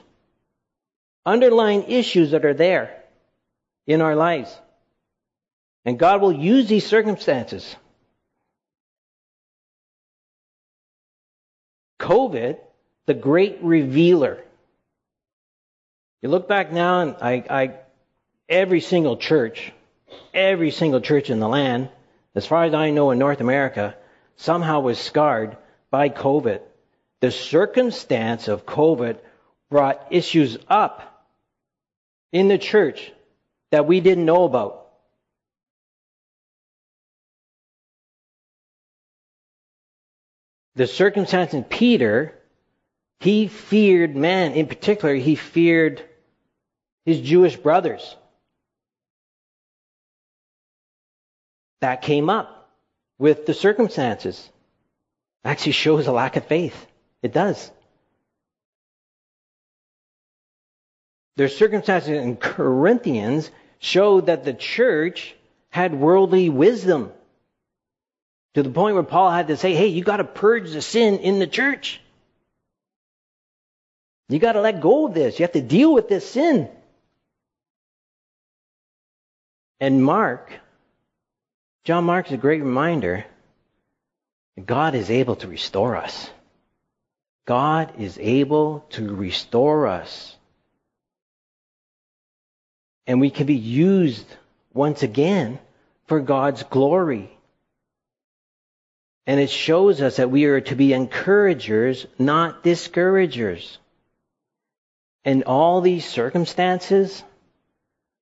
underlying 1.25 1.83
issues 1.83 2.31
that 2.31 2.45
are 2.45 2.53
there 2.53 3.03
in 3.87 4.01
our 4.01 4.15
lives. 4.15 4.53
And 5.85 5.99
God 5.99 6.21
will 6.21 6.33
use 6.33 6.67
these 6.67 6.85
circumstances. 6.85 7.75
COVID, 11.99 12.57
the 13.05 13.13
great 13.13 13.59
revealer. 13.61 14.43
You 16.21 16.29
look 16.29 16.47
back 16.47 16.71
now, 16.71 17.01
and 17.01 17.15
I, 17.21 17.43
I, 17.49 17.73
every 18.47 18.79
single 18.79 19.17
church, 19.17 19.71
every 20.33 20.71
single 20.71 21.01
church 21.01 21.29
in 21.29 21.39
the 21.39 21.49
land, 21.49 21.89
as 22.35 22.45
far 22.45 22.63
as 22.63 22.73
I 22.73 22.91
know 22.91 23.11
in 23.11 23.19
North 23.19 23.41
America, 23.41 23.95
somehow 24.37 24.81
was 24.81 24.97
scarred 24.99 25.57
by 25.91 26.09
COVID. 26.09 26.61
The 27.19 27.31
circumstance 27.31 28.47
of 28.47 28.65
COVID 28.65 29.17
brought 29.69 30.07
issues 30.11 30.57
up 30.67 31.12
in 32.33 32.49
the 32.49 32.57
church 32.57 33.13
that 33.71 33.87
we 33.87 34.01
didn't 34.01 34.25
know 34.25 34.43
about. 34.43 34.87
The 40.75 40.87
circumstance 40.87 41.53
in 41.53 41.63
Peter, 41.63 42.37
he 43.21 43.47
feared 43.47 44.15
man, 44.15 44.51
in 44.51 44.67
particular, 44.67 45.15
he 45.15 45.35
feared 45.35 46.03
his 47.05 47.21
Jewish 47.21 47.55
brothers. 47.55 48.17
that 51.83 52.01
came 52.01 52.29
up 52.29 52.69
with 53.17 53.45
the 53.45 53.53
circumstances. 53.53 54.49
Actually 55.43 55.73
shows 55.73 56.07
a 56.07 56.13
lack 56.13 56.37
of 56.37 56.45
faith. 56.45 56.87
It 57.21 57.33
does. 57.33 57.69
Their 61.35 61.49
circumstances 61.49 62.09
in 62.09 62.35
Corinthians 62.37 63.49
showed 63.79 64.27
that 64.27 64.43
the 64.43 64.53
church 64.53 65.35
had 65.69 65.93
worldly 65.93 66.49
wisdom 66.49 67.11
to 68.53 68.63
the 68.63 68.69
point 68.69 68.93
where 68.93 69.03
Paul 69.03 69.31
had 69.31 69.47
to 69.47 69.57
say, 69.57 69.73
hey, 69.73 69.87
you 69.87 70.03
got 70.03 70.17
to 70.17 70.23
purge 70.23 70.71
the 70.71 70.81
sin 70.81 71.19
in 71.19 71.39
the 71.39 71.47
church. 71.47 71.99
You 74.29 74.39
got 74.39 74.53
to 74.53 74.61
let 74.61 74.81
go 74.81 75.07
of 75.07 75.13
this. 75.13 75.39
You 75.39 75.43
have 75.43 75.53
to 75.53 75.61
deal 75.61 75.93
with 75.93 76.07
this 76.07 76.29
sin. 76.29 76.69
And 79.79 80.03
Mark 80.03 80.51
John 81.83 82.05
Mark 82.05 82.27
is 82.27 82.33
a 82.33 82.37
great 82.37 82.63
reminder 82.63 83.25
that 84.55 84.65
God 84.65 84.95
is 84.95 85.09
able 85.09 85.35
to 85.37 85.47
restore 85.47 85.97
us. 85.97 86.29
God 87.45 87.93
is 87.99 88.17
able 88.21 88.85
to 88.91 89.13
restore 89.13 89.87
us. 89.87 90.37
And 93.05 93.19
we 93.19 93.29
can 93.29 93.45
be 93.47 93.55
used 93.55 94.25
once 94.73 95.03
again 95.03 95.59
for 96.07 96.19
God's 96.19 96.63
glory. 96.63 97.29
And 99.25 99.39
it 99.39 99.49
shows 99.49 100.01
us 100.01 100.17
that 100.17 100.31
we 100.31 100.45
are 100.45 100.61
to 100.61 100.75
be 100.75 100.93
encouragers, 100.93 102.05
not 102.19 102.63
discouragers. 102.63 103.77
And 105.23 105.43
all 105.43 105.79
these 105.79 106.05
circumstances, 106.05 107.23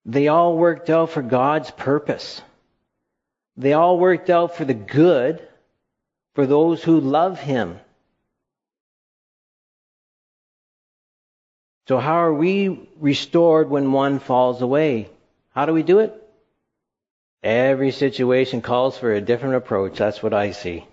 they 0.05 0.27
all 0.27 0.55
worked 0.57 0.89
out 0.89 1.09
for 1.09 1.21
God's 1.23 1.71
purpose. 1.71 2.41
They 3.57 3.73
all 3.73 3.97
worked 3.97 4.29
out 4.29 4.55
for 4.55 4.65
the 4.65 4.75
good 4.75 5.47
for 6.33 6.45
those 6.45 6.83
who 6.83 6.99
love 6.99 7.39
him. 7.39 7.79
So, 11.87 11.97
how 11.97 12.15
are 12.15 12.33
we 12.33 12.89
restored 12.99 13.69
when 13.69 13.91
one 13.91 14.19
falls 14.19 14.61
away? 14.61 15.09
How 15.53 15.65
do 15.65 15.73
we 15.73 15.83
do 15.83 15.99
it? 15.99 16.17
Every 17.43 17.91
situation 17.91 18.61
calls 18.61 18.97
for 18.97 19.13
a 19.13 19.21
different 19.21 19.55
approach. 19.55 19.97
That's 19.97 20.21
what 20.21 20.33
I 20.33 20.51
see. 20.51 20.85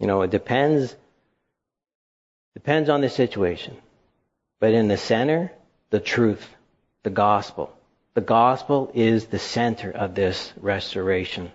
You 0.00 0.06
know, 0.06 0.22
it 0.22 0.30
depends 0.30 0.94
depends 2.54 2.88
on 2.88 3.02
the 3.02 3.08
situation. 3.08 3.76
But 4.58 4.72
in 4.72 4.88
the 4.88 4.96
center, 4.96 5.52
the 5.90 6.00
truth, 6.00 6.48
the 7.02 7.10
gospel. 7.10 7.72
The 8.14 8.22
gospel 8.22 8.90
is 8.94 9.26
the 9.26 9.38
center 9.38 9.90
of 9.90 10.14
this 10.14 10.52
restoration. 10.60 11.52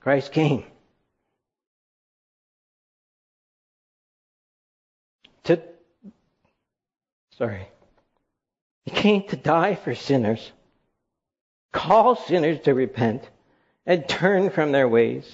Christ 0.00 0.32
came 0.32 0.64
sorry, 7.38 7.68
he 8.84 8.90
came 8.90 9.22
to 9.28 9.36
die 9.36 9.74
for 9.74 9.94
sinners, 9.94 10.52
call 11.72 12.16
sinners 12.16 12.60
to 12.62 12.74
repent, 12.74 13.28
and 13.86 14.08
turn 14.08 14.50
from 14.50 14.72
their 14.72 14.88
ways. 14.88 15.30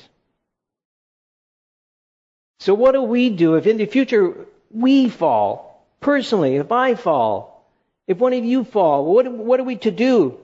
So 2.60 2.74
what 2.74 2.92
do 2.92 3.02
we 3.02 3.30
do 3.30 3.54
if 3.54 3.66
in 3.66 3.76
the 3.76 3.86
future 3.86 4.34
we 4.70 5.08
fall? 5.08 5.86
Personally, 6.00 6.56
if 6.56 6.72
I 6.72 6.94
fall, 6.94 7.66
if 8.06 8.18
one 8.18 8.32
of 8.32 8.44
you 8.44 8.64
fall, 8.64 9.04
what, 9.04 9.30
what 9.30 9.60
are 9.60 9.64
we 9.64 9.76
to 9.76 9.90
do? 9.90 10.38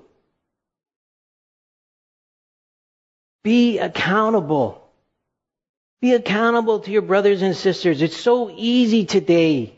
Be 3.42 3.78
accountable. 3.78 4.82
Be 6.00 6.14
accountable 6.14 6.80
to 6.80 6.90
your 6.90 7.02
brothers 7.02 7.42
and 7.42 7.56
sisters. 7.56 8.02
It's 8.02 8.16
so 8.16 8.50
easy 8.54 9.04
today 9.04 9.74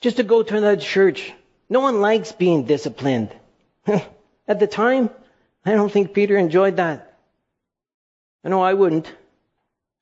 just 0.00 0.16
to 0.16 0.22
go 0.22 0.42
to 0.42 0.56
another 0.56 0.80
church. 0.80 1.32
No 1.68 1.80
one 1.80 2.00
likes 2.00 2.32
being 2.32 2.64
disciplined. 2.64 3.30
At 3.86 4.58
the 4.58 4.66
time, 4.66 5.10
I 5.64 5.72
don't 5.72 5.92
think 5.92 6.14
Peter 6.14 6.36
enjoyed 6.36 6.76
that. 6.76 7.18
I 8.44 8.48
know 8.48 8.62
I 8.62 8.74
wouldn't. 8.74 9.12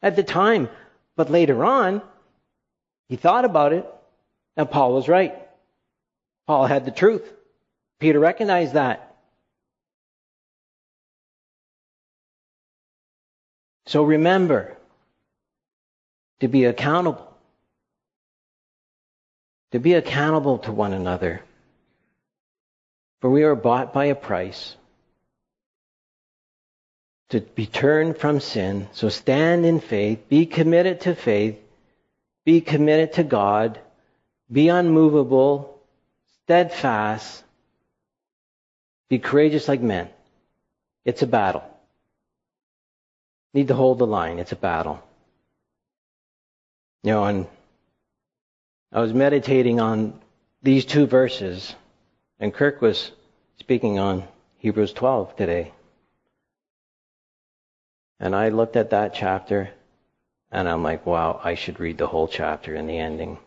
At 0.03 0.16
the 0.16 0.22
time. 0.22 0.68
But 1.16 1.30
later 1.30 1.64
on, 1.64 2.01
he 3.09 3.16
thought 3.16 3.44
about 3.44 3.72
it, 3.72 3.86
and 4.57 4.70
Paul 4.70 4.94
was 4.94 5.09
right. 5.09 5.34
Paul 6.46 6.66
had 6.66 6.84
the 6.84 6.90
truth. 6.90 7.28
Peter 7.99 8.20
recognized 8.20 8.74
that. 8.74 9.16
So 13.86 14.05
remember 14.05 14.76
to 16.40 16.49
be 16.49 16.64
accountable. 16.64 17.28
To 19.73 19.79
be 19.79 19.95
accountable 19.95 20.59
to 20.61 20.73
one 20.73 20.93
another. 20.93 21.43
For 23.21 23.31
we 23.31 23.43
are 23.43 23.55
bought 23.55 23.93
by 23.93 24.07
a 24.07 24.14
price. 24.14 24.77
To 27.31 27.41
be 27.41 27.66
turned 27.66 28.16
from 28.16 28.41
sin. 28.41 28.89
So 28.93 29.09
stand 29.09 29.66
in 29.66 29.81
faith. 29.81 30.29
Be 30.29 30.47
committed 30.47 31.03
to 31.03 31.14
faith. 31.14 31.59
Be 32.45 32.61
committed 32.61 33.14
to 33.14 33.25
God. 33.25 33.79
Be 34.51 34.69
unmovable 34.69 35.79
steadfast, 36.49 37.45
be 39.11 39.19
courageous 39.19 39.69
like 39.69 39.83
men. 39.83 40.09
It's 41.05 41.21
a 41.21 41.27
battle. 41.27 41.62
Need 43.53 43.69
to 43.69 43.75
hold 43.75 43.99
the 43.99 44.07
line. 44.07 44.39
It's 44.39 44.53
a 44.53 44.57
battle. 44.57 45.03
You 47.03 47.12
know, 47.12 47.25
and 47.25 47.47
I 48.91 49.01
was 49.01 49.12
meditating 49.12 49.80
on 49.80 50.18
these 50.62 50.86
two 50.86 51.07
verses, 51.07 51.74
and 52.41 52.55
Kirk 52.55 52.80
was 52.80 53.12
speaking 53.59 53.99
on 53.99 54.24
Hebrews 54.57 54.95
12 54.95 55.36
today. 55.36 55.72
And 58.18 58.34
I 58.34 58.49
looked 58.49 58.76
at 58.76 58.91
that 58.91 59.12
chapter, 59.12 59.70
and 60.51 60.66
I'm 60.66 60.82
like, 60.82 61.05
wow, 61.05 61.39
I 61.45 61.55
should 61.55 61.80
read 61.80 61.99
the 61.99 62.07
whole 62.07 62.28
chapter 62.28 62.74
in 62.74 62.86
the 62.86 62.99
ending. 62.99 63.39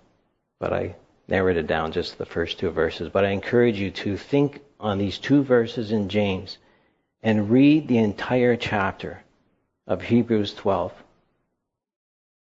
But 0.60 0.74
I 0.74 0.96
narrowed 1.28 1.58
it 1.58 1.66
down 1.66 1.92
just 1.92 2.20
the 2.20 2.26
first 2.26 2.60
two 2.60 2.70
verses. 2.70 3.10
But 3.10 3.26
I 3.26 3.30
encourage 3.30 3.80
you 3.80 3.90
to 3.92 4.18
think 4.18 4.62
on 4.80 5.00
these 5.00 5.18
two 5.18 5.44
verses 5.44 5.92
in 5.92 6.08
James 6.08 6.60
and 7.24 7.50
read 7.50 7.88
the 7.88 7.98
entire 7.98 8.56
chapter 8.56 9.24
of 9.88 10.04
Hebrews 10.04 10.54
12. 10.54 10.94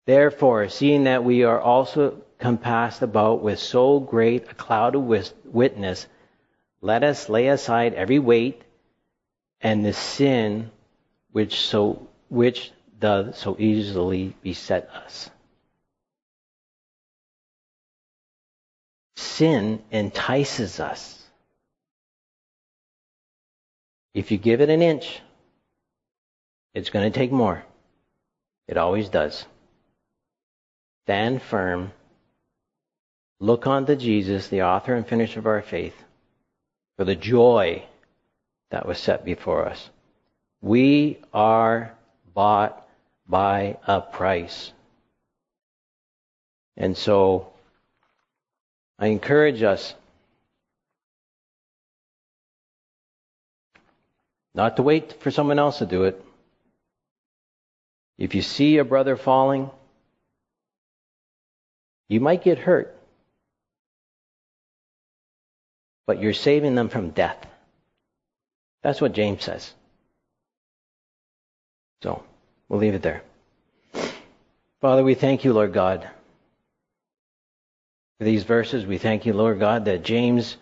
Therefore, 0.05 0.69
seeing 0.69 1.05
that 1.05 1.23
we 1.23 1.43
are 1.43 1.59
also 1.59 2.21
compassed 2.41 3.03
about 3.03 3.41
with 3.41 3.59
so 3.59 3.99
great 3.99 4.49
a 4.49 4.53
cloud 4.53 4.95
of 4.95 5.03
witness, 5.45 6.07
let 6.81 7.03
us 7.03 7.29
lay 7.29 7.47
aside 7.47 7.93
every 7.93 8.19
weight 8.19 8.61
and 9.61 9.85
the 9.85 9.93
sin 9.93 10.71
which 11.31 11.61
so 11.61 12.07
which 12.29 12.71
does 12.99 13.37
so 13.37 13.55
easily 13.59 14.35
beset 14.41 14.89
us. 14.89 15.29
Sin 19.15 19.81
entices 19.91 20.79
us. 20.79 21.17
If 24.13 24.31
you 24.31 24.37
give 24.37 24.61
it 24.61 24.69
an 24.69 24.81
inch, 24.81 25.21
it's 26.73 26.89
going 26.89 27.09
to 27.09 27.17
take 27.17 27.31
more. 27.31 27.63
It 28.67 28.77
always 28.77 29.09
does. 29.09 29.45
Stand 31.05 31.41
firm. 31.41 31.91
Look 33.41 33.65
unto 33.65 33.95
Jesus, 33.95 34.49
the 34.49 34.61
author 34.61 34.93
and 34.93 35.05
finisher 35.05 35.39
of 35.39 35.47
our 35.47 35.63
faith, 35.63 35.95
for 36.95 37.05
the 37.05 37.15
joy 37.15 37.83
that 38.69 38.85
was 38.85 38.99
set 38.99 39.25
before 39.25 39.67
us. 39.67 39.89
We 40.61 41.17
are 41.33 41.91
bought 42.35 42.87
by 43.27 43.77
a 43.87 43.99
price. 43.99 44.71
And 46.77 46.95
so 46.95 47.51
I 48.99 49.07
encourage 49.07 49.63
us 49.63 49.95
not 54.53 54.75
to 54.75 54.83
wait 54.83 55.19
for 55.19 55.31
someone 55.31 55.57
else 55.57 55.79
to 55.79 55.87
do 55.87 56.03
it. 56.03 56.23
If 58.19 58.35
you 58.35 58.43
see 58.43 58.77
a 58.77 58.85
brother 58.85 59.17
falling, 59.17 59.71
you 62.07 62.19
might 62.19 62.43
get 62.43 62.59
hurt, 62.59 62.95
but 66.11 66.21
you're 66.21 66.33
saving 66.33 66.75
them 66.75 66.89
from 66.89 67.11
death. 67.11 67.37
That's 68.83 68.99
what 68.99 69.13
James 69.13 69.45
says. 69.45 69.73
So, 72.03 72.21
we'll 72.67 72.81
leave 72.81 72.95
it 72.95 73.01
there. 73.01 73.23
Father, 74.81 75.05
we 75.05 75.15
thank 75.15 75.45
you, 75.45 75.53
Lord 75.53 75.71
God, 75.71 76.05
for 78.17 78.25
these 78.25 78.43
verses. 78.43 78.85
We 78.85 78.97
thank 78.97 79.25
you, 79.25 79.31
Lord 79.31 79.57
God, 79.57 79.85
that 79.85 80.03
James 80.03 80.57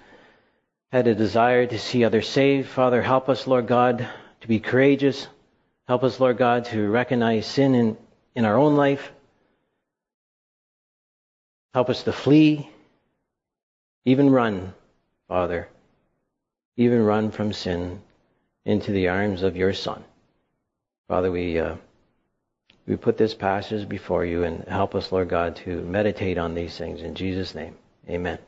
had 0.91 1.07
a 1.07 1.15
desire 1.15 1.65
to 1.65 1.79
see 1.79 2.03
others 2.03 2.29
saved. 2.29 2.69
Father, 2.69 3.01
help 3.01 3.27
us, 3.27 3.47
Lord 3.47 3.65
God, 3.65 4.07
to 4.41 4.47
be 4.47 4.59
courageous. 4.59 5.27
Help 5.87 6.03
us, 6.03 6.19
Lord 6.19 6.37
God, 6.37 6.65
to 6.65 6.87
recognize 6.89 7.47
sin 7.47 7.73
in, 7.73 7.97
in 8.35 8.45
our 8.45 8.55
own 8.55 8.75
life. 8.75 9.11
Help 11.73 11.89
us 11.89 12.03
to 12.03 12.11
flee, 12.11 12.69
even 14.05 14.29
run, 14.29 14.75
Father, 15.29 15.69
even 16.75 17.05
run 17.05 17.29
from 17.29 17.53
sin 17.53 18.01
into 18.65 18.91
the 18.91 19.07
arms 19.07 19.43
of 19.43 19.55
your 19.55 19.73
Son. 19.73 20.03
Father, 21.07 21.31
we, 21.31 21.59
uh, 21.59 21.75
we 22.87 22.95
put 22.95 23.17
this 23.17 23.35
passage 23.35 23.87
before 23.87 24.25
you 24.25 24.43
and 24.43 24.67
help 24.67 24.95
us, 24.95 25.11
Lord 25.11 25.29
God, 25.29 25.55
to 25.57 25.81
meditate 25.83 26.39
on 26.39 26.55
these 26.55 26.75
things. 26.75 27.03
In 27.03 27.13
Jesus' 27.13 27.53
name, 27.53 27.75
amen. 28.09 28.39